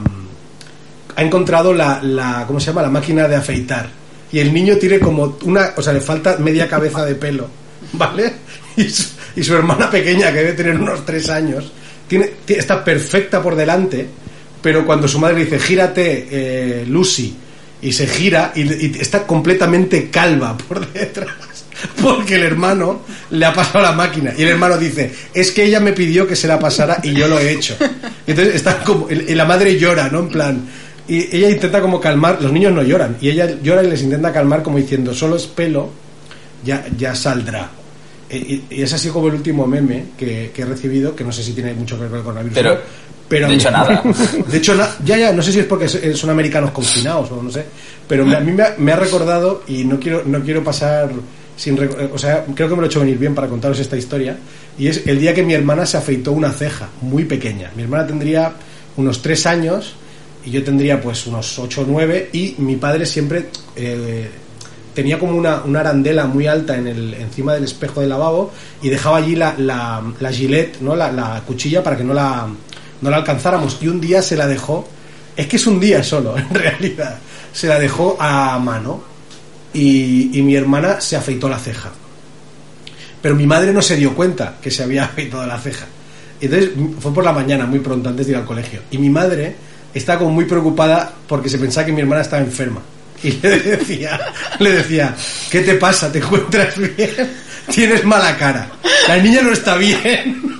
Ha 1.15 1.23
encontrado 1.23 1.73
la, 1.73 2.01
la... 2.03 2.43
¿Cómo 2.47 2.59
se 2.59 2.67
llama? 2.67 2.81
La 2.81 2.89
máquina 2.89 3.27
de 3.27 3.35
afeitar. 3.35 3.89
Y 4.31 4.39
el 4.39 4.53
niño 4.53 4.77
tiene 4.77 4.99
como 4.99 5.37
una... 5.43 5.73
O 5.77 5.81
sea, 5.81 5.93
le 5.93 6.01
falta 6.01 6.37
media 6.37 6.67
cabeza 6.67 7.05
de 7.05 7.15
pelo, 7.15 7.47
¿vale? 7.93 8.33
Y 8.77 8.89
su, 8.89 9.07
y 9.35 9.43
su 9.43 9.55
hermana 9.55 9.89
pequeña, 9.89 10.31
que 10.31 10.39
debe 10.39 10.53
tener 10.53 10.75
unos 10.79 11.05
tres 11.05 11.29
años, 11.29 11.71
tiene, 12.07 12.29
ti- 12.45 12.53
está 12.55 12.83
perfecta 12.83 13.41
por 13.41 13.55
delante, 13.55 14.05
pero 14.61 14.85
cuando 14.85 15.07
su 15.07 15.19
madre 15.19 15.37
le 15.37 15.45
dice, 15.45 15.59
gírate, 15.59 16.27
eh, 16.29 16.85
Lucy, 16.87 17.35
y 17.81 17.91
se 17.93 18.07
gira 18.07 18.51
y, 18.55 18.61
y 18.63 18.97
está 18.99 19.25
completamente 19.27 20.09
calva 20.09 20.57
por 20.57 20.91
detrás 20.91 21.29
porque 22.01 22.35
el 22.35 22.43
hermano 22.43 23.01
le 23.31 23.45
ha 23.45 23.53
pasado 23.53 23.81
la 23.81 23.91
máquina 23.91 24.33
y 24.35 24.43
el 24.43 24.47
hermano 24.47 24.77
dice 24.77 25.11
es 25.33 25.51
que 25.51 25.65
ella 25.65 25.81
me 25.81 25.91
pidió 25.91 26.25
que 26.25 26.37
se 26.37 26.47
la 26.47 26.57
pasara 26.57 26.99
y 27.03 27.13
yo 27.13 27.27
lo 27.27 27.37
he 27.37 27.51
hecho 27.51 27.75
entonces 28.25 28.55
está 28.55 28.79
como 28.81 29.09
y 29.11 29.35
la 29.35 29.43
madre 29.45 29.77
llora 29.77 30.07
no 30.09 30.19
en 30.19 30.29
plan 30.29 30.61
y 31.07 31.35
ella 31.35 31.49
intenta 31.49 31.81
como 31.81 31.99
calmar 31.99 32.41
los 32.41 32.51
niños 32.51 32.73
no 32.73 32.81
lloran 32.83 33.17
y 33.21 33.29
ella 33.29 33.47
llora 33.61 33.83
y 33.83 33.87
les 33.87 34.01
intenta 34.01 34.31
calmar 34.33 34.63
como 34.63 34.77
diciendo 34.77 35.13
solo 35.13 35.35
es 35.35 35.45
pelo 35.45 35.89
ya 36.63 36.85
ya 36.97 37.13
saldrá 37.13 37.69
y, 38.29 38.35
y- 38.37 38.65
y 38.71 38.81
es 38.81 38.91
así 38.93 39.09
como 39.09 39.27
el 39.27 39.35
último 39.35 39.67
meme 39.67 40.05
que, 40.17 40.51
que 40.53 40.63
he 40.63 40.65
recibido 40.65 41.15
que 41.15 41.23
no 41.23 41.31
sé 41.31 41.43
si 41.43 41.53
tiene 41.53 41.73
mucho 41.73 41.95
que 41.95 42.01
ver 42.03 42.09
con 42.09 42.17
el 42.19 42.23
coronavirus 42.23 42.57
Pero, 42.57 42.79
pero 43.29 43.47
de 43.47 43.53
hecho, 43.55 43.71
nada. 43.71 44.03
de 44.47 44.57
hecho, 44.57 44.75
ya, 45.03 45.17
ya, 45.17 45.31
no 45.33 45.41
sé 45.43 45.51
si 45.51 45.59
es 45.59 45.65
porque 45.65 45.87
son 45.87 46.29
americanos 46.29 46.71
confinados 46.71 47.31
o 47.31 47.41
no 47.41 47.49
sé, 47.51 47.65
pero 48.07 48.25
me- 48.25 48.35
a 48.35 48.39
mí 48.39 48.51
me 48.51 48.63
ha, 48.63 48.75
me 48.77 48.91
ha 48.91 48.95
recordado 48.95 49.63
y 49.67 49.83
no 49.83 49.99
quiero, 49.99 50.23
no 50.25 50.41
quiero 50.41 50.63
pasar 50.63 51.09
sin, 51.57 51.77
o 52.13 52.17
sea, 52.17 52.45
creo 52.53 52.67
que 52.67 52.75
me 52.75 52.81
lo 52.81 52.87
he 52.87 52.89
hecho 52.89 52.99
venir 52.99 53.17
bien 53.17 53.33
para 53.33 53.47
contaros 53.47 53.79
esta 53.79 53.95
historia 53.97 54.37
y 54.77 54.87
es 54.87 55.05
el 55.07 55.19
día 55.19 55.33
que 55.33 55.41
mi 55.43 55.53
hermana 55.53 55.85
se 55.85 55.97
afeitó 55.97 56.31
una 56.33 56.51
ceja 56.51 56.89
muy 57.01 57.25
pequeña. 57.25 57.71
Mi 57.75 57.83
hermana 57.83 58.05
tendría 58.07 58.53
unos 58.97 59.21
tres 59.21 59.45
años 59.45 59.93
y 60.45 60.51
yo 60.51 60.63
tendría 60.63 61.01
pues 61.01 61.25
unos 61.25 61.57
ocho 61.57 61.81
o 61.81 61.85
nueve 61.87 62.29
y 62.31 62.55
mi 62.59 62.75
padre 62.75 63.05
siempre 63.05 63.49
eh, 63.75 64.29
tenía 64.93 65.19
como 65.19 65.35
una, 65.35 65.63
una 65.63 65.79
arandela 65.79 66.27
muy 66.27 66.47
alta 66.47 66.77
en 66.77 66.87
el, 66.87 67.13
encima 67.15 67.53
del 67.53 67.63
espejo 67.63 67.99
del 67.99 68.09
lavabo 68.09 68.51
y 68.81 68.89
dejaba 68.89 69.17
allí 69.17 69.35
la, 69.35 69.55
la, 69.57 70.03
la 70.19 70.31
gilet, 70.31 70.79
¿no? 70.81 70.95
La, 70.95 71.11
la 71.11 71.41
cuchilla 71.45 71.83
para 71.83 71.97
que 71.97 72.03
no 72.03 72.13
la, 72.13 72.47
no 73.01 73.09
la 73.09 73.17
alcanzáramos. 73.17 73.77
Y 73.81 73.87
un 73.87 73.99
día 73.99 74.21
se 74.21 74.37
la 74.37 74.47
dejó, 74.47 74.87
es 75.35 75.47
que 75.47 75.57
es 75.57 75.67
un 75.67 75.79
día 75.79 76.03
solo, 76.03 76.37
en 76.37 76.53
realidad, 76.53 77.17
se 77.51 77.67
la 77.67 77.79
dejó 77.79 78.15
a 78.19 78.57
mano 78.59 79.03
y, 79.73 80.37
y 80.37 80.41
mi 80.43 80.55
hermana 80.55 81.01
se 81.01 81.15
afeitó 81.15 81.49
la 81.49 81.59
ceja. 81.59 81.91
Pero 83.21 83.35
mi 83.35 83.47
madre 83.47 83.73
no 83.73 83.81
se 83.81 83.95
dio 83.95 84.13
cuenta 84.15 84.57
que 84.61 84.69
se 84.69 84.83
había 84.83 85.05
afeitado 85.05 85.45
la 85.47 85.59
ceja. 85.59 85.87
Entonces 86.39 86.71
fue 86.99 87.13
por 87.13 87.23
la 87.23 87.33
mañana, 87.33 87.65
muy 87.65 87.79
pronto, 87.79 88.09
antes 88.09 88.27
de 88.27 88.33
ir 88.33 88.37
al 88.37 88.45
colegio. 88.45 88.81
Y 88.91 88.99
mi 88.99 89.09
madre 89.09 89.55
estaba 89.99 90.19
como 90.19 90.31
muy 90.31 90.45
preocupada 90.45 91.11
porque 91.27 91.49
se 91.49 91.57
pensaba 91.57 91.85
que 91.85 91.91
mi 91.91 92.01
hermana 92.01 92.21
estaba 92.21 92.41
enferma. 92.43 92.81
Y 93.23 93.31
le 93.41 93.57
decía, 93.59 94.19
le 94.59 94.71
decía, 94.71 95.15
¿qué 95.49 95.61
te 95.61 95.75
pasa? 95.75 96.11
¿Te 96.11 96.19
encuentras 96.19 96.77
bien? 96.77 97.11
Tienes 97.71 98.03
mala 98.03 98.37
cara. 98.37 98.67
La 99.07 99.17
niña 99.17 99.41
no 99.41 99.51
está 99.51 99.75
bien. 99.77 100.59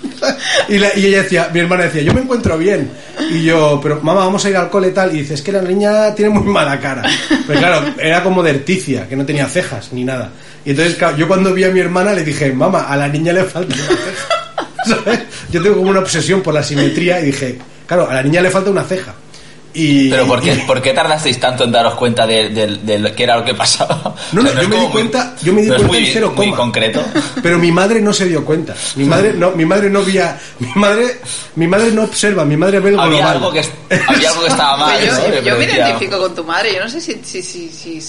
Y, 0.69 0.77
la- 0.79 0.97
y 0.97 1.05
ella 1.05 1.21
decía, 1.21 1.49
mi 1.53 1.59
hermana 1.59 1.83
decía, 1.83 2.01
yo 2.01 2.13
me 2.13 2.21
encuentro 2.21 2.57
bien. 2.57 2.89
Y 3.31 3.43
yo, 3.43 3.79
pero 3.83 3.97
mamá, 4.01 4.21
vamos 4.21 4.43
a 4.45 4.49
ir 4.49 4.57
al 4.57 4.69
cole 4.71 4.89
tal. 4.91 5.13
Y 5.13 5.19
dice, 5.19 5.35
es 5.35 5.41
que 5.43 5.51
la 5.51 5.61
niña 5.61 6.15
tiene 6.15 6.31
muy 6.31 6.43
mala 6.51 6.79
cara. 6.79 7.03
Pero 7.45 7.59
claro, 7.59 7.93
era 7.99 8.23
como 8.23 8.41
de 8.41 8.51
Erticia, 8.51 9.07
que 9.07 9.15
no 9.15 9.25
tenía 9.25 9.45
cejas 9.47 9.89
ni 9.91 10.03
nada. 10.03 10.31
Y 10.63 10.71
entonces, 10.71 10.97
yo 11.17 11.27
cuando 11.27 11.53
vi 11.53 11.65
a 11.65 11.69
mi 11.69 11.81
hermana 11.81 12.13
le 12.13 12.23
dije, 12.23 12.51
mamá, 12.53 12.85
a 12.87 12.95
la 12.97 13.07
niña 13.07 13.33
le 13.33 13.43
falta 13.43 13.75
una 13.75 13.83
ceja. 13.85 15.21
Yo 15.51 15.61
tengo 15.61 15.77
como 15.77 15.89
una 15.89 15.99
obsesión 15.99 16.41
por 16.41 16.53
la 16.53 16.63
simetría 16.63 17.19
y 17.19 17.25
dije, 17.25 17.57
claro, 17.85 18.09
a 18.09 18.13
la 18.15 18.23
niña 18.23 18.41
le 18.41 18.49
falta 18.49 18.69
una 18.71 18.83
ceja. 18.83 19.13
Y, 19.77 20.09
Pero 20.09 20.25
¿por 20.25 20.41
qué, 20.41 20.53
y- 20.53 20.59
por 20.59 20.81
qué 20.81 20.93
tardasteis 20.93 21.37
tanto 21.39 21.65
en 21.65 21.71
daros 21.73 21.95
cuenta 21.95 22.25
de, 22.25 22.49
de- 22.49 22.77
de 22.77 22.97
lo 22.99 23.13
que 23.13 23.23
era 23.23 23.37
lo 23.37 23.43
que 23.43 23.53
pasaba? 23.53 24.15
No, 24.31 24.41
no, 24.41 24.49
yo 24.53 24.69
me 24.69 24.75
di 24.77 24.81
muy- 24.83 24.91
cuenta- 24.91 25.35
yo 25.43 25.51
me 25.53 25.61
di 25.63 25.67
cuenta 25.67 25.87
muy, 25.87 25.97
en 25.97 26.13
cero 26.13 26.33
muy 26.35 26.45
coma. 26.47 26.57
concreto. 26.57 27.03
Pero 27.43 27.59
mi 27.59 27.71
madre 27.71 27.99
no 28.01 28.13
se 28.13 28.25
dio 28.25 28.45
cuenta. 28.45 28.73
Mi 28.95 29.03
madre 29.03 29.33
no, 29.33 29.51
mi 29.51 29.65
madre 29.65 29.89
no 29.89 30.01
veía, 30.03 30.39
mi 30.59 30.69
madre, 30.75 31.19
mi 31.55 31.67
madre 31.67 31.91
no 31.91 32.03
observa, 32.03 32.45
mi 32.45 32.55
madre 32.55 32.79
ve 32.79 32.89
el 32.91 32.99
Había 32.99 33.17
global. 33.17 33.35
algo, 33.37 33.51
que, 33.51 33.59
había 34.07 34.29
algo 34.29 34.41
que 34.43 34.47
estaba 34.47 34.77
mal. 34.85 34.97
Pues 34.97 35.05
yo, 35.11 35.27
¿no? 35.29 35.41
yo 35.41 35.57
me 35.57 35.65
identifico 35.65 36.17
con 36.19 36.33
tu 36.35 36.43
madre, 36.45 36.73
yo 36.73 36.81
no 36.81 36.89
sé 36.89 37.01
si, 37.01 37.19
si, 37.23 37.41
si, 37.43 37.69
si 37.69 38.01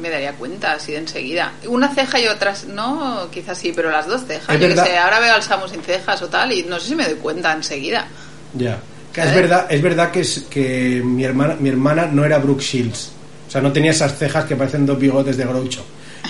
me 0.00 0.08
daría 0.08 0.32
cuenta 0.32 0.72
así 0.72 0.92
de 0.92 0.98
enseguida. 0.98 1.52
Una 1.66 1.94
ceja 1.94 2.18
y 2.20 2.26
otras 2.26 2.64
no, 2.64 3.28
quizás 3.30 3.58
sí, 3.58 3.72
pero 3.76 3.90
las 3.90 4.06
dos 4.06 4.22
cejas. 4.26 4.58
Yo 4.58 4.66
que 4.68 4.76
sé, 4.76 4.96
ahora 4.96 5.20
veo 5.20 5.34
al 5.34 5.42
Samu 5.42 5.68
sin 5.68 5.82
cejas 5.82 6.22
o 6.22 6.28
tal 6.28 6.52
y 6.52 6.62
no 6.64 6.80
sé 6.80 6.88
si 6.88 6.94
me 6.96 7.04
doy 7.04 7.14
cuenta 7.16 7.52
enseguida. 7.52 8.06
Ya. 8.54 8.80
Es 9.14 9.32
¿Eh? 9.32 9.34
verdad, 9.34 9.66
es 9.70 9.82
verdad 9.82 10.10
que, 10.10 10.20
es, 10.20 10.46
que 10.48 11.02
mi 11.04 11.24
hermana, 11.24 11.56
mi 11.60 11.68
hermana 11.68 12.06
no 12.10 12.24
era 12.24 12.38
Brooke 12.38 12.62
Shields. 12.62 13.12
O 13.48 13.50
sea, 13.50 13.60
no 13.60 13.70
tenía 13.72 13.90
esas 13.90 14.16
cejas 14.18 14.44
que 14.46 14.56
parecen 14.56 14.86
dos 14.86 14.98
bigotes 14.98 15.36
de 15.36 15.44
Groucho. 15.44 15.84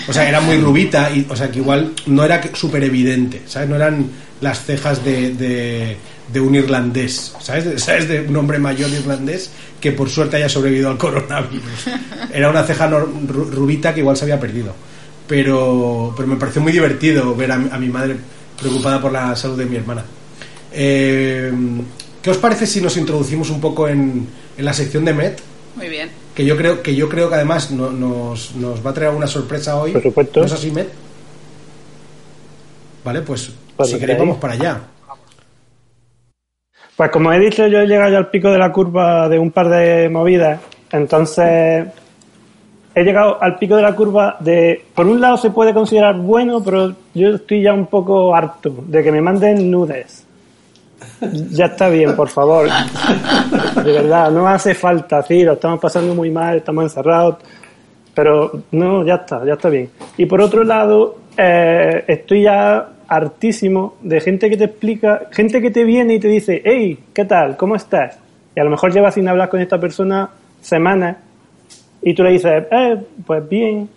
O 0.07 0.11
sea, 0.13 0.27
era 0.27 0.41
muy 0.41 0.57
rubita 0.61 1.09
y, 1.11 1.25
o 1.29 1.35
sea, 1.35 1.49
que 1.49 1.59
igual 1.59 1.93
no 2.07 2.23
era 2.25 2.41
súper 2.53 2.83
evidente, 2.83 3.43
¿sabes? 3.45 3.69
No 3.69 3.75
eran 3.77 4.07
las 4.41 4.65
cejas 4.65 5.05
de, 5.05 5.33
de, 5.33 5.95
de 6.33 6.39
un 6.41 6.53
irlandés, 6.55 7.33
¿sabes? 7.39 7.63
De, 7.65 7.77
¿sabes? 7.79 8.09
De 8.09 8.21
un 8.21 8.35
hombre 8.35 8.59
mayor 8.59 8.89
irlandés 8.89 9.49
que 9.79 9.91
por 9.93 10.09
suerte 10.09 10.35
haya 10.35 10.49
sobrevivido 10.49 10.89
al 10.89 10.97
coronavirus. 10.97 11.87
Era 12.33 12.49
una 12.49 12.63
ceja 12.63 12.89
rubita 12.89 13.93
que 13.93 14.01
igual 14.01 14.17
se 14.17 14.25
había 14.25 14.39
perdido. 14.39 14.73
Pero, 15.27 16.13
pero 16.17 16.27
me 16.27 16.35
pareció 16.35 16.61
muy 16.61 16.73
divertido 16.73 17.33
ver 17.35 17.53
a, 17.53 17.57
mi- 17.57 17.69
a 17.71 17.77
mi 17.77 17.87
madre 17.87 18.17
preocupada 18.59 18.99
por 19.01 19.13
la 19.13 19.33
salud 19.37 19.57
de 19.57 19.65
mi 19.65 19.77
hermana. 19.77 20.03
Eh, 20.73 21.51
¿Qué 22.23 22.29
os 22.31 22.37
parece 22.37 22.65
si 22.65 22.81
nos 22.81 22.95
introducimos 22.97 23.49
un 23.51 23.59
poco 23.61 23.87
en, 23.87 24.25
en 24.57 24.65
la 24.65 24.73
sección 24.73 25.03
de 25.05 25.13
Met? 25.13 25.41
Muy 25.75 25.89
bien. 25.89 26.09
Que 26.33 26.45
yo 26.45 26.55
creo 26.57 26.81
que 26.81 26.95
yo 26.95 27.09
creo 27.09 27.27
que 27.29 27.35
además 27.35 27.69
no- 27.71 27.91
nos, 27.91 28.55
nos 28.55 28.83
va 28.83 28.91
a 28.91 28.93
traer 28.93 29.13
una 29.13 29.27
sorpresa 29.27 29.75
hoy. 29.75 29.91
Por 29.91 30.01
supuesto. 30.03 30.39
¿No 30.39 30.45
es 30.47 30.53
así, 30.53 30.71
Met? 30.71 30.89
Vale, 33.03 33.21
pues 33.21 33.53
Pues 33.75 33.89
si 33.89 33.99
queréis 33.99 34.17
vamos 34.19 34.37
para 34.37 34.53
allá. 34.53 34.79
Pues 36.95 37.11
como 37.11 37.33
he 37.33 37.39
dicho, 37.39 37.67
yo 37.67 37.79
he 37.79 37.87
llegado 37.87 38.11
ya 38.11 38.17
al 38.19 38.29
pico 38.29 38.49
de 38.51 38.57
la 38.57 38.71
curva 38.71 39.27
de 39.27 39.37
un 39.39 39.51
par 39.51 39.67
de 39.67 40.07
movidas. 40.09 40.61
Entonces, 40.91 41.85
he 42.95 43.03
llegado 43.03 43.41
al 43.41 43.57
pico 43.57 43.75
de 43.75 43.81
la 43.81 43.95
curva 43.95 44.37
de... 44.39 44.85
Por 44.95 45.07
un 45.07 45.19
lado 45.19 45.35
se 45.37 45.49
puede 45.49 45.73
considerar 45.73 46.15
bueno, 46.17 46.63
pero 46.63 46.95
yo 47.15 47.29
estoy 47.35 47.63
ya 47.63 47.73
un 47.73 47.87
poco 47.87 48.33
harto 48.35 48.73
de 48.87 49.03
que 49.03 49.11
me 49.11 49.21
manden 49.21 49.69
nudes. 49.71 50.23
Ya 51.51 51.65
está 51.65 51.89
bien, 51.89 52.15
por 52.15 52.29
favor. 52.29 52.67
De 53.83 53.91
verdad, 53.91 54.31
no 54.31 54.47
hace 54.47 54.73
falta, 54.73 55.21
sí, 55.23 55.43
lo 55.43 55.53
estamos 55.53 55.79
pasando 55.79 56.13
muy 56.13 56.29
mal, 56.31 56.57
estamos 56.57 56.83
encerrados. 56.83 57.37
Pero 58.13 58.63
no, 58.71 59.05
ya 59.05 59.15
está, 59.15 59.43
ya 59.45 59.53
está 59.53 59.69
bien. 59.69 59.89
Y 60.17 60.25
por 60.25 60.41
otro 60.41 60.63
lado, 60.63 61.17
eh, 61.37 62.03
estoy 62.07 62.43
ya 62.43 62.89
hartísimo 63.07 63.95
de 64.01 64.21
gente 64.21 64.49
que 64.49 64.57
te 64.57 64.65
explica, 64.65 65.23
gente 65.31 65.61
que 65.61 65.71
te 65.71 65.83
viene 65.83 66.15
y 66.15 66.19
te 66.19 66.27
dice, 66.27 66.61
hey, 66.63 66.99
¿qué 67.13 67.25
tal? 67.25 67.57
¿Cómo 67.57 67.75
estás? 67.75 68.17
Y 68.55 68.59
a 68.59 68.63
lo 68.63 68.69
mejor 68.69 68.93
llevas 68.93 69.15
sin 69.15 69.27
hablar 69.27 69.49
con 69.49 69.61
esta 69.61 69.79
persona 69.79 70.29
semanas 70.61 71.17
y 72.01 72.13
tú 72.13 72.23
le 72.23 72.31
dices, 72.31 72.65
eh, 72.71 72.97
pues 73.25 73.47
bien. 73.47 73.89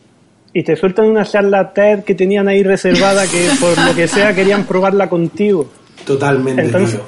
Y 0.53 0.63
te 0.63 0.75
sueltan 0.75 1.07
una 1.07 1.25
charla 1.25 1.73
TED 1.73 2.05
que 2.05 2.15
tenían 2.15 2.49
ahí 2.49 2.63
reservada 2.63 3.25
que 3.27 3.49
por 3.61 3.77
lo 3.85 3.95
que 3.95 4.09
sea 4.09 4.35
querían 4.35 4.65
probarla 4.65 5.09
contigo. 5.09 5.67
Totalmente. 6.05 6.63
Entonces, 6.63 7.01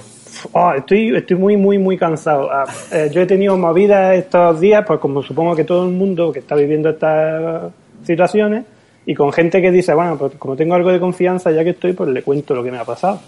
oh, 0.52 0.72
estoy, 0.72 1.16
estoy 1.16 1.36
muy, 1.36 1.56
muy, 1.56 1.78
muy 1.78 1.96
cansado. 1.96 2.50
Ah, 2.50 2.64
eh, 2.92 3.10
yo 3.12 3.20
he 3.20 3.26
tenido 3.26 3.56
movidas 3.56 4.16
estos 4.16 4.60
días, 4.60 4.84
pues 4.86 4.98
como 5.00 5.22
supongo 5.22 5.54
que 5.54 5.64
todo 5.64 5.84
el 5.86 5.92
mundo 5.92 6.32
que 6.32 6.40
está 6.40 6.54
viviendo 6.54 6.90
estas 6.90 7.72
situaciones, 8.04 8.64
y 9.06 9.14
con 9.14 9.32
gente 9.32 9.62
que 9.62 9.70
dice, 9.70 9.94
bueno, 9.94 10.18
pues 10.18 10.34
como 10.38 10.54
tengo 10.54 10.74
algo 10.74 10.92
de 10.92 11.00
confianza, 11.00 11.50
ya 11.50 11.64
que 11.64 11.70
estoy, 11.70 11.94
pues 11.94 12.10
le 12.10 12.22
cuento 12.22 12.54
lo 12.54 12.62
que 12.62 12.70
me 12.70 12.78
ha 12.78 12.84
pasado. 12.84 13.20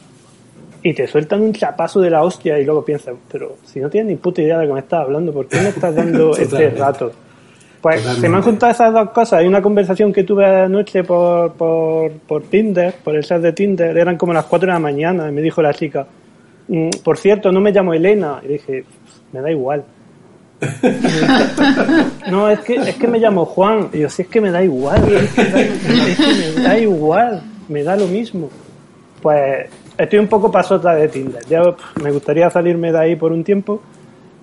Y 0.82 0.94
te 0.94 1.06
sueltan 1.06 1.42
un 1.42 1.52
chapazo 1.52 2.00
de 2.00 2.10
la 2.10 2.22
hostia 2.22 2.58
y 2.58 2.64
luego 2.64 2.84
piensas, 2.84 3.14
pero 3.30 3.56
si 3.64 3.80
no 3.80 3.90
tienes 3.90 4.10
ni 4.10 4.16
puta 4.16 4.42
idea 4.42 4.58
de 4.58 4.64
lo 4.64 4.68
que 4.68 4.74
me 4.74 4.80
estás 4.80 5.00
hablando, 5.00 5.32
¿por 5.32 5.46
qué 5.46 5.60
me 5.60 5.68
estás 5.68 5.94
dando 5.94 6.36
este 6.36 6.70
rato? 6.70 7.12
Pues 7.80 7.96
Totalmente. 7.96 8.20
se 8.20 8.28
me 8.28 8.36
han 8.36 8.42
juntado 8.42 8.72
esas 8.72 8.92
dos 8.92 9.10
cosas. 9.10 9.40
Hay 9.40 9.46
una 9.48 9.62
conversación 9.62 10.12
que 10.12 10.24
tuve 10.24 10.44
anoche 10.44 11.02
por, 11.02 11.52
por, 11.54 12.12
por 12.12 12.42
Tinder, 12.42 12.94
por 13.02 13.14
el 13.16 13.24
chat 13.24 13.40
de 13.40 13.52
Tinder, 13.52 13.96
eran 13.96 14.16
como 14.18 14.32
las 14.34 14.44
4 14.44 14.66
de 14.66 14.72
la 14.74 14.78
mañana, 14.78 15.28
y 15.28 15.32
me 15.32 15.40
dijo 15.40 15.62
la 15.62 15.72
chica, 15.72 16.06
"Mm, 16.68 16.90
por 17.02 17.16
cierto, 17.16 17.50
no 17.50 17.60
me 17.60 17.72
llamo 17.72 17.94
Elena. 17.94 18.40
Y 18.44 18.48
dije, 18.48 18.84
me 19.32 19.40
da 19.40 19.50
igual. 19.50 19.82
No, 22.30 22.48
es 22.50 22.60
que, 22.60 22.74
es 22.76 22.96
que 22.96 23.08
me 23.08 23.18
llamo 23.18 23.44
Juan. 23.44 23.88
Y 23.92 24.00
yo, 24.00 24.08
sí, 24.08 24.22
es 24.22 24.28
que 24.28 24.40
me 24.40 24.50
da 24.50 24.62
igual. 24.62 25.02
Es 25.12 25.32
que, 25.32 25.44
da- 25.44 25.60
es 25.60 26.16
que 26.18 26.54
me 26.56 26.62
da 26.62 26.78
igual. 26.78 27.42
Me 27.68 27.82
da 27.82 27.96
lo 27.96 28.06
mismo. 28.06 28.48
Pues 29.22 29.68
estoy 29.96 30.18
un 30.18 30.28
poco 30.28 30.50
pasota 30.50 30.94
de 30.94 31.08
Tinder. 31.08 31.42
Ya 31.48 31.62
me 32.02 32.10
gustaría 32.10 32.48
salirme 32.50 32.92
de 32.92 32.98
ahí 32.98 33.16
por 33.16 33.32
un 33.32 33.42
tiempo. 33.44 33.80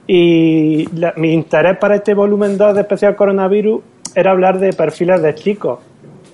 Y 0.08 0.88
la- 0.98 1.14
mi 1.18 1.34
interés 1.34 1.78
para 1.78 1.96
este 1.96 2.14
volumen 2.14 2.58
2 2.58 2.74
de 2.76 2.82
especial 2.82 3.16
coronavirus 3.16 3.82
era 4.16 4.32
hablar 4.32 4.58
de 4.60 4.72
perfiles 4.74 5.22
de 5.22 5.36
chicos. 5.36 5.80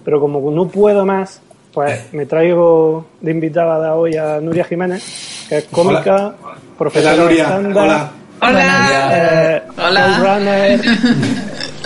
Pero 0.06 0.20
como 0.20 0.52
no 0.52 0.68
puedo 0.68 1.06
más, 1.06 1.42
pues 1.74 2.14
me 2.14 2.26
traigo 2.26 3.06
de 3.20 3.32
invitada 3.32 3.96
hoy 3.96 4.16
a 4.16 4.40
Nuria 4.40 4.64
Jiménez, 4.66 5.46
que 5.50 5.58
es 5.58 5.64
cómica, 5.66 6.36
Hola, 6.44 6.56
profesora 6.78 7.14
de 7.16 7.18
Nuria. 7.20 7.44
stand-up, 7.46 7.78
Hola. 7.82 8.12
Hola. 8.42 9.10
eh, 9.58 9.62
Hola. 9.78 10.78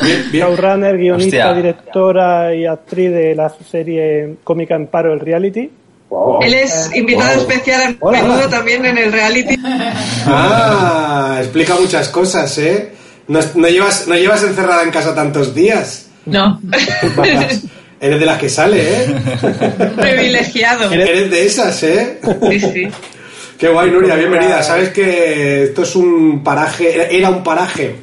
Bien, 0.04 0.22
bien. 0.32 0.46
showrunner, 0.46 0.96
guionista, 0.98 1.38
Hostia. 1.38 1.54
directora 1.56 2.54
y 2.54 2.66
actriz 2.68 3.12
de 3.12 3.34
la 3.34 3.50
serie 3.50 4.36
cómica 4.44 4.76
en 4.76 4.86
paro, 4.88 5.12
el 5.12 5.20
reality. 5.20 5.72
Él 6.42 6.54
es 6.54 6.90
invitado 6.96 7.40
especial 7.42 7.82
a 7.82 7.96
Hola, 8.00 8.22
menudo 8.22 8.48
también 8.50 8.86
en 8.86 8.98
el 8.98 9.12
reality. 9.12 9.58
Ah, 10.30 11.38
explica 11.40 11.76
muchas 11.76 12.10
cosas, 12.10 12.58
¿eh? 12.58 12.92
No, 13.28 13.40
no 13.56 13.68
llevas, 13.70 14.08
no 14.08 14.16
llevas 14.16 14.44
encerrada 14.44 14.84
en 14.84 14.92
casa 14.92 15.16
tantos 15.16 15.54
días. 15.56 16.08
No, 16.26 16.60
Eres 18.00 18.20
de 18.20 18.26
las 18.26 18.38
que 18.38 18.50
sale, 18.50 18.82
¿eh? 18.82 19.06
privilegiado. 19.98 20.92
Eres 20.92 21.32
de 21.32 21.46
esas, 21.46 21.82
¿eh? 21.84 22.20
Sí, 22.50 22.60
sí. 22.60 22.88
Qué 23.58 23.70
guay, 23.70 23.90
Nuria, 23.90 24.16
bienvenida. 24.16 24.62
Sabes 24.62 24.90
que 24.90 25.64
esto 25.64 25.82
es 25.84 25.96
un 25.96 26.44
paraje, 26.44 27.16
era- 27.18 27.30
un 27.30 27.44
paraje 27.44 27.96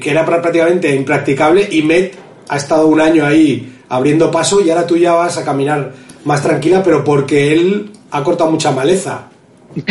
que 0.00 0.10
era 0.10 0.24
prácticamente 0.24 0.94
impracticable 0.94 1.68
y 1.70 1.82
Met 1.82 2.14
ha 2.48 2.56
estado 2.56 2.86
un 2.86 3.00
año 3.00 3.26
ahí 3.26 3.76
abriendo 3.88 4.30
paso 4.30 4.60
y 4.60 4.70
ahora 4.70 4.86
tú 4.86 4.96
ya 4.96 5.12
vas 5.12 5.36
a 5.36 5.44
caminar 5.44 5.92
más 6.26 6.42
tranquila, 6.42 6.82
pero 6.82 7.02
porque 7.02 7.52
él 7.52 7.90
ha 8.10 8.22
cortado 8.22 8.50
mucha 8.50 8.70
maleza. 8.70 9.28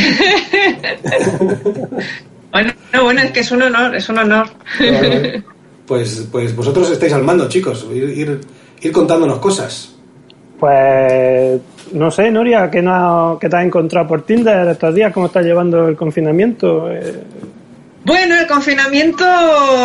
Bueno, 2.52 2.71
no, 2.93 3.04
bueno, 3.04 3.21
es 3.21 3.32
que 3.32 3.41
es 3.41 3.52
un 3.52 3.63
honor, 3.63 3.93
es 3.93 4.08
un 4.08 4.17
honor. 4.17 4.48
Pues, 5.86 6.26
pues 6.32 6.56
vosotros 6.56 6.89
estáis 6.89 7.12
al 7.12 7.21
mando, 7.21 7.50
chicos, 7.50 7.86
ir, 7.93 8.04
ir, 8.17 8.39
ir 8.80 8.91
contándonos 8.93 9.39
cosas. 9.39 9.93
Pues 10.58 11.60
no 11.91 12.10
sé, 12.12 12.32
Nuria, 12.32 12.71
¿qué, 12.71 12.82
no, 12.82 13.38
qué 13.41 13.50
te 13.50 13.58
has 13.58 13.65
encontrado 13.65 14.08
por 14.08 14.21
Tinder 14.26 14.69
estos 14.69 14.95
días? 14.95 15.12
¿Cómo 15.13 15.26
estás 15.26 15.45
llevando 15.45 15.88
el 15.89 15.98
confinamiento? 15.98 16.89
Eh, 16.89 17.24
Bueno, 18.06 18.39
el 18.39 18.48
confinamiento 18.48 19.26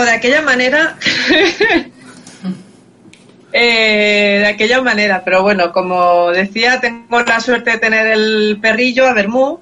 de 0.04 0.10
aquella 0.12 0.42
manera. 0.42 0.96
Eh, 3.52 4.38
de 4.40 4.46
aquella 4.46 4.80
manera, 4.80 5.22
pero 5.24 5.42
bueno, 5.42 5.72
como 5.72 6.30
decía, 6.30 6.80
tengo 6.80 7.20
la 7.22 7.40
suerte 7.40 7.72
de 7.72 7.78
tener 7.78 8.06
el 8.06 8.58
perrillo, 8.60 9.08
a 9.08 9.12
Bermú, 9.12 9.60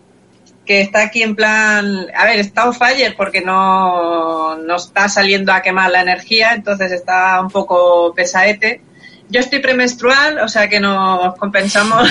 que 0.66 0.83
está 0.83 1.03
aquí 1.03 1.22
en 1.22 1.35
plan. 1.35 2.07
A 2.14 2.27
ver, 2.27 2.38
está 2.38 2.66
on 2.66 2.74
fire 2.74 3.14
porque 3.16 3.40
no, 3.40 4.57
no 4.57 4.77
está 4.77 5.09
saliendo 5.09 5.53
a 5.53 5.62
quemar 5.62 5.90
la 5.90 6.03
energía, 6.03 6.53
entonces 6.53 6.92
está 6.92 7.40
un 7.40 7.48
poco 7.48 8.12
pesaete. 8.14 8.83
Yo 9.31 9.40
estoy 9.40 9.61
premenstrual, 9.61 10.38
o 10.40 10.48
sea 10.48 10.68
que 10.68 10.81
nos 10.81 11.35
compensamos. 11.37 12.09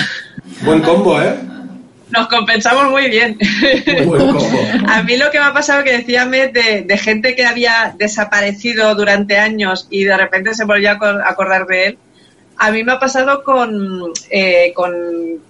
Buen 0.62 0.80
combo, 0.80 1.20
¿eh? 1.20 1.36
Nos 2.10 2.28
compensamos 2.28 2.90
muy 2.90 3.08
bien. 3.10 3.38
A 4.88 5.02
mí 5.02 5.16
lo 5.16 5.30
que 5.30 5.38
me 5.38 5.44
ha 5.44 5.52
pasado 5.52 5.84
que 5.84 5.98
decía 5.98 6.24
de, 6.26 6.84
de 6.86 6.98
gente 6.98 7.34
que 7.36 7.44
había 7.44 7.94
desaparecido 7.98 8.94
durante 8.94 9.38
años 9.38 9.86
y 9.90 10.04
de 10.04 10.16
repente 10.16 10.54
se 10.54 10.64
volvió 10.64 10.90
a 10.90 10.98
acor- 10.98 11.22
acordar 11.24 11.66
de 11.66 11.86
él. 11.86 11.98
A 12.56 12.70
mí 12.70 12.82
me 12.82 12.92
ha 12.92 12.98
pasado 12.98 13.44
con, 13.44 14.12
eh, 14.30 14.72
con 14.74 14.92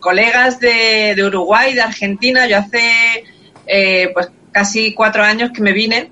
colegas 0.01 0.61
de, 0.61 1.15
de 1.17 1.25
Uruguay, 1.25 1.75
de 1.75 1.81
Argentina. 1.81 2.47
Yo 2.47 2.59
hace 2.59 3.25
eh, 3.67 4.11
pues 4.13 4.29
casi 4.53 4.93
cuatro 4.95 5.23
años 5.23 5.51
que 5.55 5.63
me 5.63 5.73
vine. 5.73 6.11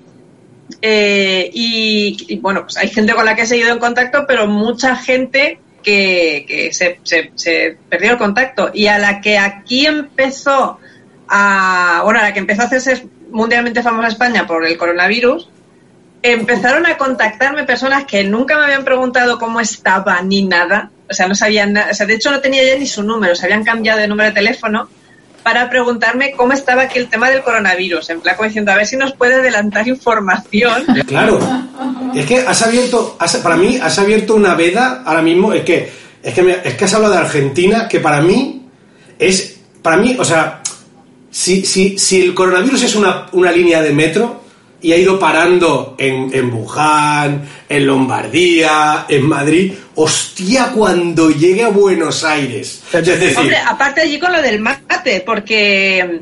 Eh, 0.82 1.50
y, 1.52 2.16
y, 2.28 2.38
bueno, 2.38 2.62
pues 2.62 2.76
hay 2.76 2.88
gente 2.88 3.14
con 3.14 3.24
la 3.24 3.36
que 3.36 3.42
he 3.42 3.46
seguido 3.46 3.72
en 3.72 3.78
contacto, 3.78 4.24
pero 4.26 4.46
mucha 4.46 4.96
gente 4.96 5.58
que, 5.86 6.44
que 6.48 6.72
se, 6.74 6.98
se- 7.04 7.78
perdió 7.88 8.10
el 8.10 8.18
contacto. 8.18 8.72
Y 8.74 8.88
a 8.88 8.98
la 8.98 9.20
que 9.20 9.38
aquí 9.38 9.86
empezó 9.86 10.80
a, 11.28 12.00
bueno, 12.02 12.18
a 12.18 12.24
la 12.24 12.32
que 12.32 12.40
empezó 12.40 12.62
a 12.62 12.64
hacerse 12.64 13.06
mundialmente 13.30 13.84
famosa 13.84 14.08
España 14.08 14.48
por 14.48 14.66
el 14.66 14.76
coronavirus, 14.76 15.48
empezaron 16.22 16.86
a 16.86 16.96
contactarme 16.98 17.62
personas 17.62 18.04
que 18.04 18.24
nunca 18.24 18.58
me 18.58 18.64
habían 18.64 18.84
preguntado 18.84 19.38
cómo 19.38 19.60
estaba 19.60 20.20
ni 20.22 20.42
nada. 20.42 20.90
O 21.08 21.14
sea, 21.14 21.28
no 21.28 21.36
sabían 21.36 21.72
nada. 21.74 21.92
O 21.92 21.94
sea, 21.94 22.04
de 22.06 22.14
hecho 22.14 22.32
no 22.32 22.40
tenía 22.40 22.64
ya 22.64 22.76
ni 22.76 22.86
su 22.88 23.04
número. 23.04 23.36
Se 23.36 23.46
habían 23.46 23.62
cambiado 23.62 24.00
de 24.00 24.08
número 24.08 24.30
de 24.30 24.34
teléfono 24.34 24.88
para 25.44 25.70
preguntarme 25.70 26.32
cómo 26.32 26.52
estaba 26.52 26.82
aquí 26.82 26.98
el 26.98 27.08
tema 27.08 27.30
del 27.30 27.44
coronavirus. 27.44 28.10
En 28.10 28.20
plan, 28.20 28.34
diciendo, 28.42 28.72
a 28.72 28.74
ver 28.74 28.86
si 28.88 28.96
nos 28.96 29.12
puede 29.12 29.36
adelantar 29.36 29.86
información. 29.86 30.84
Claro. 31.06 31.38
Es 32.20 32.26
que 32.26 32.38
has 32.38 32.62
abierto, 32.62 33.16
has- 33.18 33.36
para 33.36 33.56
mí, 33.56 33.78
has 33.80 33.98
abierto 33.98 34.34
una 34.34 34.54
veda 34.54 35.02
ahora 35.04 35.22
mismo. 35.22 35.52
Es 35.52 35.62
que, 35.62 35.90
es 36.22 36.34
que, 36.34 36.42
me- 36.42 36.56
es 36.64 36.74
que 36.74 36.84
has 36.84 36.94
hablado 36.94 37.14
de 37.14 37.20
Argentina, 37.20 37.86
que 37.88 38.00
para 38.00 38.20
mí 38.20 38.62
es, 39.18 39.58
para 39.82 39.96
mí, 39.96 40.16
o 40.18 40.24
sea, 40.24 40.62
si, 41.30 41.64
si, 41.66 41.98
si 41.98 42.20
el 42.22 42.34
coronavirus 42.34 42.82
es 42.84 42.94
una, 42.96 43.26
una 43.32 43.52
línea 43.52 43.82
de 43.82 43.92
metro 43.92 44.42
y 44.80 44.92
ha 44.92 44.96
ido 44.96 45.18
parando 45.18 45.94
en, 45.98 46.30
en 46.32 46.52
Wuhan, 46.52 47.48
en 47.68 47.86
Lombardía, 47.86 49.06
en 49.08 49.26
Madrid, 49.26 49.72
hostia, 49.94 50.70
cuando 50.74 51.30
llegue 51.30 51.62
a 51.64 51.68
Buenos 51.68 52.24
Aires. 52.24 52.82
Es 52.92 53.06
decir, 53.06 53.38
Hombre, 53.38 53.56
aparte 53.58 54.02
allí 54.02 54.18
con 54.18 54.32
lo 54.32 54.40
del 54.42 54.60
mate, 54.60 55.22
porque, 55.24 56.20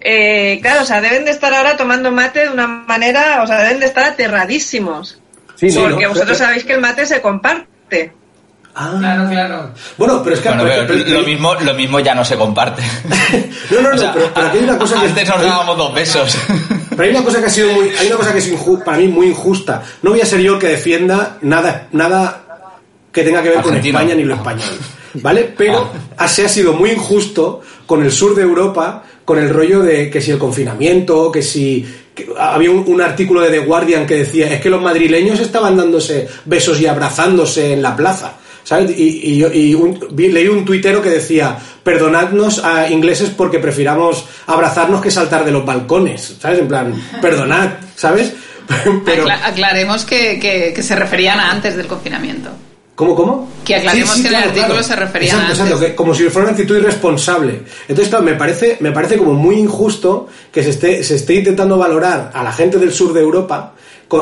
eh, 0.00 0.58
claro, 0.62 0.82
o 0.82 0.84
sea, 0.84 1.00
deben 1.00 1.24
de 1.24 1.30
estar 1.30 1.52
ahora 1.54 1.76
tomando 1.76 2.10
mate 2.10 2.40
de 2.40 2.48
una 2.50 2.66
manera, 2.66 3.42
o 3.42 3.46
sea, 3.46 3.60
deben 3.62 3.80
de 3.80 3.86
estar 3.86 4.04
aterradísimos. 4.04 5.18
Sí, 5.56 5.68
¿no? 5.72 5.88
porque 5.90 6.06
vosotros 6.06 6.38
sabéis 6.38 6.64
que 6.64 6.72
el 6.74 6.80
mate 6.80 7.04
se 7.06 7.20
comparte. 7.20 8.12
Ah. 8.74 8.94
Claro, 8.98 9.28
claro. 9.28 9.70
Bueno, 9.98 10.22
pero 10.22 10.36
es 10.36 10.40
que 10.42 10.48
Bueno, 10.48 10.62
pero- 10.64 10.86
pero 10.86 11.04
pero- 11.04 11.20
lo 11.20 11.26
mismo, 11.26 11.54
lo 11.56 11.74
mismo 11.74 12.00
ya 12.00 12.14
no 12.14 12.24
se 12.24 12.36
comparte. 12.36 12.82
No, 13.70 13.80
no, 13.82 13.90
no, 13.90 13.94
O 13.94 13.98
sea, 13.98 14.12
pero, 14.12 14.30
pero 14.34 14.46
aquí 14.46 14.58
hay 14.58 14.64
una 14.64 14.78
cosa 14.78 15.00
que 15.00 15.06
antes 15.06 15.28
nos 15.28 15.42
dábamos 15.42 15.76
dos 15.76 15.94
besos. 15.94 16.38
Pero 16.90 17.02
hay 17.04 17.10
una 17.10 17.24
cosa 17.24 17.40
que 17.40 17.46
ha 17.46 17.50
sido 17.50 17.72
muy, 17.72 17.88
hay 17.96 18.06
una 18.08 18.16
cosa 18.16 18.32
que 18.32 18.38
es 18.40 18.52
inju- 18.52 18.82
para 18.84 18.98
mí 18.98 19.06
muy 19.08 19.28
injusta. 19.28 19.80
No 20.02 20.10
voy 20.10 20.20
a 20.20 20.26
ser 20.26 20.40
yo 20.40 20.54
el 20.54 20.58
que 20.60 20.66
defienda 20.68 21.38
nada, 21.40 21.86
nada 21.92 22.42
que 23.12 23.22
tenga 23.22 23.42
que 23.42 23.50
ver 23.50 23.60
con 23.62 23.76
España 23.76 24.14
ni 24.14 24.24
lo 24.24 24.34
español, 24.34 24.76
¿vale? 25.14 25.54
Pero 25.56 25.90
Ah. 26.18 26.26
se 26.28 26.44
ha 26.44 26.48
sido 26.48 26.72
muy 26.74 26.90
injusto 26.90 27.60
con 27.86 28.02
el 28.04 28.10
sur 28.12 28.34
de 28.34 28.42
Europa, 28.42 29.02
con 29.30 29.38
el 29.38 29.48
rollo 29.48 29.80
de 29.82 30.10
que 30.10 30.20
si 30.20 30.32
el 30.32 30.38
confinamiento, 30.38 31.30
que 31.30 31.40
si 31.40 31.86
había 32.36 32.68
un, 32.72 33.00
artículo 33.00 33.40
de 33.42 33.50
The 33.50 33.60
Guardian 33.60 34.04
que 34.04 34.16
decía 34.16 34.52
es 34.52 34.60
que 34.60 34.68
los 34.68 34.82
madrileños 34.82 35.38
estaban 35.38 35.76
dándose 35.76 36.26
besos 36.46 36.80
y 36.80 36.86
abrazándose 36.88 37.72
en 37.74 37.80
la 37.80 37.94
plaza. 37.94 38.32
¿Sabes? 38.64 38.90
Y, 38.98 39.38
y, 39.40 39.44
y 39.70 39.74
un- 39.74 40.00
leí 40.16 40.48
un 40.48 40.64
tuitero 40.64 41.00
que 41.00 41.10
decía, 41.10 41.56
perdonadnos 41.84 42.58
a 42.64 42.90
ingleses 42.90 43.30
porque 43.30 43.60
prefiramos 43.60 44.24
abrazarnos 44.48 45.00
que 45.00 45.12
saltar 45.12 45.44
de 45.44 45.52
los 45.52 45.64
balcones, 45.64 46.34
¿sabes? 46.40 46.58
En 46.58 46.66
plan, 46.68 46.92
perdonad, 47.22 47.68
¿sabes? 47.94 48.32
Pero, 49.04 49.22
Acla- 49.28 49.46
aclaremos 49.46 50.04
que, 50.04 50.40
que- 50.40 50.72
que 50.74 50.82
se 50.82 50.96
referían 50.96 51.38
a 51.38 51.52
antes 51.52 51.76
del 51.76 51.86
confinamiento. 51.86 52.50
¿Cómo, 53.00 53.14
cómo? 53.16 53.48
Que 53.64 53.76
aclaremos 53.76 54.12
que 54.16 54.20
en 54.20 54.26
el 54.26 54.34
artículo 54.34 54.82
se 54.82 54.94
refería 54.94 55.28
exacto, 55.30 55.46
antes. 55.46 55.58
exacto, 55.60 55.86
que 55.86 55.94
como 55.94 56.14
si 56.14 56.24
fuera 56.24 56.48
una 56.48 56.52
actitud 56.52 56.76
irresponsable. 56.76 57.62
Entonces, 57.88 58.08
claro, 58.10 58.24
me 58.26 58.34
parece, 58.34 58.76
me 58.80 58.92
parece 58.92 59.16
como 59.16 59.32
muy 59.32 59.54
injusto 59.56 60.28
que 60.52 60.62
se 60.62 60.68
esté, 60.68 61.02
se 61.02 61.14
esté 61.14 61.36
intentando 61.36 61.78
valorar 61.78 62.30
a 62.34 62.42
la 62.44 62.52
gente 62.52 62.76
del 62.78 62.92
sur 62.92 63.14
de 63.14 63.20
Europa 63.22 63.72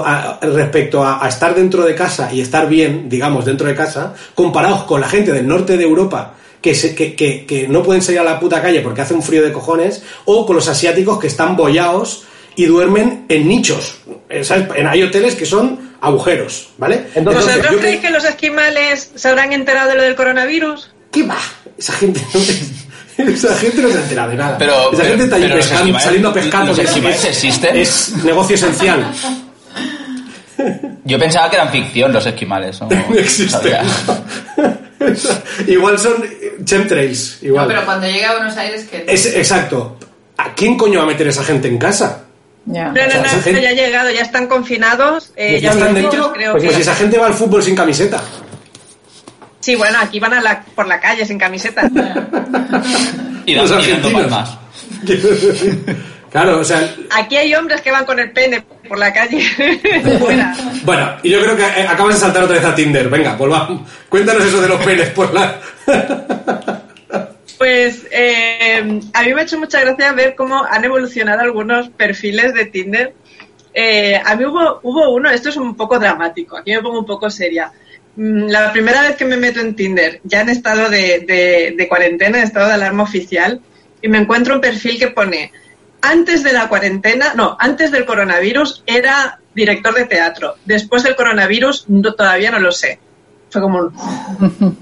a- 0.05 0.39
respecto 0.43 1.03
a, 1.03 1.25
a 1.25 1.29
estar 1.29 1.57
dentro 1.57 1.85
de 1.85 1.97
casa 1.97 2.33
y 2.33 2.41
estar 2.41 2.69
bien, 2.69 3.09
digamos, 3.09 3.45
dentro 3.45 3.67
de 3.67 3.75
casa, 3.75 4.15
comparados 4.37 4.85
con 4.85 5.01
la 5.01 5.09
gente 5.09 5.33
del 5.33 5.49
norte 5.49 5.77
de 5.77 5.83
Europa 5.83 6.35
que, 6.63 6.73
se- 6.77 6.95
que, 6.95 7.17
que- 7.17 7.47
que 7.47 7.67
no 7.67 7.83
pueden 7.83 8.01
salir 8.01 8.21
a 8.21 8.25
la 8.25 8.39
puta 8.39 8.63
calle 8.63 8.81
porque 8.81 9.01
hace 9.01 9.13
un 9.15 9.23
frío 9.25 9.43
de 9.43 9.51
cojones, 9.53 10.05
o 10.25 10.47
con 10.47 10.55
los 10.55 10.69
asiáticos 10.69 11.19
que 11.19 11.27
están 11.27 11.57
bollados 11.57 12.23
y 12.55 12.67
duermen 12.67 13.25
en 13.29 13.49
nichos. 13.49 13.99
Eh, 14.29 14.45
¿sabes? 14.45 14.69
En- 14.77 14.87
Hay 14.87 15.03
hoteles 15.03 15.35
que 15.35 15.47
son 15.47 15.88
agujeros, 16.01 16.71
¿vale? 16.79 17.07
Entonces, 17.15 17.45
¿Vosotros 17.45 17.73
yo 17.73 17.79
creéis 17.81 17.99
cre- 17.99 18.03
que 18.03 18.11
los 18.11 18.25
esquimales 18.25 19.11
se 19.15 19.29
habrán 19.29 19.53
enterado 19.53 19.89
de 19.91 19.97
lo 19.97 20.03
del 20.03 20.15
coronavirus? 20.15 20.91
¿Qué 21.11 21.23
va? 21.25 21.39
Esa 21.77 21.93
gente 21.95 22.21
no, 23.19 23.25
esa 23.33 23.55
gente 23.57 23.83
no 23.83 23.89
se 23.91 23.99
entera 23.99 24.29
de 24.29 24.37
nada. 24.37 24.59
Pero- 24.59 24.93
Esa 24.93 25.03
pero- 25.03 25.09
gente 25.09 25.25
está 25.25 25.37
ahí 25.37 25.43
pescando, 25.53 25.85
esquimales- 25.85 26.05
saliendo 26.05 26.29
a 26.29 26.33
pescar 26.35 26.61
los 26.61 26.69
porque 26.69 26.83
es- 26.83 26.89
esquimales 26.89 27.21
es, 27.21 27.27
existen. 27.31 27.77
es 27.77 28.13
negocio 28.25 28.55
esencial. 28.57 29.07
Yo 31.05 31.19
pensaba 31.19 31.49
que 31.49 31.57
eran 31.57 31.71
ficción 31.71 32.13
los 32.13 32.27
esquimales. 32.27 32.81
No, 32.81 32.89
No 33.09 33.15
existe. 33.17 33.51
sabía. 33.53 33.83
igual 35.67 35.99
son 35.99 36.23
eh, 36.25 36.59
chemtrails. 36.65 37.39
Igual. 37.43 37.65
No, 37.65 37.69
pero 37.69 37.85
cuando 37.85 38.07
llegue 38.07 38.25
a 38.25 38.33
Buenos 38.33 38.57
Aires, 38.57 38.87
que 38.91 39.05
Es, 39.09 39.27
exacto. 39.27 39.97
¿A 40.37 40.55
quién 40.55 40.77
coño 40.77 40.99
va 41.01 41.05
a 41.05 41.09
meter 41.09 41.27
esa 41.29 41.43
gente 41.45 41.69
en 41.69 41.79
casa? 41.79 42.25
Ya. 42.71 42.89
No, 42.89 42.93
no, 42.95 43.07
O 43.07 43.11
sea, 43.11 43.23
no, 43.23 43.23
no, 43.37 43.43
gente- 43.43 43.63
ya 43.63 43.69
ha 43.71 43.73
llegado, 43.73 44.11
ya 44.11 44.21
están 44.23 44.47
confinados. 44.47 45.33
eh, 45.37 45.55
¿Ya 45.55 45.69
ya 45.69 45.71
están 45.73 45.95
dentro? 45.95 46.33
creo 46.33 46.53
Pues, 46.53 46.63
que- 46.65 46.69
pues 46.71 46.81
esa 46.81 46.95
gente 46.95 47.17
va 47.19 47.27
al 47.27 47.35
fútbol 47.35 47.63
sin 47.63 47.75
camiseta. 47.75 48.21
Sí, 49.61 49.75
bueno, 49.75 49.99
aquí 50.01 50.21
van 50.21 50.35
a 50.35 50.41
la, 50.41 50.63
por 50.75 50.87
la 50.87 51.01
calle 51.01 51.25
sin 51.27 51.39
camiseta. 51.39 51.83
Y 53.47 53.55
Los 53.55 53.71
argentinos. 53.73 54.13
palmas. 54.13 54.59
claro, 56.31 56.59
o 56.61 56.65
sea, 56.65 56.95
Aquí 57.17 57.37
hay 57.37 57.55
hombres 57.55 57.81
que 57.81 57.91
van 57.91 58.05
con 58.05 58.19
el 58.19 58.31
pene 58.31 58.63
por 58.87 58.99
la 58.99 59.11
calle. 59.13 59.41
Bueno, 60.85 61.11
y 61.23 61.31
yo 61.31 61.41
creo 61.41 61.57
que 61.57 61.63
eh, 61.63 61.87
acabas 61.89 62.15
de 62.15 62.21
saltar 62.21 62.43
otra 62.45 62.57
vez 62.57 62.65
a 62.67 62.75
Tinder. 62.75 63.09
Venga, 63.09 63.35
volvamos. 63.37 63.83
Cuéntanos 64.09 64.45
eso 64.45 64.61
de 64.61 64.69
los 64.69 64.83
penes 64.85 65.09
por 65.11 65.33
la. 65.35 65.59
Pues 67.59 68.07
eh, 68.13 69.01
a 69.13 69.23
mí 69.23 69.35
me 69.35 69.41
ha 69.41 69.45
hecho 69.45 69.59
mucha 69.59 69.81
gracia 69.81 70.13
ver 70.13 70.37
cómo 70.37 70.65
han 70.65 70.85
evolucionado 70.85 71.41
algunos 71.41 71.89
perfiles 71.91 72.55
de 72.55 72.67
Tinder. 72.67 73.15
Eh, 73.75 74.21
a 74.25 74.37
mí 74.37 74.45
hubo, 74.45 74.81
hubo 74.83 75.11
uno, 75.13 75.29
esto 75.31 75.49
es 75.49 75.57
un 75.57 75.77
poco 75.77 75.99
dramático, 75.99 76.57
aquí 76.57 76.73
me 76.73 76.83
pongo 76.83 77.01
un 77.01 77.07
poco 77.07 77.29
seria. 77.31 77.73
Mm, 78.17 78.47
La 78.49 78.73
primera 78.73 79.03
vez 79.03 79.17
que 79.17 79.25
me 79.25 79.37
meto 79.37 79.61
en 79.61 79.75
Tinder, 79.75 80.21
ya 80.25 80.41
en 80.43 80.49
estado 80.51 80.89
de, 80.89 81.21
de- 81.21 81.75
de 81.77 81.89
cuarentena, 81.89 82.39
en 82.39 82.45
estado 82.45 82.69
de 82.69 82.75
alarma 82.75 83.03
oficial, 83.03 83.61
y 84.01 84.09
me 84.09 84.19
encuentro 84.19 84.55
un 84.55 84.61
perfil 84.61 84.99
que 84.99 85.09
pone, 85.09 85.53
antes 86.01 86.45
de 86.45 86.53
la 86.53 86.69
cuarentena, 86.69 87.35
no, 87.35 87.57
antes 87.59 87.91
del 87.91 88.05
coronavirus 88.07 88.85
era 88.87 89.41
director 89.55 89.95
de 89.95 90.05
teatro, 90.07 90.55
después 90.65 91.03
del 91.03 91.17
coronavirus 91.17 91.87
todavía 92.17 92.53
no 92.53 92.61
lo 92.61 92.71
sé. 92.73 93.01
Fue 93.51 93.61
como, 93.63 93.91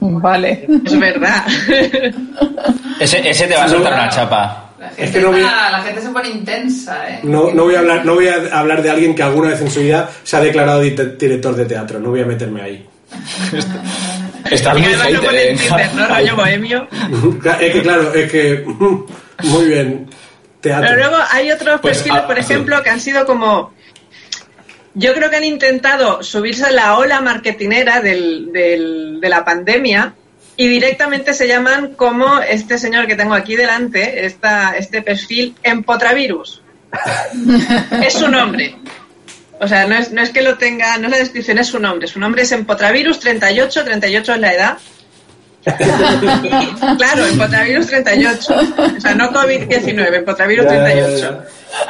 Vale. 0.21 0.67
es 0.85 0.99
verdad. 0.99 1.45
Ese, 3.01 3.29
ese 3.29 3.47
te 3.47 3.55
va 3.55 3.65
a 3.65 3.69
soltar 3.69 3.93
una 3.93 4.09
chapa. 4.09 4.71
La 4.79 4.89
Es 4.97 5.11
que 5.11 5.21
no 5.21 5.29
voy- 5.31 5.41
la 5.43 5.83
gente 5.85 6.01
se 6.01 6.09
pone 6.11 6.31
intensa, 6.31 7.09
¿eh? 7.11 7.21
No, 7.25 7.51
no 7.53 7.65
voy 7.65 7.75
a 7.75 7.81
hablar, 7.81 8.05
no 8.07 8.15
voy 8.15 8.29
a 8.29 8.37
hablar 8.59 8.83
de 8.83 8.91
alguien 8.91 9.15
que 9.15 9.23
alguna 9.23 9.51
vez 9.51 9.61
en 9.61 9.71
su 9.71 9.81
vida 9.81 10.09
se 10.23 10.37
ha 10.37 10.41
declarado 10.41 10.81
di- 10.81 10.91
director 11.19 11.55
de 11.55 11.65
teatro. 11.67 12.01
No 12.01 12.11
voy 12.11 12.23
a 12.23 12.27
meterme 12.27 12.63
ahí. 12.63 12.87
Estás 14.51 14.75
muy 14.75 14.85
hater, 14.85 15.35
¿eh? 15.35 15.57
Tinder, 15.59 15.95
¿no? 15.95 16.07
Rollo 16.09 16.37
bohemio. 16.37 16.89
es 17.61 17.73
que 17.73 17.83
claro, 17.83 18.15
es 18.15 18.31
que 18.33 18.65
muy 19.45 19.65
bien. 19.67 20.09
Teatro. 20.61 20.89
Pero 20.89 21.01
luego 21.09 21.17
hay 21.31 21.51
otros 21.51 21.81
Pues, 21.81 21.99
perfiles, 21.99 22.21
ah, 22.23 22.27
por 22.27 22.37
sí. 22.37 22.41
ejemplo, 22.41 22.83
que 22.83 22.91
han 22.91 23.01
sido 23.01 23.27
como... 23.27 23.73
Yo 24.99 25.13
creo 25.15 25.29
que 25.31 25.37
han 25.37 25.45
intentado 25.45 26.23
subirse 26.23 26.65
a 26.65 26.71
la 26.71 26.97
ola 26.97 27.21
marketinera 27.21 28.01
del, 28.01 28.51
del- 28.53 29.19
de 29.21 29.29
la 29.29 29.45
pandemia 29.45 30.15
y 30.57 30.69
directamente 30.69 31.35
se 31.35 31.47
llaman 31.47 31.95
como 31.95 32.41
este 32.41 32.79
señor 32.79 33.07
que 33.07 33.15
tengo 33.15 33.35
aquí 33.35 33.57
delante, 33.57 34.25
esta, 34.25 34.75
este 34.79 35.03
perfil, 35.03 35.55
Empotravirus. 35.63 36.63
es 38.03 38.15
su 38.15 38.29
nombre. 38.29 38.75
O 39.61 39.69
sea, 39.69 39.87
no 39.87 39.97
es, 39.97 40.13
no 40.13 40.23
es 40.23 40.31
que 40.31 40.41
lo 40.43 40.57
tenga, 40.57 40.97
no 40.99 41.07
es 41.07 41.11
la 41.13 41.19
descripción, 41.19 41.59
es 41.59 41.67
su 41.67 41.79
nombre. 41.79 42.07
Su 42.09 42.19
nombre 42.19 42.43
es 42.43 42.53
Empotravirus 42.53 43.21
38, 43.21 43.85
38 43.85 44.33
es 44.35 44.41
la 44.41 44.53
edad. 44.55 44.79
Y, 45.67 46.97
claro, 46.97 47.27
Empotravirus 47.27 47.87
38. 47.87 48.55
O 48.97 49.01
sea, 49.01 49.15
no 49.15 49.31
COVID-19, 49.33 50.15
Empotravirus 50.15 50.65
Ya, 50.67 50.73
ya, 50.73 50.85
38. 50.85 51.43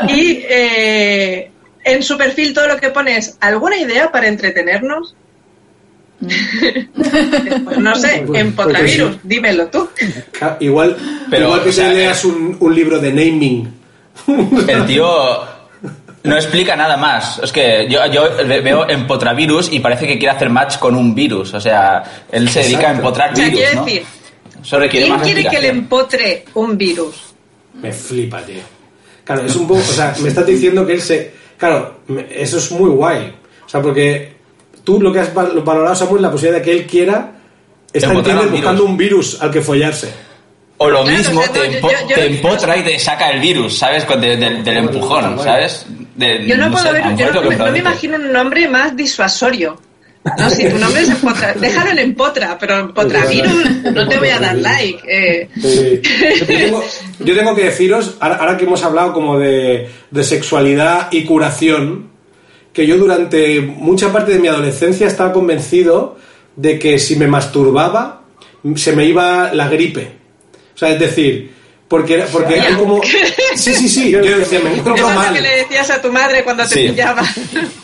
Y 0.09 0.45
eh, 0.49 1.51
en 1.87 2.03
su 2.03 2.19
perfil 2.19 2.53
todo 2.53 2.67
lo 2.69 2.77
que 2.77 2.91
pone 2.91 3.17
es 3.17 3.37
¿alguna 3.41 3.77
idea 3.79 4.11
para 4.13 4.29
entretenernos? 4.29 5.15
Pues 6.21 7.79
no 7.79 7.95
sé, 7.95 8.25
Pues- 8.27 8.41
Empotravirus, 8.41 9.09
pues 9.17 9.21
dímelo 9.29 9.67
tú. 9.69 9.89
Ja, 10.39 10.57
Igual, 10.61 10.97
Pero, 11.31 11.47
igual 11.47 11.63
que 11.63 11.69
o 11.69 11.73
sea, 11.73 11.89
te 11.91 11.95
leas 11.97 12.25
eh, 12.25 12.29
un, 12.29 12.57
un 12.59 12.75
libro 12.75 12.99
de 12.99 13.13
naming. 13.13 13.73
El 14.69 14.87
tío 14.87 15.07
no 16.25 16.35
explica 16.37 16.75
nada 16.75 16.97
más. 16.97 17.39
Es 17.43 17.53
que 17.53 17.87
yo, 17.89 18.05
yo 18.07 18.29
ve- 18.47 18.61
veo 18.61 18.89
empotravirus 18.89 19.71
y 19.73 19.81
parece 19.81 20.07
que 20.07 20.19
quiere 20.19 20.35
hacer 20.35 20.51
match 20.51 20.79
con 20.79 20.95
un 20.97 21.15
virus. 21.15 21.55
O 21.55 21.61
sea, 21.61 22.03
él 22.33 22.49
se 22.49 22.61
dedica 22.61 22.79
a 22.79 22.81
Exacto. 22.81 22.99
empotrar 23.01 23.33
O 23.33 23.37
sea, 23.37 23.45
virus, 23.45 23.61
quiero 23.61 23.75
¿no? 23.81 23.85
decir, 23.85 24.03
Eso 24.63 24.79
requiere 24.79 25.07
¿quién 25.07 25.17
más 25.19 25.27
quiere 25.27 25.49
que 25.49 25.61
le 25.61 25.69
empotre 25.69 26.45
un 26.55 26.77
virus? 26.79 27.23
Me 27.75 27.93
flipa, 27.93 28.41
tío. 28.43 28.61
Claro, 29.23 29.45
es 29.45 29.55
un 29.55 29.67
poco. 29.69 29.81
O 29.81 29.93
sea, 29.93 30.15
me 30.23 30.29
estás 30.29 30.47
diciendo 30.47 30.87
que 30.87 30.95
él 30.95 31.03
se. 31.03 31.35
Claro, 31.57 32.01
me- 32.09 32.27
eso 32.31 32.59
es 32.59 32.71
muy 32.73 32.91
guay. 32.91 33.35
O 33.65 33.69
sea, 33.69 33.81
porque 33.83 34.35
tú 34.85 35.01
lo 35.01 35.13
que 35.13 35.21
has 35.21 35.33
val- 35.35 35.61
valorado, 35.65 35.95
Samuel, 35.95 36.23
la 36.23 36.31
posibilidad 36.31 36.59
de 36.61 36.65
que 36.65 36.73
él 36.79 36.87
quiera. 36.87 37.33
Virus. 37.93 38.51
buscando 38.51 38.85
un 38.85 38.97
virus 38.97 39.41
al 39.41 39.51
que 39.51 39.63
follarse. 39.63 40.13
O 40.79 40.91
lo 40.91 41.03
Claro, 41.05 41.17
mismo, 41.17 41.41
o 41.41 41.43
sea, 41.43 41.47
no, 41.47 41.53
te, 41.53 41.59
yo- 41.73 41.79
empo- 41.81 41.91
yo- 41.93 42.09
yo- 42.11 42.15
te 42.15 42.27
empotra 42.27 42.77
y 42.77 42.83
te 42.83 42.99
saca 42.99 43.31
el 43.31 43.41
virus, 43.41 43.79
¿sabes? 43.79 44.05
Con- 44.05 44.21
de- 44.21 44.37
de- 44.37 44.63
del 44.63 44.77
empujón, 44.77 45.39
¿sabes? 45.43 45.87
De- 46.15 46.47
Yo 46.47 46.57
no, 46.59 46.71
puedo 46.71 46.85
sé, 46.85 46.93
ver, 46.93 47.03
yo 47.17 47.33
no, 47.33 47.41
es 47.43 47.49
me, 47.49 47.57
no 47.57 47.73
me 47.73 47.79
imagino 47.79 48.17
un 48.17 48.31
nombre 48.33 48.69
más 48.69 48.95
disuasorio. 48.95 49.81
No, 50.39 50.51
si 50.51 50.69
tu 50.69 50.77
nombre 50.79 51.03
es 51.03 51.09
Empotra, 51.09 51.55
déjalo 51.61 51.91
en 51.93 51.99
Empotra, 52.01 52.59
pero 52.59 52.79
Empotravirus 52.81 53.71
no 53.95 54.07
te 54.09 54.19
voy 54.19 54.29
a 54.29 54.41
dar 54.41 54.57
like. 54.57 54.99
eh. 55.09 55.49
Sí. 55.55 56.01
Yo, 56.41 56.47
tengo, 56.47 56.85
yo 57.19 57.35
tengo 57.35 57.55
que 57.55 57.65
deciros, 57.65 58.17
ahora, 58.21 58.37
ahora 58.37 58.57
que 58.57 58.65
hemos 58.65 58.83
hablado 58.85 59.13
como 59.13 59.39
de, 59.39 59.89
de 60.11 60.25
sexualidad 60.25 61.09
y 61.13 61.25
curación, 61.25 62.09
que 62.73 62.87
yo 62.87 62.97
durante 62.99 63.61
mucha 63.63 64.13
parte 64.13 64.33
de 64.33 64.39
mi 64.39 64.49
adolescencia 64.49 65.07
estaba 65.07 65.33
convencido 65.33 66.17
de 66.57 66.79
que 66.79 66.99
si 66.99 67.17
me 67.17 67.27
masturbaba 67.27 68.23
se 68.75 68.93
me 68.95 69.05
iba 69.07 69.53
la 69.55 69.69
gripe. 69.69 70.13
O 70.75 70.79
sea, 70.79 70.91
es 70.91 70.99
decir, 71.01 71.53
porque, 71.89 72.25
porque 72.33 72.61
hay 72.61 72.75
como... 72.75 73.01
Sí, 73.55 73.73
sí, 73.75 73.89
sí, 73.89 74.11
yo 74.11 74.21
decía, 74.21 74.61
me 74.61 74.75
encuentro 74.77 75.09
mal. 75.09 75.33
que 75.33 75.41
le 75.41 75.57
decías 75.59 75.89
a 75.91 76.03
tu 76.03 76.13
madre 76.13 76.43
cuando 76.45 76.65
te 76.65 76.75
Sí. 76.75 76.89
pillaba. 76.89 77.23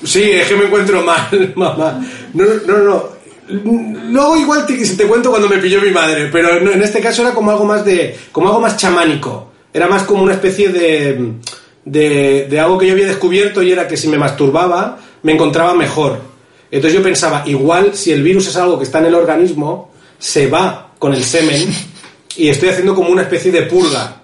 Sí, 0.04 0.22
es 0.32 0.46
que 0.48 0.56
me 0.56 0.64
encuentro 0.64 1.02
mal, 1.02 1.52
mamá. 1.54 2.04
No, 2.34 2.44
no, 2.66 2.78
no. 2.78 3.08
Luego 3.48 4.36
igual 4.36 4.66
te, 4.66 4.74
te 4.74 5.06
cuento 5.06 5.30
cuando 5.30 5.48
me 5.48 5.58
pilló 5.58 5.80
mi 5.80 5.90
madre, 5.90 6.28
pero 6.30 6.56
en 6.56 6.82
este 6.82 7.00
caso 7.00 7.22
era 7.22 7.32
como 7.32 7.50
algo 7.50 7.64
más 7.64 7.84
de, 7.84 8.16
como 8.30 8.48
algo 8.48 8.60
más 8.60 8.76
chamánico. 8.76 9.52
Era 9.74 9.88
más 9.88 10.02
como 10.02 10.22
una 10.22 10.34
especie 10.34 10.68
de, 10.68 11.34
de, 11.84 12.46
de 12.48 12.60
algo 12.60 12.78
que 12.78 12.86
yo 12.86 12.92
había 12.92 13.06
descubierto 13.06 13.62
y 13.62 13.72
era 13.72 13.88
que 13.88 13.96
si 13.96 14.08
me 14.08 14.18
masturbaba 14.18 14.98
me 15.22 15.32
encontraba 15.32 15.74
mejor. 15.74 16.20
Entonces 16.70 16.98
yo 16.98 17.02
pensaba, 17.02 17.42
igual 17.46 17.94
si 17.94 18.12
el 18.12 18.22
virus 18.22 18.48
es 18.48 18.56
algo 18.56 18.78
que 18.78 18.84
está 18.84 18.98
en 18.98 19.06
el 19.06 19.14
organismo, 19.14 19.92
se 20.18 20.46
va 20.46 20.92
con 20.98 21.12
el 21.12 21.24
semen 21.24 21.68
y 22.36 22.48
estoy 22.48 22.70
haciendo 22.70 22.94
como 22.94 23.10
una 23.10 23.22
especie 23.22 23.52
de 23.52 23.62
purga. 23.62 24.21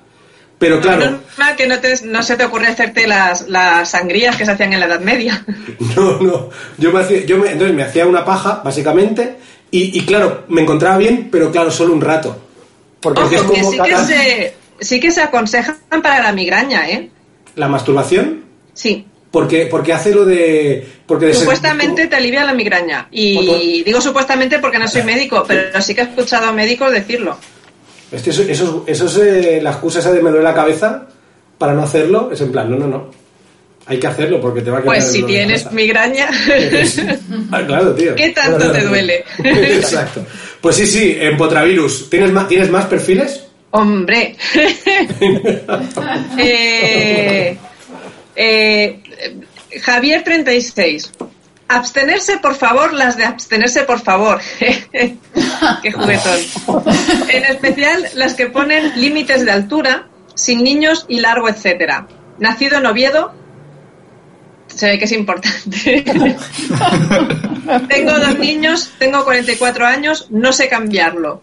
Pero 0.58 0.80
claro, 0.80 1.20
mal 1.38 1.54
que 1.54 1.68
no, 1.68 1.78
te- 1.78 2.04
no 2.04 2.22
se 2.24 2.36
te 2.36 2.44
ocurre 2.44 2.66
hacerte 2.66 3.06
las, 3.06 3.48
las 3.48 3.90
sangrías 3.90 4.34
que 4.36 4.44
se 4.44 4.50
hacían 4.50 4.72
en 4.72 4.80
la 4.80 4.86
Edad 4.86 5.00
Media. 5.00 5.44
No, 5.96 6.18
no. 6.20 6.50
Yo 6.78 6.92
me 6.92 7.00
hacía, 7.00 7.24
yo 7.24 7.38
me, 7.38 7.52
entonces 7.52 7.76
me 7.76 7.82
hacía 7.84 8.06
una 8.06 8.24
paja, 8.24 8.60
básicamente, 8.64 9.36
y, 9.70 9.96
y 9.98 10.04
claro, 10.04 10.44
me 10.48 10.62
encontraba 10.62 10.96
bien, 10.98 11.28
pero 11.30 11.52
claro, 11.52 11.70
solo 11.70 11.92
un 11.94 12.00
rato. 12.00 12.36
Porque 13.00 13.20
Ojo, 13.22 13.34
es 13.34 13.42
que 13.42 13.62
sí 13.64 13.78
que, 13.84 13.96
se, 13.96 14.54
sí 14.80 15.00
que 15.00 15.10
se 15.12 15.22
aconsejan 15.22 15.76
para 16.02 16.20
la 16.22 16.32
migraña, 16.32 16.88
¿eh? 16.88 17.10
la 17.54 17.68
masturbación, 17.68 18.42
Sí. 18.74 19.06
porque, 19.30 19.66
porque 19.66 19.92
hace 19.92 20.12
lo 20.12 20.24
de. 20.24 20.86
Porque 21.06 21.26
de- 21.26 21.34
Supuestamente 21.34 22.06
te 22.08 22.16
alivia 22.16 22.44
la 22.44 22.54
migraña. 22.54 23.06
Y 23.12 23.82
digo 23.84 24.00
supuestamente 24.00 24.58
porque 24.58 24.78
no 24.78 24.88
soy 24.88 25.02
médico, 25.04 25.44
pero 25.46 25.80
sí 25.80 25.94
que 25.94 26.00
he 26.00 26.04
escuchado 26.04 26.46
a 26.48 26.52
médicos 26.52 26.90
decirlo. 26.92 27.38
Es 28.10 28.22
que 28.22 28.30
eso, 28.30 28.42
eso, 28.42 28.84
eso 28.86 29.06
es 29.06 29.16
eh, 29.16 29.60
la 29.62 29.70
excusa 29.70 29.98
esa 29.98 30.12
de 30.12 30.22
me 30.22 30.30
duele 30.30 30.44
la 30.44 30.54
cabeza 30.54 31.06
para 31.58 31.74
no 31.74 31.82
hacerlo. 31.82 32.30
Es 32.32 32.40
en 32.40 32.52
plan, 32.52 32.70
no, 32.70 32.76
no, 32.76 32.86
no. 32.86 33.10
Hay 33.86 33.98
que 33.98 34.06
hacerlo 34.06 34.40
porque 34.40 34.60
te 34.60 34.70
va 34.70 34.78
a 34.78 34.82
quedar. 34.82 34.94
Pues 34.96 35.12
si 35.12 35.22
tienes 35.22 35.70
migraña, 35.72 36.28
Ah, 37.52 37.62
claro, 37.66 37.94
tío. 37.94 38.14
¿Qué 38.14 38.30
tanto 38.30 38.70
te 38.70 38.82
duele? 38.82 39.24
Exacto. 39.44 40.24
Pues 40.60 40.76
sí, 40.76 40.86
sí, 40.86 41.16
en 41.18 41.36
Potravirus. 41.36 42.10
¿Tienes 42.10 42.30
más, 42.30 42.48
¿tienes 42.48 42.70
más 42.70 42.86
perfiles? 42.86 43.44
hombre. 43.70 44.36
Eh, 46.38 47.56
eh, 48.36 49.00
Javier 49.82 50.22
36. 50.24 51.12
Abstenerse, 51.68 52.38
por 52.38 52.54
favor, 52.54 52.94
las 52.94 53.16
de 53.16 53.24
abstenerse, 53.24 53.82
por 53.82 54.00
favor. 54.00 54.40
Qué 54.58 55.92
juguetón. 55.92 56.40
En 57.28 57.44
especial 57.44 58.08
las 58.14 58.34
que 58.34 58.46
ponen 58.46 58.98
límites 58.98 59.44
de 59.44 59.50
altura, 59.50 60.08
sin 60.34 60.64
niños 60.64 61.04
y 61.08 61.20
largo, 61.20 61.48
etcétera. 61.48 62.06
Nacido 62.38 62.78
en 62.78 62.86
Oviedo, 62.86 63.34
se 64.68 64.86
ve 64.86 64.98
que 64.98 65.04
es 65.04 65.12
importante. 65.12 66.04
tengo 67.88 68.18
dos 68.18 68.38
niños, 68.38 68.92
tengo 68.98 69.24
44 69.24 69.86
años, 69.86 70.26
no 70.30 70.52
sé 70.52 70.68
cambiarlo. 70.68 71.42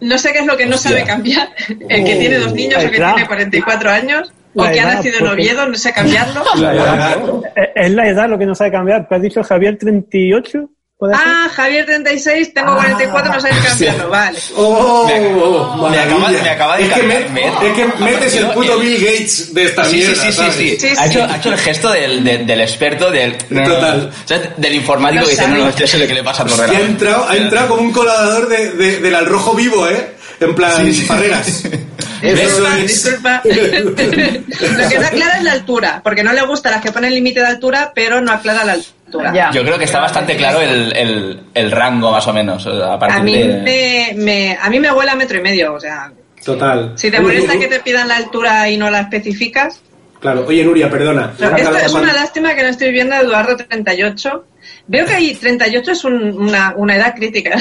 No 0.00 0.18
sé 0.18 0.32
qué 0.32 0.40
es 0.40 0.46
lo 0.46 0.56
que 0.56 0.66
no 0.66 0.76
Hostia. 0.76 0.90
sabe 0.90 1.04
cambiar. 1.04 1.48
El 1.88 2.04
que 2.04 2.16
tiene 2.16 2.38
dos 2.38 2.52
niños 2.52 2.84
o 2.84 2.90
que 2.90 2.98
tiene 2.98 3.26
44 3.26 3.90
años 3.90 4.32
o 4.54 4.64
La 4.64 4.70
que 4.72 4.80
ha 4.80 4.94
nacido 4.94 5.18
en 5.18 5.26
Oviedo, 5.28 5.66
no 5.66 5.74
sé 5.74 5.92
cambiarlo. 5.92 6.42
La 6.56 6.74
edad. 6.74 7.18
Es- 7.56 7.68
Es 7.74 7.90
la 7.92 8.08
edad 8.08 8.28
lo 8.28 8.38
que 8.38 8.46
no 8.46 8.54
sabe 8.54 8.70
cambiar. 8.72 9.08
¿Te 9.08 9.14
has 9.16 9.22
dicho 9.22 9.42
Javier 9.42 9.76
38? 9.78 10.70
¿Puede 10.96 11.16
ser? 11.16 11.24
Ah, 11.26 11.48
Javier 11.52 11.84
36, 11.86 12.54
tengo 12.54 12.76
44, 12.76 13.32
no 13.34 13.40
sabéis 13.40 13.60
cambiarlo. 13.64 14.08
Vale. 14.10 14.38
¡Oh! 14.56 15.06
Me- 15.08 15.90
me 15.90 15.98
acaba- 15.98 16.28
me 16.30 16.48
acaba 16.50 16.76
de 16.76 16.84
es 16.84 16.92
que, 16.92 17.02
me- 17.02 17.46
es 17.46 17.72
que 17.74 18.04
metes 18.04 18.36
el 18.36 18.44
No, 18.44 18.52
puto 18.52 18.74
el- 18.74 18.80
Bill 18.80 19.04
Gates 19.04 19.52
de 19.52 19.64
esta 19.64 19.84
Sí, 19.86 19.90
sí, 19.90 19.96
mierda, 20.06 20.14
sí, 20.22 20.26
sí, 20.30 20.32
¿sabes? 20.38 20.54
sí. 20.54 20.76
Sí, 20.80 20.86
Ha, 20.96 21.02
sí. 21.04 21.10
hecho, 21.10 21.24
ha 21.24 21.36
hecho 21.36 21.48
el 21.50 21.58
gesto 21.58 21.90
del, 21.90 22.22
de- 22.24 22.38
del 22.38 22.60
experto, 22.60 23.10
del, 23.10 23.36
Total. 23.36 24.10
¿sabes? 24.24 24.50
del 24.56 24.74
informático 24.76 25.24
que 25.24 25.30
dice, 25.32 25.48
no, 25.48 25.56
no, 25.56 25.76
yo 25.76 25.86
sé 25.86 25.98
lo 25.98 26.06
que 26.06 26.14
le 26.14 26.22
pasa 26.22 26.44
a 26.44 26.46
Y 26.48 26.52
ha 26.52 26.56
Torrera. 26.56 26.80
entrado, 26.80 27.28
ha 27.28 27.36
entrado 27.36 27.68
como 27.70 27.82
un 27.82 27.92
colador 27.92 28.48
de, 28.48 28.70
de- 28.70 29.00
del 29.00 29.14
al 29.16 29.26
rojo 29.26 29.52
vivo, 29.54 29.88
¿eh? 29.88 30.10
En 30.40 30.54
plan, 30.54 30.92
Farreras. 31.06 31.64
Eso 32.24 32.64
Disculpa, 32.76 33.42
disculpa. 33.42 33.42
Lo 33.44 34.88
que 34.88 34.98
no 34.98 35.06
aclara 35.06 35.36
es 35.38 35.42
la 35.42 35.52
altura, 35.52 36.00
porque 36.02 36.22
no 36.24 36.32
le 36.32 36.42
gusta 36.42 36.70
las 36.70 36.80
que 36.82 36.92
ponen 36.92 37.12
límite 37.14 37.40
de 37.40 37.46
altura, 37.46 37.92
pero 37.94 38.20
no 38.20 38.32
aclara 38.32 38.64
la 38.64 38.72
altura. 38.72 39.32
Ya. 39.34 39.50
Yo 39.52 39.62
creo 39.62 39.78
que 39.78 39.84
está 39.84 40.00
bastante 40.00 40.36
claro 40.36 40.60
el, 40.60 40.96
el, 40.96 41.40
el 41.54 41.70
rango, 41.70 42.10
más 42.10 42.26
o 42.26 42.32
menos. 42.32 42.66
A 42.66 42.98
partir 42.98 43.20
A 43.20 43.22
mí, 43.22 43.36
de... 43.38 43.54
me, 43.62 44.12
me- 44.16 44.58
a 44.60 44.70
mí 44.70 44.80
me 44.80 44.90
huele 44.90 45.10
a 45.10 45.14
metro 45.16 45.38
y 45.38 45.42
medio, 45.42 45.74
o 45.74 45.80
sea, 45.80 46.10
Total. 46.44 46.92
si 46.96 47.10
te 47.10 47.20
molesta 47.20 47.58
que 47.58 47.68
te 47.68 47.80
pidan 47.80 48.08
la 48.08 48.16
altura 48.16 48.68
y 48.70 48.76
no 48.76 48.90
la 48.90 49.00
especificas. 49.00 49.82
Claro, 50.20 50.46
oye 50.46 50.64
Nuria, 50.64 50.88
perdona. 50.90 51.32
Esto 51.38 51.76
es 51.76 51.92
una 51.92 52.12
lástima 52.14 52.54
que 52.54 52.62
no 52.62 52.68
estoy 52.70 52.90
viendo 52.92 53.14
a 53.14 53.20
Eduardo 53.20 53.56
38. 53.56 54.44
Veo 54.86 55.04
que 55.04 55.12
ahí 55.12 55.34
38 55.34 55.92
es 55.92 56.04
un- 56.04 56.40
una, 56.40 56.72
una 56.76 56.96
edad 56.96 57.14
crítica 57.14 57.56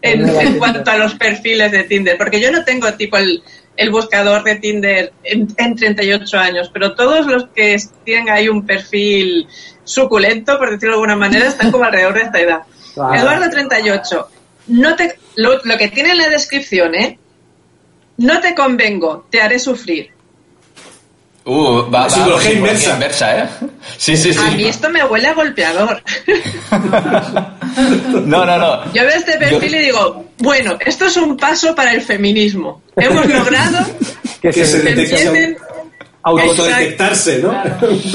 en, 0.00 0.28
en 0.28 0.58
cuanto 0.58 0.88
a 0.90 0.96
los 0.96 1.14
perfiles 1.16 1.72
de 1.72 1.82
Tinder, 1.84 2.16
porque 2.16 2.40
yo 2.40 2.52
no 2.52 2.64
tengo 2.64 2.92
tipo 2.94 3.16
el, 3.16 3.42
el 3.76 3.90
buscador 3.90 4.44
de 4.44 4.56
Tinder 4.56 5.12
en, 5.22 5.48
en 5.56 5.74
38 5.74 6.38
años, 6.38 6.70
pero 6.72 6.94
todos 6.94 7.26
los 7.26 7.48
que 7.48 7.76
tienen 8.04 8.30
ahí 8.30 8.48
un 8.48 8.64
perfil 8.64 9.48
suculento, 9.82 10.58
por 10.58 10.70
decirlo 10.70 10.90
de 10.90 10.94
alguna 10.94 11.16
manera, 11.16 11.48
están 11.48 11.70
como 11.70 11.84
alrededor 11.84 12.14
de 12.14 12.22
esta 12.22 12.40
edad. 12.40 12.60
Claro. 12.94 13.14
Eduardo 13.14 13.50
38, 13.50 14.28
no 14.68 14.96
te, 14.96 15.18
lo, 15.36 15.60
lo 15.64 15.76
que 15.76 15.88
tiene 15.88 16.12
en 16.12 16.18
la 16.18 16.28
descripción, 16.28 16.94
¿eh? 16.94 17.18
No 18.16 18.40
te 18.40 18.54
convengo, 18.54 19.26
te 19.30 19.40
haré 19.40 19.58
sufrir. 19.58 20.13
Uh, 21.46 21.90
va, 21.90 22.04
va, 22.04 22.10
Psicología 22.10 22.50
psicología 22.50 22.52
inversa. 22.58 22.94
inversa, 22.94 23.38
¿eh? 23.38 23.48
Sí, 23.98 24.16
sí, 24.16 24.32
sí. 24.32 24.40
A 24.42 24.50
mí 24.52 24.64
esto 24.64 24.88
me 24.88 25.04
huele 25.04 25.28
a 25.28 25.34
golpeador. 25.34 26.02
No, 28.24 28.44
no, 28.46 28.56
no. 28.58 28.84
Yo 28.92 29.02
veo 29.02 29.16
este 29.16 29.36
perfil 29.36 29.70
Yo- 29.72 29.76
y 29.80 29.84
digo, 29.86 30.24
bueno, 30.38 30.78
esto 30.84 31.06
es 31.06 31.16
un 31.16 31.36
paso 31.36 31.74
para 31.74 31.92
el 31.92 32.00
feminismo. 32.02 32.82
Hemos 32.96 33.26
logrado 33.26 33.84
Que 34.40 34.50
que 34.50 34.64
se 34.64 34.88
empiecen... 34.88 35.56
autodetectarse, 36.22 37.38
¿no? 37.40 37.52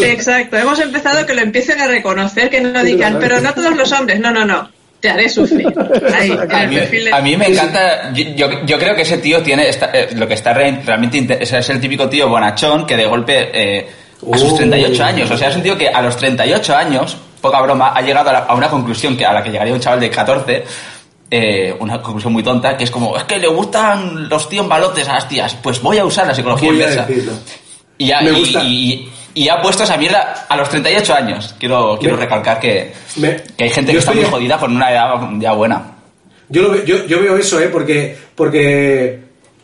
Exacto, 0.02 0.58
hemos 0.58 0.80
empezado 0.80 1.26
que 1.26 1.34
lo 1.34 1.42
empiecen 1.42 1.80
a 1.82 1.88
reconocer, 1.88 2.50
que 2.50 2.62
no 2.62 2.84
digan, 2.84 3.18
pero 3.20 3.40
no 3.42 3.54
todos 3.54 3.76
los 3.76 3.92
hombres, 3.92 4.20
no, 4.20 4.32
no, 4.32 4.46
no, 4.46 4.70
te 5.00 5.10
haré 5.10 5.30
sufrir. 5.30 5.68
Ahí, 6.20 6.32
A 6.32 6.68
mí, 6.68 6.76
perfil 6.76 7.06
de- 7.06 7.14
a 7.14 7.22
mí 7.22 7.38
me 7.38 7.48
encanta, 7.48 8.12
yo, 8.14 8.24
yo- 8.36 8.66
yo 8.66 8.78
creo 8.78 8.96
que 8.96 9.04
ese 9.04 9.18
tío 9.20 9.42
tiene, 9.42 9.70
esta- 9.70 9.92
eh, 9.94 10.10
lo 10.16 10.28
que 10.28 10.34
está 10.34 10.54
re- 10.54 10.82
realmente, 10.86 11.18
inte- 11.18 11.40
o 11.42 11.46
sea, 11.46 11.60
es 11.60 11.70
el 11.70 11.80
típico 11.80 12.10
tío 12.10 12.28
bonachón 12.30 12.86
que 12.86 12.98
de 12.98 13.06
golpe, 13.06 13.50
eh, 13.54 13.88
a 14.34 14.38
sus 14.38 14.52
Uh. 14.52 14.58
38 14.58 15.04
años, 15.06 15.32
o 15.32 15.38
sea, 15.38 15.50
es 15.50 15.56
un 15.56 15.64
tío 15.64 15.78
que 15.78 15.88
a 15.88 16.02
los 16.02 16.18
38 16.18 16.76
años, 16.76 17.16
poca 17.42 17.62
broma, 17.62 17.94
ha 17.96 18.02
llegado 18.02 18.30
a, 18.30 18.34
la- 18.34 18.40
a 18.40 18.54
una 18.56 18.70
conclusión 18.70 19.16
que 19.16 19.26
a 19.26 19.32
la 19.34 19.42
que 19.42 19.50
llegaría 19.52 19.74
un 19.74 19.80
chaval 19.80 20.00
de 20.02 20.10
14, 20.10 20.64
eh, 21.32 21.76
una 21.80 22.02
conclusión 22.02 22.34
muy 22.34 22.44
tonta, 22.44 22.76
que 22.76 22.84
es 22.84 22.92
como, 22.92 23.16
es 23.16 23.24
que 23.24 23.38
le 23.38 23.48
gustan 23.48 24.28
los 24.28 24.50
tíos 24.50 24.68
balotes 24.68 25.08
a 25.08 25.14
las 25.14 25.28
tías, 25.30 25.56
pues 25.62 25.82
voy 25.82 25.98
a 26.00 26.04
usar 26.06 26.28
la 26.28 26.34
psicología 26.36 26.68
Voy 26.70 26.78
inversa. 26.82 27.08
Y 27.98 28.12
Me 28.24 28.32
y- 28.40 28.58
y- 28.64 29.10
y 29.44 29.48
ha 29.50 29.62
puesto 29.62 29.84
esa 29.84 29.96
mierda 29.98 30.46
a 30.50 30.58
los 30.58 30.70
38 30.70 31.14
años. 31.14 31.56
Quiero, 31.58 31.98
quiero 32.00 32.16
Me- 32.16 32.24
recalcar 32.24 32.60
que, 32.60 32.92
me- 33.18 33.38
que 33.56 33.64
hay 33.64 33.70
gente 33.70 33.92
que 33.94 34.00
está 34.00 34.12
muy 34.12 34.24
jodida 34.26 34.58
con 34.58 34.76
una 34.76 34.92
edad 34.92 35.14
ya 35.40 35.54
buena. 35.54 35.82
Yo, 36.50 36.64
lo 36.64 36.84
yo, 36.84 37.06
yo 37.06 37.22
veo 37.22 37.38
eso, 37.38 37.60
¿eh? 37.60 37.70
Porque, 37.72 38.18
porque, 38.36 39.20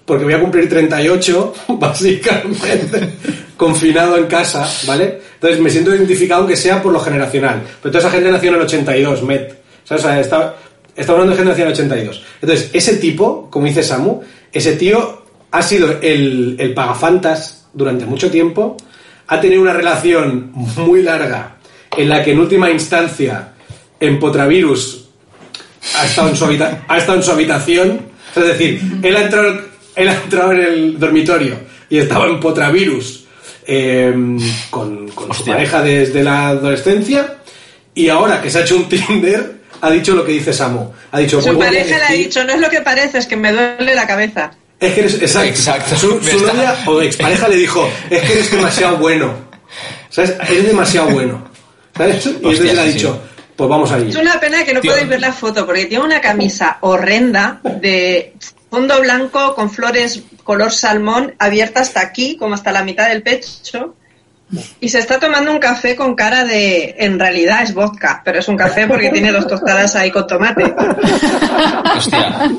porque 0.05 0.23
voy 0.23 0.34
a 0.34 0.39
cumplir 0.39 0.69
38, 0.69 1.53
básicamente, 1.69 3.09
confinado 3.57 4.17
en 4.17 4.28
casa, 4.28 4.65
¿vale? 4.88 5.19
Entonces 5.36 5.59
me 5.59 5.69
siento 5.69 5.93
identificado, 5.93 6.41
aunque 6.41 6.55
sea 6.55 6.82
por 6.82 6.93
lo 6.93 6.99
generacional. 6.99 7.61
Pero 7.82 7.91
toda 7.91 7.99
esa 8.07 8.11
gente 8.11 8.32
nació 8.32 8.49
en 8.49 8.55
el 8.55 8.61
82, 8.61 9.23
Met. 9.23 9.61
O 9.89 9.97
sea, 9.97 10.19
está, 10.19 10.55
está 10.95 11.11
hablando 11.11 11.34
de 11.34 11.38
generación 11.39 11.67
82. 11.69 12.23
Entonces, 12.41 12.69
ese 12.73 12.95
tipo, 12.95 13.49
como 13.49 13.65
dice 13.65 13.84
Samu, 13.84 14.21
ese 14.53 14.73
tío 14.78 15.23
ha 15.51 15.61
sido 15.61 15.99
el, 16.01 16.55
el 16.59 16.73
pagafantas 16.73 17.65
durante 17.73 18.05
mucho 18.05 18.32
tiempo, 18.32 18.78
ha 19.28 19.41
tenido 19.41 19.61
una 19.61 19.73
relación 19.73 20.51
muy 20.53 21.01
larga 21.01 21.55
en 21.97 22.09
la 22.09 22.23
que 22.23 22.32
en 22.32 22.39
última 22.39 22.69
instancia 22.69 23.49
en 23.99 24.19
Potravirus 24.19 25.05
ha 25.97 26.05
estado 26.05 26.30
en 26.30 26.36
su, 26.36 26.45
habita- 26.45 26.84
ha 26.88 26.97
estado 26.97 27.17
en 27.17 27.23
su 27.23 27.32
habitación. 27.32 28.01
Es 28.36 28.43
decir, 28.45 28.82
él 29.01 29.15
ha 29.15 29.21
entrado, 29.21 29.61
él 29.95 30.09
ha 30.09 30.13
entrado 30.13 30.51
en 30.51 30.59
el 30.59 30.99
dormitorio 30.99 31.55
y 31.89 31.97
estaba 31.99 32.26
en 32.28 32.39
Potravirus 32.39 33.26
eh, 33.65 34.13
con, 34.69 35.07
con 35.09 35.34
su 35.34 35.45
pareja 35.45 35.82
desde 35.82 36.23
la 36.23 36.49
adolescencia 36.49 37.38
y 37.93 38.09
ahora 38.09 38.41
que 38.41 38.49
se 38.49 38.59
ha 38.59 38.61
hecho 38.61 38.76
un 38.76 38.89
Tinder 38.89 39.55
ha 39.82 39.89
dicho 39.91 40.13
lo 40.15 40.26
que 40.26 40.34
dice 40.34 40.51
Samu. 40.53 40.91
Ha 41.11 41.19
dicho, 41.19 41.41
Su 41.41 41.53
"Pues 41.55 41.69
pareja 41.69 41.97
le 41.97 42.03
ha 42.03 42.11
dicho, 42.11 42.43
no 42.43 42.53
es 42.53 42.59
lo 42.59 42.69
que 42.69 42.82
parece, 42.82 43.17
es 43.19 43.28
que 43.28 43.36
me 43.38 43.51
duele 43.53 43.95
la 43.95 44.05
cabeza. 44.07 44.51
Es 44.80 44.93
que 44.93 44.99
eres, 45.01 45.21
exacto. 45.21 45.49
Exacto. 45.49 45.95
Su, 45.95 46.21
su 46.23 46.45
novia 46.45 46.76
o 46.86 47.01
expareja 47.01 47.47
le 47.47 47.55
dijo, 47.55 47.89
es 48.09 48.21
que 48.21 48.34
eres 48.34 48.51
demasiado 48.51 48.97
bueno. 48.97 49.34
¿Sabes? 50.09 50.36
Eres 50.47 50.67
demasiado 50.67 51.09
bueno. 51.09 51.43
¿Sabes? 51.95 52.26
Y 52.26 52.30
entonces 52.30 52.73
le 52.73 52.82
ha 52.82 52.86
dicho, 52.86 53.13
sí. 53.13 53.43
pues 53.55 53.69
vamos 53.69 53.91
allí. 53.91 54.09
Es 54.09 54.15
una 54.15 54.39
pena 54.39 54.63
que 54.63 54.73
no 54.73 54.82
Tío. 54.82 54.91
podéis 54.91 55.09
ver 55.09 55.21
la 55.21 55.32
foto, 55.32 55.65
porque 55.65 55.86
tiene 55.86 56.03
una 56.03 56.21
camisa 56.21 56.78
horrenda 56.82 57.61
de 57.63 58.34
fondo 58.69 58.99
blanco 58.99 59.55
con 59.55 59.69
flores 59.71 60.23
color 60.43 60.71
salmón 60.71 61.34
abierta 61.39 61.82
hasta 61.82 62.01
aquí, 62.01 62.38
como 62.38 62.55
hasta 62.55 62.71
la 62.71 62.84
mitad 62.84 63.07
del 63.07 63.23
pecho. 63.23 63.95
Y 64.80 64.89
se 64.89 64.99
está 64.99 65.19
tomando 65.19 65.51
un 65.51 65.57
café 65.57 65.95
con 65.95 66.13
cara 66.15 66.45
de, 66.45 66.95
en 66.99 67.17
realidad 67.17 67.63
es 67.63 67.73
vodka, 67.73 68.21
pero 68.23 68.39
es 68.39 68.47
un 68.47 68.55
café 68.55 68.86
porque 68.86 69.09
tiene 69.09 69.32
dos 69.32 69.47
tostadas 69.47 69.95
ahí 69.95 70.11
con 70.11 70.28
tomate. 70.28 70.63
Hostia. 71.97 72.51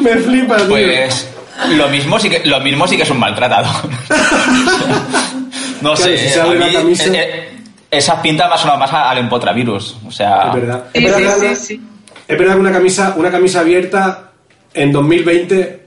Me 0.00 0.16
flipa, 0.16 0.56
tío. 0.56 0.68
Pues 0.68 1.28
lo 1.70 1.88
mismo 1.88 2.18
sí 2.18 2.28
que 2.30 2.42
lo 2.44 2.60
mismo 2.60 2.86
sí 2.86 2.96
que 2.96 3.02
es 3.02 3.10
un 3.10 3.18
maltratado. 3.18 3.66
no 5.80 5.94
Claro, 5.94 5.96
sé, 5.96 6.18
si 6.18 6.28
se 6.28 6.40
abre 6.40 6.62
a 6.62 6.66
mí, 6.66 6.72
camisa- 6.74 7.06
eh, 7.06 7.12
eh, 7.18 7.50
esa 7.90 8.20
pinta 8.22 8.48
me 8.48 8.54
ha 8.54 8.58
sonado 8.58 8.78
más 8.78 8.92
al 8.92 9.18
empotravirus. 9.18 9.96
O 10.06 10.10
sea, 10.10 10.48
Es 10.48 10.54
verdad. 10.54 10.84
Sí, 10.94 11.04
es, 11.04 11.12
verdad 11.12 11.36
sí, 11.38 11.44
una- 11.46 11.54
sí. 11.54 11.80
es 12.28 12.38
verdad 12.38 12.54
que 12.54 12.60
una 12.60 12.72
camisa, 12.72 13.14
una 13.16 13.30
camisa 13.30 13.60
abierta 13.60 14.32
en 14.74 14.92
2020 14.92 15.84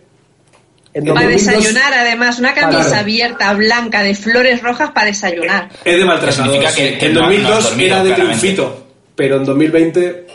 En 0.93 1.07
En 1.07 1.13
Para 1.13 1.25
2002 1.29 1.45
desayunar, 1.63 1.93
además, 1.93 2.37
una 2.39 2.53
camisa 2.53 2.81
Claro. 2.83 2.99
abierta, 2.99 3.53
blanca, 3.53 4.03
de 4.03 4.13
flores 4.13 4.61
rojas 4.61 4.91
para 4.91 5.05
desayunar. 5.07 5.69
es 5.85 5.97
de 5.97 6.03
maltratador. 6.05 6.51
significa 6.51 6.75
que- 6.75 6.97
que 6.97 7.05
en 7.05 7.13
no- 7.13 7.21
no 7.21 7.27
has 7.27 7.31
2002 7.31 7.63
dormido, 7.63 7.87
era 7.87 8.03
de 8.03 8.09
claramente. 8.13 8.39
triunfito, 8.41 8.87
pero 9.15 9.37
en 9.37 9.45
2020 9.45 10.27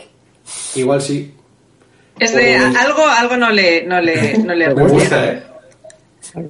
igual 0.75 0.99
sí. 1.01 1.31
Es 2.19 2.33
de 2.33 2.55
algo, 2.55 3.07
algo 3.07 3.37
no 3.37 3.49
le, 3.51 3.83
no 3.83 4.01
le, 4.01 4.37
no 4.39 4.53
le 4.53 4.73
gusta, 4.73 5.25
¿eh? 5.25 5.43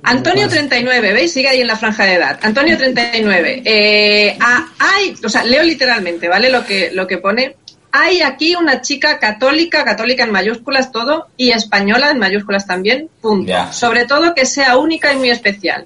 Antonio 0.03 0.49
39, 0.49 1.13
¿veis? 1.13 1.31
Sigue 1.31 1.47
ahí 1.49 1.61
en 1.61 1.67
la 1.67 1.75
franja 1.75 2.05
de 2.05 2.15
edad. 2.15 2.39
Antonio 2.41 2.77
39. 2.77 3.61
Eh, 3.63 4.37
ah, 4.41 4.67
hay, 4.79 5.15
o 5.23 5.29
sea, 5.29 5.43
leo 5.43 5.63
literalmente, 5.63 6.27
¿vale? 6.27 6.49
Lo 6.49 6.65
que, 6.65 6.91
lo 6.93 7.07
que 7.07 7.17
pone. 7.17 7.55
Hay 7.91 8.21
aquí 8.21 8.55
una 8.55 8.81
chica 8.81 9.17
católica, 9.17 9.83
católica 9.85 10.23
en 10.23 10.31
mayúsculas 10.31 10.91
todo, 10.91 11.27
y 11.37 11.51
española 11.51 12.11
en 12.11 12.19
mayúsculas 12.19 12.67
también, 12.67 13.09
punto. 13.21 13.53
Sobre 13.71 14.05
todo 14.05 14.35
que 14.35 14.45
sea 14.45 14.77
única 14.77 15.13
y 15.13 15.15
muy 15.15 15.29
especial. 15.29 15.85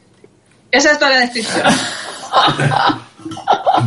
Esa 0.71 0.91
es 0.91 0.99
toda 0.99 1.11
la 1.11 1.19
descripción. 1.21 1.67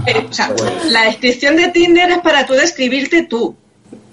Eh, 0.07 0.27
o 0.29 0.33
sea, 0.33 0.51
la 0.87 1.05
descripción 1.05 1.57
de 1.57 1.69
Tinder 1.69 2.11
es 2.11 2.19
para 2.19 2.47
tú 2.47 2.55
describirte 2.55 3.25
tú. 3.25 3.57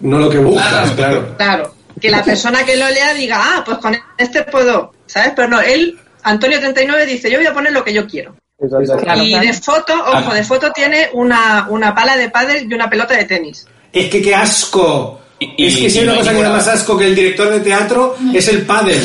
No 0.02 0.18
lo 0.20 0.30
que 0.30 0.38
buscas, 0.40 0.92
claro. 0.92 1.36
Claro, 1.38 1.76
que 2.00 2.10
la 2.10 2.24
persona 2.24 2.64
que 2.66 2.76
lo 2.78 2.90
lea 2.90 3.14
diga, 3.14 3.38
ah, 3.40 3.64
pues 3.66 3.78
con 3.78 3.98
este 4.18 4.44
puedo, 4.44 4.94
¿sabes? 5.06 5.34
Pero 5.36 5.48
no, 5.48 5.62
él, 5.62 5.98
Antonio 6.24 6.60
39, 6.60 7.06
dice, 7.06 7.30
yo 7.32 7.38
voy 7.38 7.48
a 7.48 7.54
poner 7.54 7.72
lo 7.74 7.84
que 7.84 7.94
yo 7.94 8.08
quiero. 8.08 8.36
Claro, 9.02 9.24
y 9.24 9.34
de 9.40 9.54
foto, 9.54 9.94
ojo, 9.94 10.34
de 10.36 10.44
foto 10.44 10.72
tiene 10.72 11.10
una, 11.14 11.66
una 11.70 11.96
pala 11.96 12.16
de 12.16 12.30
pádel 12.30 12.68
y 12.70 12.74
una 12.76 12.90
pelota 12.90 13.16
de 13.16 13.26
tenis. 13.26 13.66
Es 13.92 14.08
que 14.10 14.22
qué 14.22 14.36
asco. 14.36 15.20
Y- 15.40 15.66
es 15.66 15.78
que 15.78 15.90
si 15.90 16.00
hay 16.00 16.06
una 16.08 16.18
cosa 16.18 16.34
que 16.34 16.44
da 16.44 16.52
más 16.52 16.68
asco 16.68 16.96
que 16.98 17.08
el 17.08 17.16
director 17.16 17.50
de 17.50 17.60
teatro 17.62 18.16
es 18.34 18.48
el 18.50 18.62
pádel. 18.64 19.04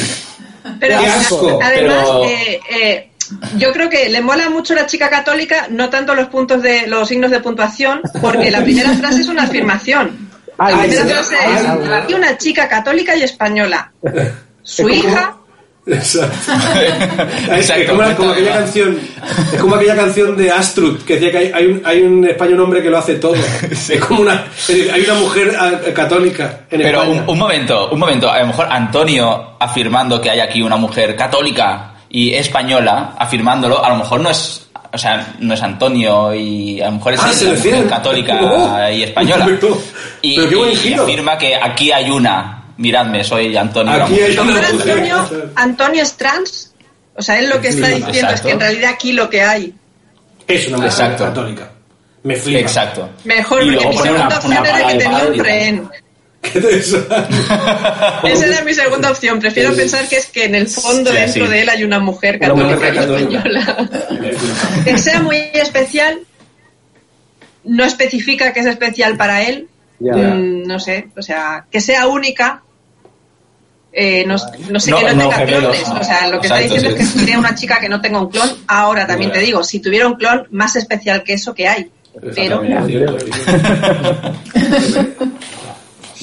Pero 0.79 0.99
¡Qué 1.01 1.07
asco! 1.07 1.59
además, 1.63 2.05
Pero- 2.05 2.25
eh, 2.27 2.61
eh, 2.71 3.11
yo 3.57 3.73
creo 3.73 3.89
que 3.89 4.09
le 4.11 4.21
mola 4.21 4.51
mucho 4.51 4.75
a 4.75 4.77
la 4.77 4.87
chica 4.87 5.09
católica, 5.09 5.69
no 5.71 5.89
tanto 5.89 6.15
los 6.15 6.29
puntos 6.29 6.63
de 6.63 6.87
los 6.87 7.09
signos 7.09 7.31
de 7.31 7.41
puntuación, 7.41 8.03
porque 8.21 8.51
la 8.51 8.63
primera 8.63 8.93
frase 8.95 9.23
es 9.23 9.29
una 9.29 9.45
afirmación. 9.45 10.26
Ay, 10.59 10.75
Ay, 10.79 10.91
es 10.91 11.01
ay. 11.01 11.91
aquí 12.03 12.15
una 12.15 12.37
chica 12.39 12.69
católica 12.69 13.15
y 13.17 13.23
española. 13.23 13.91
Su 14.63 14.89
Es 14.89 15.03
como- 15.03 15.13
hija 15.13 15.37
Exacto. 15.89 16.35
Es, 18.03 18.15
como, 18.17 18.31
aquella 18.33 18.55
canción, 18.55 18.99
es 19.53 19.61
como 19.61 19.77
aquella 19.77 19.95
canción 19.95 20.37
de 20.37 20.51
Astrud 20.51 21.01
que 21.03 21.15
decía 21.15 21.31
que 21.31 21.39
hay, 21.39 21.53
hay 21.55 21.67
un, 21.67 21.83
hay 21.85 22.03
un 22.03 22.25
español 22.27 22.61
hombre 22.61 22.83
que 22.83 22.91
lo 22.91 22.99
hace 22.99 23.15
todo. 23.17 23.35
Es 23.71 24.01
como 24.01 24.23
una, 24.23 24.47
es 24.59 24.67
decir, 24.67 24.91
hay 24.93 25.03
una 25.03 25.15
mujer 25.15 25.55
ah, 25.59 25.73
católica 25.95 26.61
en 26.71 26.81
Pero 26.83 27.03
España. 27.03 27.23
un, 27.23 27.31
un 27.31 27.39
momento, 27.39 27.91
un 27.91 27.99
momento. 28.01 28.31
A 28.31 28.41
lo 28.41 28.47
mejor 28.49 28.67
Antonio 28.71 29.57
afirmando 29.61 30.21
que 30.21 30.31
hay 30.31 30.41
aquí 30.41 30.63
una 30.63 30.77
mujer 30.77 31.15
católica 31.15 31.93
y 32.09 32.35
española, 32.35 33.15
afirmándolo, 33.19 33.85
a 33.85 33.89
lo 33.91 33.97
mejor 33.97 34.21
no 34.21 34.31
es. 34.31 34.66
O 34.93 34.99
sea, 34.99 35.35
no 35.41 35.55
es 35.55 35.63
Antonio 35.63 36.35
y 36.35 36.81
a 36.81 36.87
lo 36.87 36.93
mejor 36.93 37.15
es 37.15 37.21
Ah, 37.23 37.33
se 37.33 37.47
mujer 37.53 37.87
católica 37.89 38.39
Oh. 38.43 38.91
y 38.91 39.03
española. 39.03 39.47
Y, 40.23 40.37
pero 40.37 40.49
qué 40.49 40.57
buen 40.57 40.73
y 40.73 40.77
giro. 40.77 41.03
afirma 41.05 41.37
que 41.39 41.55
aquí 41.55 41.93
hay 41.93 42.11
una. 42.11 42.65
Miradme, 42.79 43.23
soy 43.25 43.57
Antonio. 43.57 43.93
Aquí 43.93 44.13
mujer 44.13 44.31
hay 44.31 44.39
una 44.39 44.61
Pero 44.61 44.75
mujer. 44.75 44.99
Antonio, 44.99 45.53
Antonio 45.57 46.03
es 46.03 46.13
trans. 46.17 46.73
O 47.15 47.23
sea, 47.23 47.39
él 47.39 47.49
lo 47.49 47.61
que 47.61 47.69
está 47.69 47.89
diciendo 47.89 48.33
es 48.33 48.41
que 48.41 48.51
en 48.51 48.61
realidad 48.61 48.91
aquí 48.93 49.13
lo 49.13 49.29
que 49.31 49.43
hay. 49.43 49.75
Es 50.47 50.69
una 50.69 50.77
mujer 50.79 50.91
Exacto. 50.93 51.25
católica. 51.25 51.71
Me 52.23 52.37
flipa. 52.37 52.59
Exacto. 52.61 53.09
Mejor, 53.25 53.63
Y 53.63 53.73
porque 53.73 53.89
mi 53.89 53.97
segunda 53.99 54.37
opción 54.39 54.53
era 54.53 54.87
que 54.87 54.93
de 54.95 54.99
tenía 54.99 55.25
un 55.27 55.39
rehén. 55.39 55.89
¿Qué 56.43 56.61
te? 56.61 56.77
Esa 56.79 57.03
era 58.47 58.63
mi 58.65 58.73
segunda 58.75 59.11
opción. 59.11 59.41
Prefiero 59.41 59.75
pensar 59.75 60.07
que 60.09 60.17
es 60.19 60.27
que 60.27 60.45
en 60.45 60.55
el 60.55 60.67
fondo 60.69 61.11
Sí, 61.11 61.17
dentro 61.17 61.45
sí. 61.47 61.51
de 61.53 61.63
él 61.63 61.69
hay 61.69 61.83
una 61.85 61.99
mujer 61.99 62.37
Una 62.37 62.49
católica 62.49 62.75
mujer 62.77 62.95
y 62.95 62.97
católica. 62.99 63.39
española. 63.39 63.91
Que 64.85 64.99
sea 64.99 65.21
muy 65.21 65.37
especial 65.55 66.21
no 67.65 67.85
especifica 67.85 68.53
que 68.53 68.61
es 68.61 68.67
especial 68.67 69.17
para 69.17 69.43
él. 69.43 69.67
Ya. 69.99 70.13
Mm, 70.15 70.63
no 70.69 70.79
sé, 70.79 71.09
o 71.17 71.23
sea, 71.23 71.67
que 71.71 71.81
sea 71.81 72.07
única. 72.07 72.63
eh, 73.93 74.25
no, 74.27 74.37
no 74.71 74.79
sé 74.79 74.91
No, 74.93 74.99
que 74.99 75.05
no, 75.07 75.15
no, 75.15 75.21
tenga 75.23 75.37
gemelos. 75.39 75.77
clones. 75.77 76.01
O 76.01 76.05
sea, 76.05 76.29
lo 76.29 76.39
que 76.41 76.47
está 76.47 76.59
diciendo 76.61 76.91
sí. 76.91 76.95
es 76.95 77.01
que 77.13 77.19
sería 77.19 77.39
una 77.41 77.55
chica 77.57 77.81
que 77.81 77.89
no 77.89 78.01
tenga 78.01 78.21
un 78.21 78.29
clon. 78.31 78.51
Ahora 78.69 79.05
también 79.07 79.33
te 79.33 79.41
digo, 79.41 79.65
si 79.65 79.81
tuviera 79.81 80.07
un 80.07 80.15
clon, 80.15 80.47
más 80.53 80.77
especial 80.77 81.25
que 81.25 81.33
eso 81.33 81.55
que 81.55 81.67
hay. 81.67 81.91
Pero. 82.37 82.63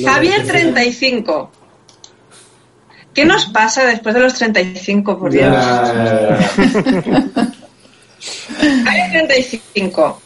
Javier 0.04 0.46
35. 0.48 1.52
¿Qué 3.14 3.26
nos 3.26 3.46
pasa 3.48 3.86
después 3.86 4.16
de 4.16 4.22
los 4.22 4.34
35, 4.34 5.20
por 5.20 5.32
Dios? 5.32 5.56
Javier 8.86 9.12
35. 9.28 10.22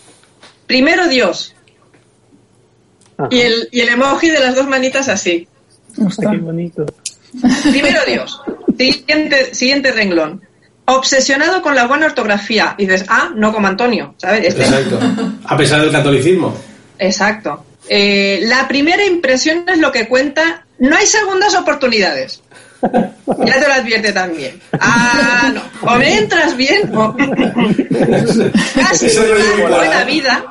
Primero 0.65 1.07
Dios. 1.07 1.53
Y 3.31 3.39
el, 3.41 3.67
y 3.71 3.81
el 3.81 3.89
emoji 3.89 4.29
de 4.29 4.39
las 4.39 4.55
dos 4.55 4.67
manitas 4.67 5.09
así. 5.09 5.47
Hostia, 6.05 6.29
qué 6.31 6.37
bonito. 6.37 6.85
Primero 7.63 7.99
Dios. 8.05 8.41
Siguiente, 8.77 9.53
siguiente 9.55 9.91
renglón. 9.91 10.41
Obsesionado 10.85 11.61
con 11.61 11.75
la 11.75 11.87
buena 11.87 12.05
ortografía. 12.05 12.75
Y 12.77 12.85
dices, 12.85 13.05
ah, 13.09 13.31
no 13.35 13.51
como 13.51 13.67
Antonio, 13.67 14.13
¿sabes? 14.17 14.45
Este- 14.47 14.63
Exacto. 14.63 14.99
A 15.45 15.57
pesar 15.57 15.81
del 15.81 15.91
catolicismo. 15.91 16.55
Exacto. 16.99 17.63
Eh, 17.89 18.39
la 18.43 18.67
primera 18.67 19.05
impresión 19.05 19.63
es 19.67 19.77
lo 19.77 19.91
que 19.91 20.07
cuenta. 20.07 20.65
No 20.79 20.95
hay 20.95 21.05
segundas 21.07 21.55
oportunidades. 21.55 22.41
Ya 22.81 23.59
te 23.59 23.67
lo 23.67 23.73
advierte 23.73 24.13
también. 24.13 24.59
Ah, 24.79 25.51
no. 25.53 25.61
O 25.91 25.95
me 25.95 26.17
entras 26.17 26.55
bien 26.55 26.95
o... 26.95 27.15
Igual. 29.57 29.69
buena 29.69 30.03
vida. 30.03 30.45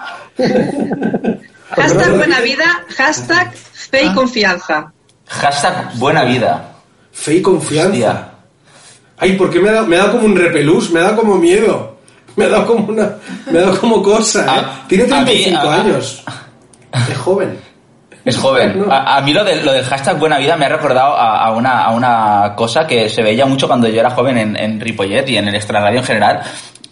Hashtag 1.71 2.17
buena 2.17 2.41
vida. 2.41 2.85
Hashtag 2.97 3.53
fe 3.55 4.05
y 4.05 4.15
confianza. 4.15 4.93
Hashtag 5.29 5.95
buena 5.97 6.25
vida. 6.25 6.73
Fe 7.13 7.35
y 7.37 7.43
confianza. 7.43 8.31
Ay, 9.19 9.33
¿por 9.37 9.51
qué 9.51 9.61
me 9.61 9.71
ha, 9.71 9.73
dado, 9.73 9.87
me 9.87 9.97
ha 9.97 10.01
dado 10.01 10.13
como 10.13 10.27
un 10.27 10.37
repelús? 10.37 10.91
Me 10.91 11.01
ha 11.01 11.05
dado 11.05 11.17
como 11.17 11.37
miedo. 11.39 11.97
Me 12.37 12.45
ha 12.45 12.49
dado 12.49 12.67
como 12.67 12.87
una. 12.89 13.17
Me 13.51 13.59
ha 13.59 13.63
dado 13.63 13.81
como 13.81 14.03
cosa. 14.03 14.45
¿eh? 14.59 14.63
Tiene 14.89 15.05
a 15.05 15.21
mí, 15.21 15.25
35 15.25 15.59
a- 15.59 15.75
años. 15.75 16.25
Es 17.11 17.17
joven. 17.19 17.59
Es 18.25 18.37
joven. 18.37 18.85
No. 18.87 18.93
A, 18.93 19.17
a 19.19 19.21
mí 19.21 19.33
lo, 19.33 19.45
del- 19.45 19.65
lo 19.65 19.73
del 19.73 19.85
hashtag 19.85 20.19
buena 20.19 20.39
vida 20.39 20.57
me 20.57 20.67
ha 20.67 20.69
recordado 20.69 21.15
a, 21.17 21.45
a 21.45 21.51
una, 21.53 21.85
a 21.85 21.91
una 21.93 22.55
cosa 22.57 22.87
que 22.87 23.09
se 23.09 23.23
veía 23.23 23.47
mucho 23.47 23.69
cuando 23.69 23.87
yo 23.89 24.01
era 24.01 24.11
joven 24.11 24.37
en, 24.39 24.57
en 24.57 24.81
Ripollet 24.81 25.29
y 25.29 25.37
en 25.37 25.47
el 25.49 25.55
Extra 25.55 25.81
Radio 25.81 26.01
en 26.01 26.05
general, 26.05 26.41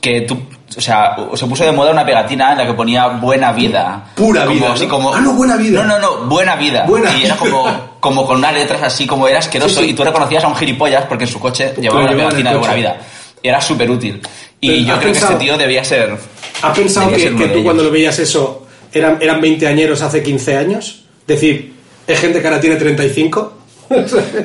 que 0.01 0.21
tú, 0.21 0.39
o 0.77 0.81
sea, 0.81 1.17
se 1.35 1.47
puso 1.47 1.65
de 1.65 1.73
moda 1.73 1.91
una 1.91 2.05
pegatina 2.07 2.53
en 2.53 2.59
la 2.59 2.67
que 2.67 2.75
ponía 2.75 3.07
buena 3.09 3.53
vida. 3.53 4.05
Pura 4.15 4.43
Como 4.45 4.55
vida, 4.55 4.73
así 4.75 4.85
¿no? 4.87 4.91
como- 4.91 5.15
Ah, 5.15 5.21
no, 5.21 5.33
buena 5.33 5.57
vida. 5.57 5.83
No, 5.83 5.85
no, 5.85 5.99
no, 5.99 6.27
buena 6.27 6.55
vida. 6.57 6.85
Buena 6.87 7.11
y 7.17 7.25
era 7.25 7.35
como, 7.37 7.67
como 7.99 8.27
con 8.27 8.37
unas 8.37 8.53
letras 8.55 8.83
así 8.83 9.07
como 9.07 9.27
era 9.27 9.39
asqueroso 9.41 9.81
Sí, 9.81 9.87
sí. 9.87 9.91
y 9.91 9.95
tú 9.95 10.05
reconocías 10.05 10.45
a 10.45 10.49
un 10.49 10.55
gilipollas 10.55 11.05
porque 11.07 11.25
en 11.25 11.31
su 11.31 11.41
coche 11.41 11.75
llevaba 11.81 12.03
una 12.03 12.11
llevaba 12.11 12.29
el 12.29 12.37
pegatina 12.37 12.51
de 12.53 12.57
buena 12.59 12.75
vida. 12.75 12.97
Era 13.43 13.61
súper 13.61 13.91
útil. 13.91 14.23
Y 14.61 14.69
Pero, 14.69 14.81
yo 14.87 14.93
¿has 14.95 15.01
creo 15.01 15.13
que 15.13 15.19
este 15.19 15.35
tío 15.35 15.59
debía 15.59 15.85
ser... 15.85 16.17
¿Has 16.63 16.79
pensado 16.79 17.11
que, 17.11 17.17
que 17.17 17.31
de 17.31 17.49
tú 17.49 17.65
cuando 17.65 17.83
lo 17.83 17.91
veías 17.91 18.19
eso 18.19 18.64
eran, 18.95 19.19
eran 19.21 19.41
20 19.41 19.67
añeros 19.67 20.01
hace 20.03 20.23
15 20.23 20.57
años? 20.57 21.05
Es 21.21 21.27
decir, 21.27 21.75
es 22.07 22.19
gente 22.21 22.41
que 22.41 22.47
ahora 22.47 22.61
tiene 22.61 22.77
35. 22.77 23.59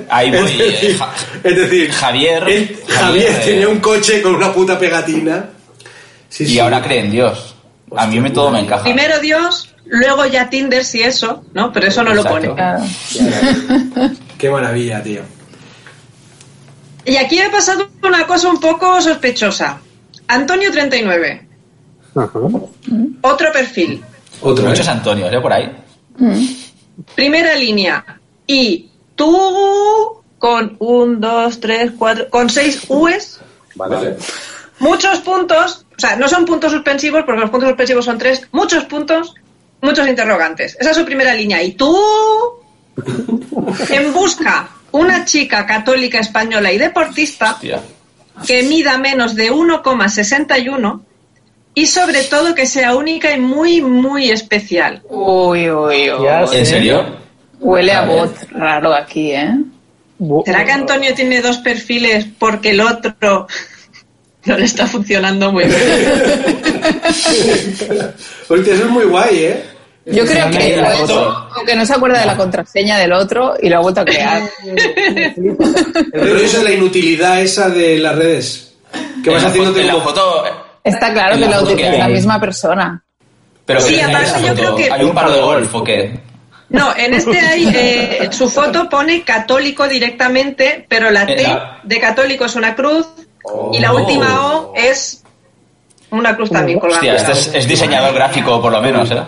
Ahí 0.10 0.32
voy, 0.32 0.39
es 0.52 0.58
decir, 0.58 0.91
eh, 0.91 0.95
Ja- 0.97 1.14
es 1.43 1.56
decir, 1.56 1.91
Javier- 1.91 2.43
él- 2.50 2.78
Javier, 2.88 2.88
Javier 2.88 3.32
eh, 3.32 3.41
tenía 3.45 3.70
un 3.70 3.80
coche 3.80 4.22
con 4.22 4.36
una 4.36 4.52
puta 4.54 4.78
pegatina. 4.78 5.50
Sí, 6.28 6.43
Y 6.43 6.47
sí. 6.47 6.60
ahora 6.60 6.82
cree 6.82 7.00
en 7.00 7.12
Dios. 7.12 7.56
A 7.95 8.06
mí 8.06 8.20
me 8.20 8.30
todo 8.32 8.52
me 8.52 8.60
encaja. 8.60 8.84
Primero 8.84 9.20
Dios, 9.20 9.74
luego 9.86 10.26
ya 10.28 10.50
Tinder 10.50 10.86
si 10.86 11.02
eso, 11.02 11.43
¿no? 11.54 11.72
Pero 11.74 11.88
eso 11.88 12.04
no 12.04 12.14
lo 12.14 12.24
pone. 12.24 12.54
Claro. 12.54 12.84
Qué 14.38 14.50
maravilla, 14.50 15.02
tío. 15.02 15.22
Y 17.06 17.16
aquí 17.16 17.39
ha 17.39 17.50
pasado 17.50 17.89
una 18.04 18.28
cosa 18.28 18.50
un 18.50 18.60
poco 18.60 19.02
sospechosa. 19.02 19.80
Antonio 20.28 20.72
39. 20.72 21.47
Ajá. 22.16 22.39
Otro 23.22 23.52
perfil. 23.52 24.04
Otro, 24.42 24.66
Muchos 24.66 24.88
¿eh? 24.88 24.92
Antonios, 24.92 25.32
¿eh? 25.34 25.40
Por 25.40 25.54
ahí. 25.54 25.72
Primera 27.16 27.56
línea. 27.56 28.06
Y 28.48 28.90
tú 29.16 30.22
con 30.38 30.76
un, 30.80 31.20
dos, 31.20 31.60
tres, 31.60 31.92
cuatro, 31.98 32.30
con 32.30 32.50
seis 32.50 32.84
U's, 32.88 33.40
Vale. 33.76 34.16
muchos 34.80 35.20
puntos, 35.20 35.86
o 35.96 36.00
sea, 36.00 36.16
no 36.16 36.28
son 36.30 36.46
puntos 36.46 36.72
suspensivos 36.72 37.24
porque 37.26 37.42
los 37.42 37.50
puntos 37.50 37.70
suspensivos 37.70 38.06
son 38.06 38.18
tres, 38.18 38.48
muchos 38.52 38.86
puntos, 38.86 39.34
muchos 39.82 40.08
interrogantes. 40.08 40.78
Esa 40.80 40.92
es 40.92 40.98
su 40.98 41.06
primera 41.06 41.34
línea. 41.34 41.62
Y 41.62 41.74
tú, 41.74 41.96
en 43.90 44.14
busca 44.14 44.70
una 44.92 45.26
chica 45.26 45.66
católica 45.66 46.20
española 46.20 46.72
y 46.72 46.78
deportista 46.78 47.52
Hostia. 47.54 47.82
que 48.48 48.64
mida 48.64 48.98
menos 48.98 49.36
de 49.36 49.52
1,61 49.52 51.02
y 51.74 51.86
sobre 51.86 52.24
todo 52.24 52.55
que 52.55 52.65
sea 52.65 52.95
única 52.95 53.32
y 53.32 53.39
muy, 53.39 53.82
muy 53.82 54.30
especial. 54.30 55.01
Uy, 55.09 55.70
uy, 55.70 56.11
uy. 56.11 56.24
Ya 56.24 56.43
¿En 56.51 56.65
serio? 56.65 57.05
Huele 57.59 57.91
a 57.91 58.03
A 58.03 58.05
bot 58.05 58.36
raro 58.51 58.93
aquí, 58.93 59.32
¿eh? 59.32 59.53
¿Será 60.45 60.65
que 60.65 60.72
Antonio 60.72 61.13
tiene 61.13 61.41
dos 61.41 61.57
perfiles 61.59 62.26
porque 62.38 62.72
el 62.72 62.82
otro 62.82 63.47
no 64.45 64.57
le 64.57 64.65
está 64.65 64.88
funcionando 64.88 65.51
muy 65.51 65.65
bien? 65.65 65.78
Hostia, 68.49 68.74
eso 68.74 68.84
es 68.86 68.89
muy 68.89 69.05
guay, 69.05 69.43
¿eh? 69.43 69.63
Yo 70.05 70.26
creo 70.26 70.49
que, 70.49 70.57
Enseñadme 70.57 70.82
la 70.82 70.95
o 70.95 70.97
foto. 70.97 71.49
o 71.61 71.65
que 71.65 71.76
no 71.76 71.86
se 71.86 71.93
acuerda 71.93 72.20
de 72.22 72.26
la 72.26 72.36
contraseña 72.36 72.97
del 72.97 73.13
otro 73.13 73.53
y 73.61 73.70
lo 73.70 73.78
ha 73.78 73.82
vuelto 73.82 74.01
a 74.01 74.05
crear. 74.05 74.41
El 74.65 75.45
rollo 76.13 76.45
es 76.45 76.63
la 76.63 76.72
inutilidad 76.72 77.41
esa 77.41 77.70
de 77.70 77.99
las 77.99 78.15
redes. 78.15 78.74
Que 79.24 79.30
vas 79.30 79.43
haciéndote 79.43 79.82
en 79.82 79.88
la 79.88 79.95
foto... 79.97 80.43
Está 80.84 81.11
claro 81.13 81.38
que 81.38 81.45
foto 81.47 81.61
utiliza 81.63 81.97
la 81.97 82.07
misma 82.07 82.39
persona. 82.39 83.03
Pero 83.65 83.82
Sí, 83.82 83.99
aparte 83.99 84.41
yo 84.41 84.47
foto 84.47 84.55
creo 84.55 84.75
que- 84.75 84.91
Hay 84.91 85.03
un 85.03 85.13
par 85.13 85.32
de 85.32 85.39
golf, 85.41 85.75
¿o 85.75 85.84
qué? 85.84 86.19
No, 86.69 86.95
en 86.95 87.13
este 87.15 87.39
hay, 87.39 87.67
eh, 87.73 88.30
su 88.32 88.49
foto 88.49 88.88
pone 88.89 89.23
católico 89.23 89.88
directamente, 89.88 90.86
pero 90.88 91.09
la 91.11 91.25
T 91.25 91.41
Esa. 91.41 91.77
de 91.84 91.99
católico 91.99 92.45
es 92.45 92.55
una 92.55 92.75
cruz 92.75 93.07
y 93.73 93.80
la 93.80 93.91
Oh. 93.93 93.97
última 93.97 94.41
O 94.41 94.73
es 94.75 95.23
una 96.12 96.36
cruz 96.36 96.49
también 96.49 96.80
colgando. 96.80 97.07
Hostia, 97.12 97.16
este 97.16 97.32
es, 97.34 97.51
es 97.55 97.68
diseñador 97.68 98.14
gráfico, 98.14 98.62
por 98.62 98.72
lo 98.72 98.82
menos, 98.82 99.10
¿eh? 99.12 99.22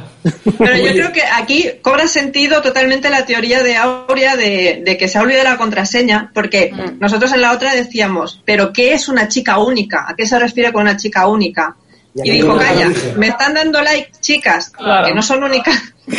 Pero 0.57 0.75
yo 0.77 0.91
creo 0.93 1.11
que 1.11 1.21
aquí 1.23 1.69
cobra 1.82 2.07
sentido 2.07 2.61
totalmente 2.61 3.09
la 3.09 3.25
teoría 3.25 3.63
de 3.63 3.75
Aurea 3.77 4.36
de, 4.36 4.82
de 4.86 4.97
que 4.97 5.07
se 5.07 5.17
ha 5.17 5.21
olvidado 5.21 5.49
la 5.49 5.57
contraseña, 5.57 6.32
porque 6.34 6.71
nosotros 6.99 7.32
en 7.34 7.41
la 7.41 7.51
otra 7.53 7.73
decíamos, 7.73 8.41
¿pero 8.45 8.71
qué 8.73 8.93
es 8.93 9.09
una 9.09 9.27
chica 9.27 9.57
única? 9.57 10.05
¿A 10.07 10.15
qué 10.15 10.25
se 10.27 10.38
refiere 10.39 10.71
con 10.71 10.84
una 10.84 10.97
chica 10.97 11.27
única? 11.27 11.75
Y 12.13 12.29
dijo, 12.29 12.57
calla, 12.57 12.89
dije". 12.89 13.13
me 13.17 13.27
están 13.29 13.53
dando 13.53 13.82
like 13.82 14.11
chicas, 14.19 14.69
Claro. 14.71 15.07
que 15.07 15.13
no 15.15 15.21
son 15.21 15.43
únicas, 15.43 15.75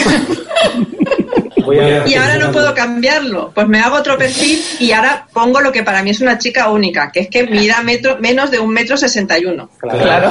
a- 1.71 2.09
y 2.09 2.15
ahora 2.15 2.37
no 2.37 2.53
puedo 2.53 2.75
cambiarlo. 2.75 3.51
Pues 3.55 3.67
me 3.69 3.81
hago 3.81 3.97
otro 3.97 4.17
perfil 4.19 4.63
y 4.81 4.93
ahora 4.93 5.27
pongo 5.33 5.61
lo 5.61 5.71
que 5.73 5.83
para 5.83 6.03
mí 6.03 6.11
es 6.11 6.21
una 6.21 6.39
chica 6.39 6.69
única, 6.71 7.11
que 7.13 7.21
es 7.21 7.29
que 7.29 7.45
mida 7.47 7.83
metro, 7.83 8.17
menos 8.21 8.51
de 8.51 8.59
un 8.59 8.71
metro 8.73 8.97
sesenta 8.97 9.39
y 9.39 9.45
uno. 9.47 9.71
Claro. 9.81 10.31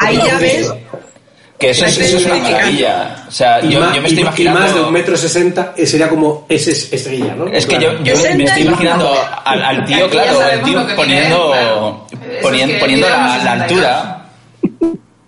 Ahí 0.00 0.16
ya 0.24 0.38
ves 0.38 0.72
Que 1.58 1.70
eso, 1.70 1.84
es- 1.84 1.98
eso 1.98 2.16
es 2.16 2.24
una 2.24 2.36
maravilla. 2.36 3.16
O 3.28 3.30
sea, 3.30 3.60
yo, 3.60 3.80
me 3.80 3.96
estoy 3.98 4.12
y- 4.12 4.16
y 4.16 4.20
imaginando. 4.20 4.60
más 4.60 4.74
de 4.74 4.80
un 4.80 4.92
metro 4.94 5.14
sesenta 5.14 5.74
eh, 5.76 5.84
sería 5.86 6.08
como 6.08 6.46
ese 6.48 6.70
es 6.70 6.90
estrella, 6.90 7.34
¿no? 7.34 7.48
Es 7.48 7.66
que 7.66 7.76
Claro. 7.76 7.98
yo, 7.98 8.04
yo 8.04 8.12
me 8.16 8.22
60 8.22 8.44
estoy 8.44 8.62
imaginando 8.62 9.14
al, 9.44 9.62
al 9.62 9.84
tío, 9.84 10.08
claro, 10.08 10.38
sabemos 10.40 10.64
tío 10.70 10.96
poniendo, 10.96 12.06
poniendo 12.40 12.86
mide 12.86 13.00
la, 13.10 13.16
unos 13.18 13.28
la 13.28 13.34
60 13.52 13.64
altura. 13.64 14.19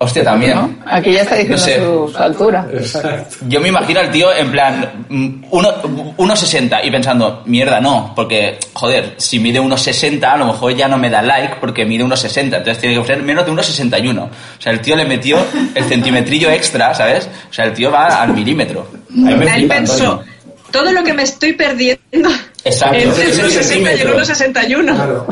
Hostia, 0.02 0.24
también. 0.24 0.54
¿no? 0.54 0.74
Aquí 0.86 1.12
ya 1.12 1.22
está 1.22 1.36
diciendo 1.36 1.56
No 1.58 1.64
sé. 1.64 1.76
su, 1.78 2.12
su 2.16 2.22
altura. 2.22 2.66
Exacto. 2.72 3.36
Yo 3.48 3.60
me 3.60 3.68
imagino 3.68 4.00
al 4.00 4.10
tío 4.10 4.32
en 4.34 4.50
plan 4.50 5.06
mm, 5.08 5.44
uno- 5.50 5.82
1,60 6.16 6.80
y 6.84 6.90
pensando, 6.90 7.42
mierda, 7.46 7.80
no, 7.80 8.12
porque, 8.14 8.58
joder, 8.72 9.14
si 9.16 9.38
mide 9.38 9.60
1,60 9.60 10.24
a 10.24 10.36
lo 10.36 10.46
mejor 10.46 10.74
ya 10.74 10.88
no 10.88 10.98
me 10.98 11.08
da 11.10 11.22
like 11.22 11.56
porque 11.60 11.84
mide 11.84 12.04
1,60, 12.04 12.38
entonces 12.44 12.78
tiene 12.78 13.00
que 13.00 13.06
ser 13.06 13.22
menos 13.22 13.46
de 13.46 13.52
1,61. 13.52 14.22
O 14.24 14.30
sea, 14.58 14.72
el 14.72 14.80
tío 14.80 14.96
le 14.96 15.04
metió 15.04 15.38
el 15.74 15.84
centimetrillo 15.84 16.50
extra, 16.50 16.94
¿sabes? 16.94 17.28
O 17.50 17.52
sea, 17.52 17.66
el 17.66 17.72
tío 17.72 17.90
va 17.90 18.22
al 18.22 18.32
milímetro. 18.34 18.88
A 19.10 19.14
mí 19.14 19.34
me 19.34 19.44
Él 19.46 19.50
flipa, 19.52 19.74
pensó, 19.74 20.22
todo 20.70 20.90
lo 20.90 21.04
que 21.04 21.12
me 21.12 21.22
estoy 21.22 21.52
perdiendo 21.52 22.30
Exacto, 22.64 22.96
entre 22.96 23.24
el 23.24 23.30
ese 23.30 23.42
1,60 23.42 23.52
y 23.52 23.56
el 23.56 23.64
centímetro. 23.64 24.18
1,61. 24.18 24.94
Claro. 24.94 25.26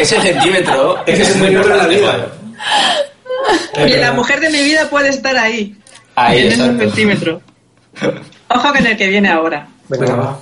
Ese, 0.00 0.20
centímetro 0.20 0.98
Es 1.06 1.14
ese 1.20 1.22
es 1.22 1.28
centímetro 1.38 1.72
de 1.72 1.76
la 1.76 1.86
vida. 1.86 2.26
Y 3.86 3.92
la 3.96 4.12
mujer 4.12 4.40
de 4.40 4.50
mi 4.50 4.62
vida 4.62 4.88
puede 4.88 5.08
estar 5.10 5.36
ahí, 5.36 5.76
Ahí, 6.14 6.40
en 6.40 6.46
ese 6.48 6.62
exacto. 6.62 6.82
centímetro. 6.84 7.42
Ojo 8.48 8.68
con 8.72 8.86
el 8.86 8.96
que 8.96 9.08
viene 9.08 9.28
ahora. 9.28 9.68
Venga, 9.88 10.14
va. 10.14 10.38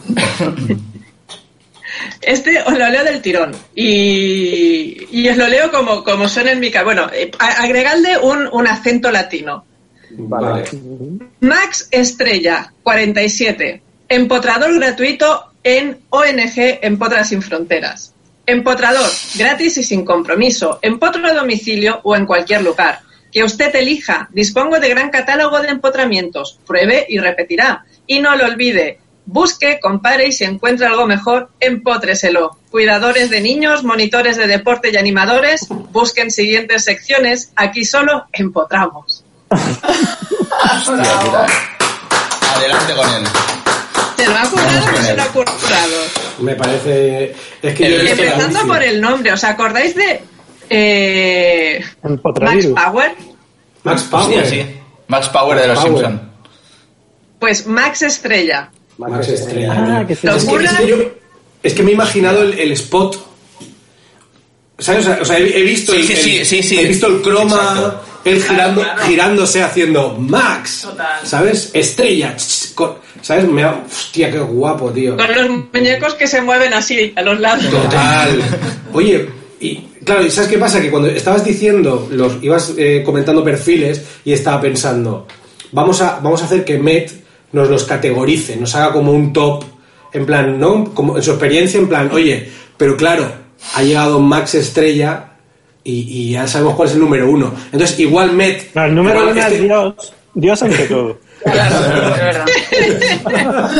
Este 2.21 2.61
os 2.63 2.79
lo 2.79 2.89
leo 2.89 3.05
del 3.05 3.21
tirón 3.21 3.53
y, 3.75 5.07
y 5.11 5.29
os 5.29 5.37
lo 5.37 5.47
leo 5.49 5.71
como, 5.71 6.03
como 6.05 6.29
suena 6.29 6.53
en 6.53 6.61
mi 6.61 6.71
casa. 6.71 6.85
Bueno, 6.85 7.11
eh, 7.13 7.31
agregadle 7.39 8.19
un, 8.19 8.49
un 8.53 8.67
acento 8.67 9.11
latino. 9.11 9.65
Vale. 10.11 10.65
Max 11.41 11.89
Estrella, 11.91 12.73
47. 12.83 13.83
Empotrador 14.09 14.75
gratuito 14.79 15.53
en 15.65 15.99
ONG 16.11 16.79
Empotras 16.83 17.29
Sin 17.29 17.43
Fronteras. 17.43 18.13
Empotrador, 18.45 19.09
gratis 19.37 19.77
y 19.77 19.85
sin 19.85 20.05
compromiso, 20.05 20.79
empotro 20.83 21.27
a 21.27 21.33
domicilio 21.33 22.01
o 22.03 22.17
en 22.17 22.27
cualquier 22.27 22.63
lugar. 22.63 23.01
Que 23.31 23.45
usted 23.45 23.75
elija. 23.75 24.29
Dispongo 24.33 24.79
de 24.79 24.89
gran 24.89 25.11
catálogo 25.11 25.61
de 25.61 25.69
empotramientos. 25.69 26.59
Pruebe 26.67 27.07
y 27.09 27.19
repetirá. 27.19 27.85
Y 28.07 28.21
no 28.21 28.37
lo 28.37 28.45
olvide. 28.45 28.99
Busque, 29.25 29.79
compare 29.81 30.27
y 30.27 30.33
si 30.33 30.45
encuentra 30.45 30.89
algo 30.89 31.07
mejor, 31.07 31.51
empótreselo. 31.61 32.59
Cuidadores 32.71 33.31
de 33.31 33.41
niños, 33.41 33.85
monitores 33.85 34.37
de 34.37 34.49
deporte 34.49 34.91
y 34.93 34.97
animadores, 34.97 35.67
busquen 35.93 36.31
siguientes 36.31 36.85
secciones. 36.85 37.53
Aquí 37.57 37.85
solo 37.85 38.27
empotramos. 38.33 39.25
Hostia, 39.51 40.95
mira. 41.23 41.47
Adelante 42.55 42.95
con 42.95 43.09
él. 43.15 43.25
¿Se 44.17 44.27
lo 44.27 44.37
ha 44.37 44.43
currado 44.51 44.85
o 44.87 44.91
no 44.93 44.97
se 45.03 45.17
lo 45.17 45.23
ha 45.23 45.27
currado? 45.27 45.57
Me 46.39 46.55
parece. 46.55 47.35
Es 47.63 47.75
que 47.75 47.91
yo 47.91 47.97
El- 47.97 48.01
he 48.01 48.05
visto 48.05 48.23
el 48.23 48.29
Empezando 48.29 48.67
por 48.67 48.83
el 48.83 49.01
nombre, 49.01 49.33
¿os 49.33 49.45
acordáis 49.45 49.95
de 49.95 50.21
eh, 50.71 51.85
Max. 52.41 52.67
Power? 52.67 53.15
Max 53.85 54.03
Power. 54.05 54.39
Hostia, 54.39 54.45
sí. 54.49 54.67
Max 55.09 55.29
Power 55.29 55.61
de 55.61 55.67
los 55.69 55.79
Power. 55.79 55.93
Simpsons. 56.07 56.21
Pues 57.39 57.67
Max 57.67 58.03
Estrella. 58.03 58.71
Max 58.99 59.29
Estrella. 59.29 59.73
Ah, 60.01 60.05
que 60.07 60.15
sí. 60.15 60.27
Lo 60.27 60.37
Es 60.37 60.45
que, 60.45 60.51
curra- 60.51 60.65
es 60.71 60.77
que 60.77 60.87
yo- 60.87 60.97
es 61.63 61.75
que 61.75 61.83
me 61.83 61.91
he 61.91 61.95
imaginado 61.95 62.43
el, 62.43 62.59
el 62.59 62.73
spot. 62.73 63.17
¿Sabes? 64.79 65.07
O 65.07 65.25
sea, 65.25 65.39
he, 65.39 65.59
he 65.61 65.63
visto 65.63 65.93
Sí, 65.93 65.99
el, 66.01 66.07
sí, 66.07 66.13
el- 66.13 66.19
sí, 66.19 66.45
sí, 66.45 66.63
sí. 66.63 66.79
he 66.81 66.87
visto 66.89 67.07
el 67.07 67.23
croma, 67.23 67.55
Exacto. 67.55 68.01
él 68.25 68.43
girando, 68.43 68.81
Claro, 68.81 68.95
claro. 68.97 69.09
girándose 69.11 69.63
haciendo 69.63 70.17
Max. 70.19 70.81
Total. 70.83 71.21
¿Sabes? 71.27 71.71
Estrella. 71.73 72.37
¿Sabes? 73.21 73.47
Me 73.49 73.63
ha- 73.63 73.85
hostia, 73.87 74.31
qué 74.31 74.39
guapo, 74.39 74.91
tío. 74.91 75.17
Con 75.17 75.35
los 75.35 75.49
muñecos 75.73 76.15
que 76.15 76.27
se 76.27 76.41
mueven 76.41 76.73
así, 76.75 77.13
a 77.15 77.23
los 77.23 77.39
lados. 77.39 77.69
Total. 77.71 78.41
Oye, 78.93 79.29
y 79.61 79.77
claro, 80.05 80.25
¿y 80.27 80.31
sabes 80.31 80.51
qué 80.51 80.59
pasa? 80.59 80.81
Que 80.81 80.91
cuando 80.91 81.09
estabas 81.09 81.45
diciendo, 81.45 82.09
los 82.11 82.43
ibas 82.43 82.73
eh, 82.77 83.03
comentando 83.05 83.45
perfiles 83.45 84.01
y 84.25 84.33
estaba 84.33 84.61
pensando, 84.61 85.29
vamos 85.71 86.01
a, 86.01 86.19
vamos 86.21 86.43
a 86.43 86.47
hacer 86.47 86.65
que 86.65 86.79
Met 86.79 87.13
nos 87.53 87.69
los 87.69 87.85
categorice, 87.85 88.57
nos 88.57 88.75
haga 88.75 88.93
como 88.93 89.13
un 89.13 89.33
top, 89.33 89.65
en 90.13 90.27
plan, 90.27 90.59
¿no? 90.59 90.93
Como 90.95 91.17
en 91.17 91.23
su 91.23 91.31
experiencia, 91.31 91.79
en 91.79 91.89
plan, 91.89 92.11
oye, 92.13 92.51
pero 92.77 92.97
claro, 92.97 93.42
ha 93.75 93.83
llegado 93.83 94.21
Max 94.21 94.55
Estrella 94.55 95.25
y, 95.85 96.01
y 96.09 96.33
ya 96.33 96.47
sabemos 96.47 96.75
cuál 96.77 96.89
es 96.89 96.95
el 96.95 97.01
número 97.01 97.29
uno. 97.31 97.53
Entonces, 97.73 97.99
igual 98.01 98.33
Met. 98.33 98.71
No, 98.75 98.85
el 98.85 98.95
número 98.95 99.23
uno 99.23 99.31
es 99.33 99.37
este- 99.47 99.61
Dios. 99.61 99.95
Dios 100.35 100.63
ante 100.63 100.85
todo. 100.87 101.19
Claro, 101.43 101.77
es 102.11 103.25
verdad. 103.25 103.71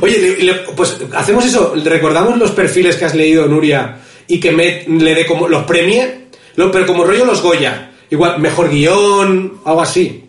Oye, 0.00 0.18
le- 0.18 0.42
le- 0.44 0.54
pues 0.76 0.96
hacemos 1.14 1.44
eso, 1.44 1.74
recordamos 1.84 2.38
los 2.38 2.52
perfiles 2.52 2.96
que 2.96 3.04
has 3.04 3.14
leído, 3.14 3.46
Nuria, 3.46 3.98
y 4.26 4.40
que 4.40 4.52
Met 4.52 4.86
le 4.88 5.14
dé 5.14 5.26
como, 5.26 5.48
los 5.48 5.64
premie, 5.64 6.26
lo- 6.56 6.70
pero 6.70 6.86
como 6.86 7.04
rollo 7.04 7.24
los 7.24 7.42
Goya. 7.42 7.90
Igual, 8.10 8.38
mejor 8.40 8.68
guion, 8.70 9.60
algo 9.64 9.80
así. 9.82 10.24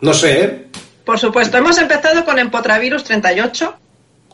No 0.00 0.12
sé, 0.14 0.40
¿eh? 0.42 0.62
Por 1.04 1.18
supuesto, 1.18 1.56
hemos 1.56 1.78
empezado 1.78 2.24
con 2.24 2.38
Empotravirus 2.38 3.04
38. 3.04 3.74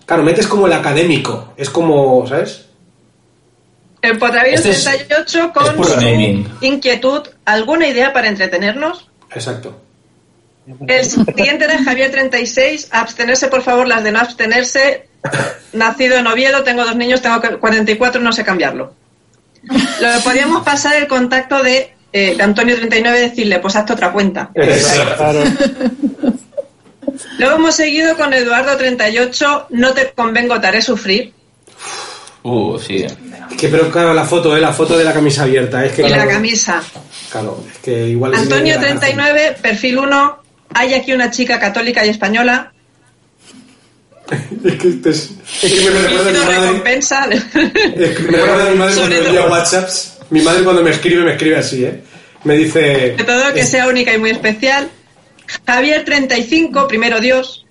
Claro, 0.06 0.22
Met 0.22 0.38
es 0.38 0.46
como 0.46 0.66
el 0.66 0.72
académico, 0.72 1.52
es 1.56 1.68
como, 1.70 2.26
¿sabes? 2.26 2.66
Empotravirus 4.02 4.58
Este 4.66 4.70
es- 4.72 4.84
38 4.84 5.44
es 5.46 5.52
con 5.52 5.84
su 5.84 6.00
inquietud. 6.60 7.22
¿Alguna 7.44 7.86
idea 7.86 8.12
para 8.12 8.28
entretenernos? 8.28 9.08
Exacto. 9.34 9.80
El 10.86 11.04
siguiente 11.04 11.64
era 11.64 11.82
Javier 11.82 12.10
36. 12.10 12.88
Abstenerse, 12.90 13.48
por 13.48 13.62
favor, 13.62 13.86
las 13.88 14.02
de 14.04 14.12
no 14.12 14.18
abstenerse. 14.20 15.08
Nacido 15.72 16.16
en 16.16 16.26
Oviedo, 16.26 16.62
tengo 16.64 16.84
dos 16.84 16.96
niños, 16.96 17.22
tengo 17.22 17.40
44, 17.60 18.20
no 18.20 18.32
sé 18.32 18.44
cambiarlo. 18.44 18.92
Lo 20.00 20.20
podíamos 20.24 20.64
pasar 20.64 20.96
el 20.96 21.06
contacto 21.06 21.62
de, 21.62 21.94
eh, 22.12 22.34
de 22.36 22.42
Antonio 22.42 22.74
39 22.76 23.18
y 23.18 23.22
decirle, 23.30 23.58
pues 23.60 23.76
hazte 23.76 23.92
otra 23.92 24.12
cuenta. 24.12 24.50
Claro. 24.54 25.44
Luego 27.38 27.56
hemos 27.56 27.74
seguido 27.74 28.16
con 28.16 28.32
Eduardo 28.32 28.76
38, 28.76 29.66
no 29.70 29.92
te 29.92 30.10
convengo, 30.12 30.60
te 30.60 30.66
haré 30.66 30.82
sufrir. 30.82 31.32
Uh, 32.42 32.78
sí. 32.78 33.06
Que, 33.58 33.68
pero 33.68 33.90
claro, 33.90 34.12
la 34.14 34.24
foto, 34.24 34.56
¿eh? 34.56 34.60
La 34.60 34.72
foto 34.72 34.98
de 34.98 35.04
la 35.04 35.12
camisa 35.12 35.44
abierta. 35.44 35.84
Es 35.84 35.92
que, 35.92 36.02
Y 36.02 36.08
la 36.08 36.16
claro, 36.16 36.30
camisa. 36.30 36.82
Claro, 37.30 37.64
es 37.70 37.78
que 37.78 38.08
igual... 38.08 38.34
Antonio 38.34 38.74
de 38.74 38.80
la 38.80 38.94
cárcel. 38.94 39.14
39, 39.14 39.56
perfil 39.62 39.98
1, 39.98 40.42
hay 40.74 40.94
aquí 40.94 41.12
una 41.12 41.30
chica 41.30 41.60
católica 41.60 42.04
y 42.04 42.08
española. 42.08 42.72
Es 44.64 44.74
que, 44.76 44.88
este 44.88 45.10
es, 45.10 45.30
es 45.62 45.72
que 45.72 45.90
me 45.90 46.00
recuerda 46.00 46.28
a 46.28 46.32
mi 46.32 46.38
madre. 46.38 46.60
recompensa. 46.60 47.28
Es 47.30 47.44
que 48.16 48.22
me 48.22 48.38
recuerda 48.38 48.66
a 48.66 48.70
mi 48.70 48.78
madre 48.78 48.94
cuando 48.94 49.08
me 49.08 49.26
envía. 49.26 49.46
WhatsApps. 49.46 50.18
Mi 50.30 50.40
madre 50.40 50.64
cuando 50.64 50.82
me 50.82 50.90
escribe, 50.90 51.24
me 51.24 51.32
escribe 51.32 51.56
así, 51.58 51.84
¿eh? 51.84 52.00
Me 52.44 52.56
dice... 52.56 52.80
De 53.16 53.24
todo 53.24 53.52
que 53.52 53.64
sea 53.64 53.88
única 53.88 54.14
y 54.14 54.18
muy 54.18 54.30
especial. 54.30 54.88
Javier 55.66 56.04
35, 56.04 56.88
primero 56.88 57.20
Dios. 57.20 57.66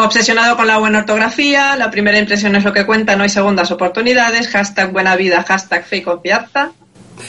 Obsesionado 0.00 0.56
con 0.56 0.66
la 0.66 0.78
buena 0.78 1.00
ortografía, 1.00 1.76
la 1.76 1.90
primera 1.90 2.18
impresión 2.18 2.56
es 2.56 2.64
lo 2.64 2.72
que 2.72 2.86
cuenta, 2.86 3.16
no 3.16 3.22
hay 3.22 3.28
segundas 3.28 3.70
oportunidades, 3.70 4.48
hashtag 4.48 4.92
buena 4.92 5.14
vida, 5.14 5.44
hashtag 5.46 5.84
fe 5.84 5.98
y 5.98 6.02
confianza. 6.02 6.72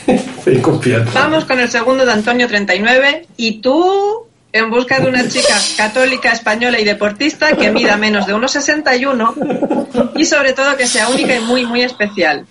Fe 0.43 0.53
y 0.53 0.61
confianza. 0.61 1.11
Vamos 1.19 1.43
con 1.43 1.59
el 1.59 1.69
segundo 1.69 2.05
de 2.05 2.13
Antonio 2.13 2.47
39 2.47 3.27
y 3.35 3.59
tú 3.59 4.25
en 4.53 4.69
busca 4.69 5.01
de 5.01 5.09
una 5.09 5.27
chica 5.27 5.53
católica, 5.75 6.31
española 6.31 6.79
y 6.79 6.85
deportista 6.85 7.57
que 7.57 7.71
mida 7.71 7.97
menos 7.97 8.25
de 8.25 8.33
1,61 8.35 10.11
y 10.15 10.23
sobre 10.23 10.53
todo 10.53 10.77
que 10.77 10.87
sea 10.87 11.09
única 11.09 11.35
y 11.35 11.41
muy, 11.41 11.65
muy 11.65 11.81
especial. 11.81 12.45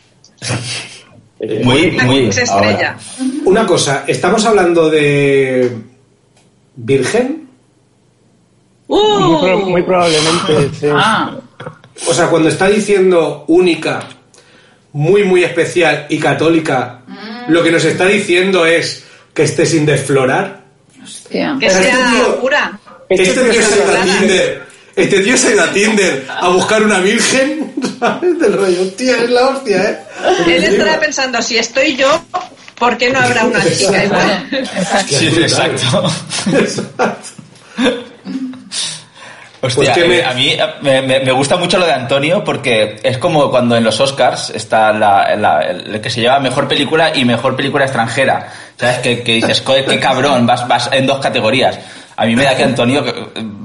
Muy, 1.64 1.92
muy. 1.92 2.24
Max 2.24 2.36
Estrella. 2.36 2.96
ahora. 2.96 2.98
Una 3.46 3.66
cosa, 3.66 4.04
¿estamos 4.06 4.44
hablando 4.44 4.90
de 4.90 5.78
virgen? 6.76 7.39
Muy, 8.90 9.40
pro- 9.40 9.58
¡Uh! 9.58 9.70
muy 9.70 9.82
probablemente. 9.82 10.70
sí. 10.80 10.86
Ah, 10.92 11.30
O 12.06 12.14
sea, 12.14 12.26
cuando 12.28 12.48
está 12.48 12.66
diciendo 12.68 13.44
única, 13.48 14.00
muy, 14.92 15.22
muy 15.24 15.44
especial 15.44 16.06
y 16.08 16.18
católica, 16.18 17.00
lo 17.48 17.62
que 17.62 17.70
nos 17.70 17.84
está 17.84 18.06
diciendo 18.06 18.66
es 18.66 19.04
que 19.34 19.44
esté 19.44 19.64
sin 19.66 19.86
desflorar. 19.86 20.62
hostia. 21.02 21.56
Que 21.60 21.66
Pero 21.68 21.78
este 21.80 21.90
sea 21.92 22.10
tío- 22.10 22.40
pura. 22.40 22.80
Este 23.08 23.32
tío 23.44 23.62
se 23.62 23.74
ha 23.74 23.76
ido 23.84 23.96
a. 23.98 24.02
Tinder. 24.18 24.62
Este 24.96 25.20
tío 25.20 25.36
se 25.36 25.48
ha 25.48 25.52
ido 25.52 25.62
a 25.64 25.70
Tinder 25.72 26.26
a 26.28 26.48
buscar 26.48 26.82
una 26.82 26.98
virgen, 27.00 27.72
¿sabes? 27.98 28.38
Del 28.40 28.52
rollo, 28.54 28.82
hostia, 28.82 29.22
es 29.22 29.30
la 29.30 29.48
hostia, 29.48 29.82
¿eh? 29.84 29.98
Él 30.46 30.64
estará 30.64 30.98
pensando, 31.00 31.40
si 31.42 31.56
estoy 31.58 31.96
yo, 31.96 32.22
¿por 32.78 32.96
qué 32.98 33.10
no 33.10 33.18
habrá 33.20 33.44
una 33.44 33.62
chica 33.64 34.04
igual? 34.06 34.48
Sí, 35.08 35.26
exacto. 35.28 36.10
Exacto. 36.52 38.09
Hostia, 39.62 39.92
Pues 39.92 40.02
que 40.02 40.08
me- 40.08 40.18
eh, 40.20 40.24
a 40.24 40.32
mí 40.32 40.48
eh, 40.48 40.58
me, 40.80 41.02
me- 41.02 41.20
me 41.20 41.32
gusta 41.32 41.56
mucho 41.56 41.78
lo 41.78 41.84
de 41.84 41.92
Antonio 41.92 42.42
porque 42.42 42.96
es 43.02 43.18
como 43.18 43.50
cuando 43.50 43.76
en 43.76 43.84
los 43.84 44.00
Oscars 44.00 44.48
está 44.50 44.90
la, 44.92 45.36
la- 45.36 45.60
el, 45.62 45.94
el 45.96 46.00
que 46.00 46.08
se 46.08 46.22
lleva 46.22 46.40
mejor 46.40 46.66
película 46.66 47.12
y 47.14 47.24
mejor 47.26 47.56
película 47.56 47.84
extranjera. 47.84 48.48
¿Sabes? 48.76 48.98
Que, 49.00 49.22
que 49.22 49.34
dices, 49.34 49.62
"Joder, 49.64 49.84
qué 49.84 50.00
cabrón, 50.00 50.46
vas, 50.46 50.66
vas 50.66 50.88
en 50.92 51.06
dos 51.06 51.18
categorías. 51.18 51.78
A 52.16 52.24
mí 52.26 52.34
me 52.36 52.44
da 52.44 52.54
que 52.56 52.64
Antonio 52.64 53.04
eh, 53.06 53.12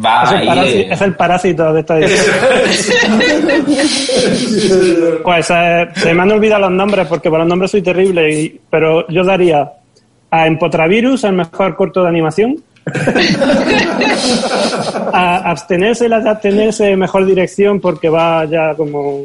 va 0.05 0.23
Es 0.23 0.31
el, 0.31 0.37
ahí. 0.37 0.47
parási- 0.47 0.81
eh, 0.81 0.87
es 0.91 1.01
el 1.01 1.15
parásito 1.15 1.73
de 1.73 1.79
esta 1.79 1.97
edición. 1.97 2.35
Pues 5.23 5.47
eh, 5.49 5.87
se 5.95 6.13
me 6.13 6.21
han 6.21 6.31
olvidado 6.31 6.61
los 6.61 6.71
nombres 6.71 7.07
porque 7.07 7.29
por 7.29 7.39
los 7.39 7.47
nombres 7.47 7.71
soy 7.71 7.81
terrible, 7.81 8.31
y- 8.33 8.61
pero 8.69 9.07
yo 9.07 9.23
daría 9.23 9.71
a 10.31 10.47
Empotravirus 10.47 11.23
el 11.23 11.33
mejor 11.33 11.75
corto 11.75 12.03
de 12.03 12.09
animación, 12.09 12.57
a 15.13 15.49
abstenerse 15.49 16.07
la 16.07 16.19
de 16.19 16.29
abstenerse 16.29 16.95
mejor 16.95 17.25
dirección 17.25 17.79
porque 17.79 18.09
va 18.09 18.45
ya 18.45 18.75
como, 18.75 19.23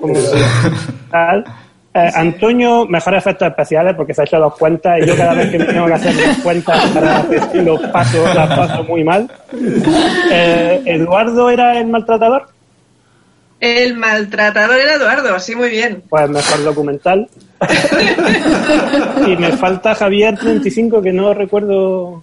como 0.00 0.14
tal. 1.10 1.44
Eh, 1.92 2.08
Antonio, 2.14 2.86
mejores 2.86 3.18
efectos 3.18 3.48
especiales 3.48 3.96
porque 3.96 4.14
se 4.14 4.20
ha 4.20 4.24
hecho 4.24 4.38
dos 4.38 4.56
cuentas 4.56 5.00
y 5.02 5.06
yo 5.06 5.16
cada 5.16 5.34
vez 5.34 5.50
que 5.50 5.58
me 5.58 5.64
tengo 5.64 5.86
que 5.86 5.94
hacer 5.94 6.14
dos 6.14 6.36
cuentas 6.36 6.88
para 6.90 7.24
los 7.54 7.80
paso, 7.88 8.32
las 8.32 8.48
paso 8.56 8.84
muy 8.84 9.02
mal. 9.02 9.28
Eh, 10.30 10.82
Eduardo 10.86 11.50
era 11.50 11.80
el 11.80 11.88
maltratador, 11.88 12.46
El 13.58 13.96
maltratador 13.96 14.78
era 14.78 14.94
Eduardo, 14.94 15.40
sí, 15.40 15.56
muy 15.56 15.68
bien. 15.70 16.04
pues 16.08 16.30
mejor 16.30 16.62
documental. 16.62 17.28
y 19.26 19.36
me 19.36 19.52
falta 19.52 19.94
Javier 19.94 20.38
35 20.38 21.02
que 21.02 21.12
no 21.12 21.34
recuerdo 21.34 22.22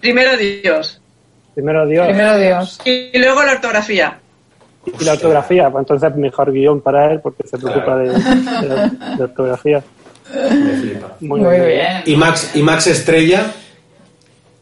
Primero 0.00 0.36
Dios. 0.36 1.00
primero 1.54 1.86
Dios 1.86 2.06
Primero 2.06 2.38
Dios. 2.38 2.78
Y 2.84 3.18
luego 3.18 3.42
la 3.42 3.52
ortografía. 3.52 4.18
y 5.00 5.04
la 5.04 5.12
ortografía, 5.12 5.70
pues 5.70 5.82
entonces 5.82 6.16
mejor 6.16 6.52
guion 6.52 6.80
para 6.80 7.12
él 7.12 7.20
porque 7.20 7.46
se 7.46 7.58
preocupa 7.58 7.96
de, 7.98 8.08
de 8.10 8.68
la, 8.68 8.86
de 9.16 9.24
ortografía. 9.24 9.82
Me 10.34 10.76
flipa. 10.76 11.16
Muy, 11.20 11.40
Muy 11.40 11.58
bien. 11.60 12.02
Y 12.06 12.16
Max, 12.16 12.50
y 12.54 12.62
Max 12.62 12.86
Estrella, 12.86 13.46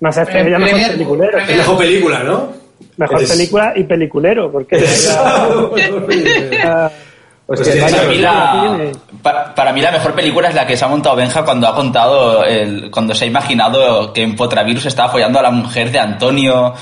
Más 0.01 0.17
estrella, 0.17 0.59
mejor 0.59 0.91
peliculero. 0.93 1.39
mejor 1.47 1.79
película, 1.79 2.23
¿no? 2.23 2.53
Mejor 2.97 3.19
Eres- 3.19 3.31
película 3.31 3.73
y 3.77 3.85
peliculero, 3.85 4.51
porque 4.51 4.77
Pues 7.47 7.61
que 7.61 7.81
vaya 7.81 7.97
Para 7.97 8.09
mí, 8.09 8.19
la, 8.19 8.75
tiene. 8.77 8.93
pa- 9.23 9.55
para 9.55 9.73
mí 9.73 9.81
la 9.81 9.93
mejor 9.93 10.15
película 10.15 10.49
es 10.49 10.55
la 10.57 10.67
que 10.67 10.77
se 10.77 10.85
ha 10.85 10.89
montado 10.89 11.15
Benja 11.15 11.45
cuando 11.45 11.69
ha 11.69 11.75
contado, 11.77 12.43
el, 12.43 12.91
cuando 12.91 13.15
se 13.15 13.25
ha 13.25 13.29
imaginado 13.29 14.13
que 14.13 14.23
en 14.25 14.35
Potravirus 14.35 14.87
estaba 14.87 15.09
apoyando 15.11 15.39
a 15.39 15.43
la 15.43 15.51
mujer 15.53 15.93
de 15.93 16.01
Antonio 16.01 16.75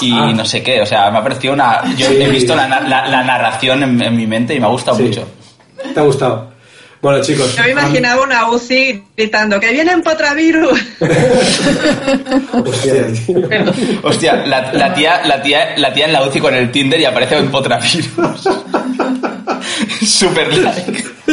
y 0.00 0.12
Ah. 0.12 0.32
no 0.32 0.44
sé 0.44 0.62
qué. 0.62 0.80
O 0.80 0.86
sea, 0.86 1.10
me 1.10 1.18
ha 1.18 1.22
parecido 1.24 1.54
una... 1.54 1.82
Yo 1.96 2.06
Sí. 2.06 2.18
he 2.22 2.28
visto 2.28 2.54
la, 2.54 2.68
la- 2.68 3.08
la 3.08 3.24
narración 3.24 3.82
en, 3.82 4.00
en 4.00 4.16
mi 4.16 4.26
mente 4.28 4.54
y 4.54 4.60
me 4.60 4.66
ha 4.66 4.70
gustado 4.70 4.96
Sí. 4.98 5.02
mucho. 5.04 5.26
¿Te 5.92 5.98
ha 5.98 6.02
gustado? 6.04 6.52
Bueno, 7.00 7.20
chicos. 7.20 7.56
Yo 7.56 7.64
me 7.64 7.70
imaginaba 7.70 8.22
una 8.22 8.48
UCI 8.48 9.02
gritando 9.16 9.58
que 9.58 9.72
viene 9.72 9.90
en 9.90 10.02
Potravirus. 10.04 10.80
Hostia, 12.52 13.06
tío. 13.26 13.38
Hostia, 14.04 14.34
la, 14.46 14.72
la 14.72 14.94
tía, 14.94 15.20
la, 15.24 15.42
tía, 15.42 15.74
la 15.76 15.92
tía 15.92 16.06
en 16.06 16.12
la 16.12 16.22
UCI 16.22 16.38
con 16.40 16.54
el 16.54 16.70
Tinder 16.70 17.00
y 17.00 17.04
aparece 17.04 17.38
en 17.38 17.50
Potravirus. 17.50 18.08
Super 20.06 20.56
like. 20.58 21.04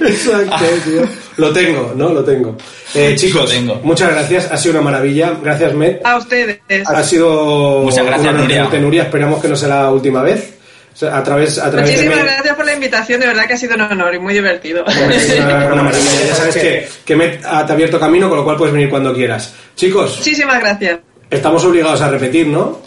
Exacto, 0.00 0.64
tío. 0.84 1.02
Lo 1.36 1.52
tengo, 1.52 1.92
¿no? 1.96 2.10
Lo 2.12 2.24
tengo. 2.24 2.56
Eh, 2.94 3.14
chicos, 3.16 3.42
Lo 3.44 3.48
tengo. 3.48 3.80
muchas 3.82 4.10
gracias. 4.10 4.50
Ha 4.50 4.56
sido 4.56 4.72
una 4.74 4.82
maravilla. 4.82 5.32
Gracias, 5.42 5.74
Met. 5.74 6.04
A 6.04 6.16
ustedes. 6.16 6.60
Ha 6.86 7.02
sido 7.02 7.80
Muchas 7.82 8.04
gracias, 8.04 8.34
Nuria. 8.34 8.68
Nuria. 8.80 9.02
Esperamos 9.04 9.40
que 9.40 9.48
no 9.48 9.56
sea 9.56 9.68
la 9.68 9.90
última 9.90 10.22
vez. 10.22 10.54
O 10.94 10.96
sea, 10.96 11.16
a 11.16 11.22
través, 11.24 11.58
a 11.58 11.70
través 11.70 11.88
de 11.88 11.96
Muchísimas 11.96 12.18
Met- 12.18 12.34
gracias 12.34 12.54
por 12.54 12.66
la 12.66 12.74
invitación, 12.74 13.20
de 13.20 13.26
verdad 13.26 13.46
que 13.46 13.54
ha 13.54 13.56
sido 13.56 13.74
un 13.76 13.80
honor 13.80 14.14
y 14.14 14.18
muy 14.18 14.34
divertido. 14.34 14.84
Una, 14.84 15.66
una 15.72 15.82
maravilla. 15.84 16.26
Ya 16.28 16.34
sabes 16.34 16.54
que, 16.56 16.86
que 17.04 17.16
Met 17.16 17.40
te 17.40 17.46
ha 17.46 17.60
abierto 17.60 17.98
camino, 17.98 18.28
con 18.28 18.36
lo 18.38 18.44
cual 18.44 18.56
puedes 18.58 18.74
venir 18.74 18.90
cuando 18.90 19.14
quieras. 19.14 19.54
Chicos, 19.74 20.18
Muchísimas 20.18 20.60
gracias. 20.60 20.98
estamos 21.30 21.64
obligados 21.64 22.02
a 22.02 22.10
repetir, 22.10 22.46
¿no? 22.46 22.78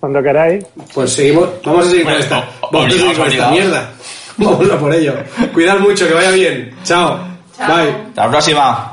Cuando 0.00 0.22
queráis. 0.22 0.64
Pues 0.94 1.12
seguimos, 1.12 1.48
vamos 1.64 1.86
a 1.86 1.90
seguir 1.90 2.04
con 2.04 2.14
esta. 2.14 2.48
Vamos 2.72 2.86
a 2.86 2.90
seguir 2.90 3.16
con 3.16 3.28
esta 3.28 3.50
mierda. 3.50 3.92
Vamos 4.38 4.70
a 4.70 4.78
por 4.78 4.94
ello. 4.94 5.14
Cuidad 5.52 5.78
mucho, 5.78 6.08
que 6.08 6.14
vaya 6.14 6.30
bien. 6.30 6.74
Chao. 6.82 7.18
Bye. 7.58 7.90
Hasta 8.08 8.24
la 8.24 8.30
próxima. 8.30 8.89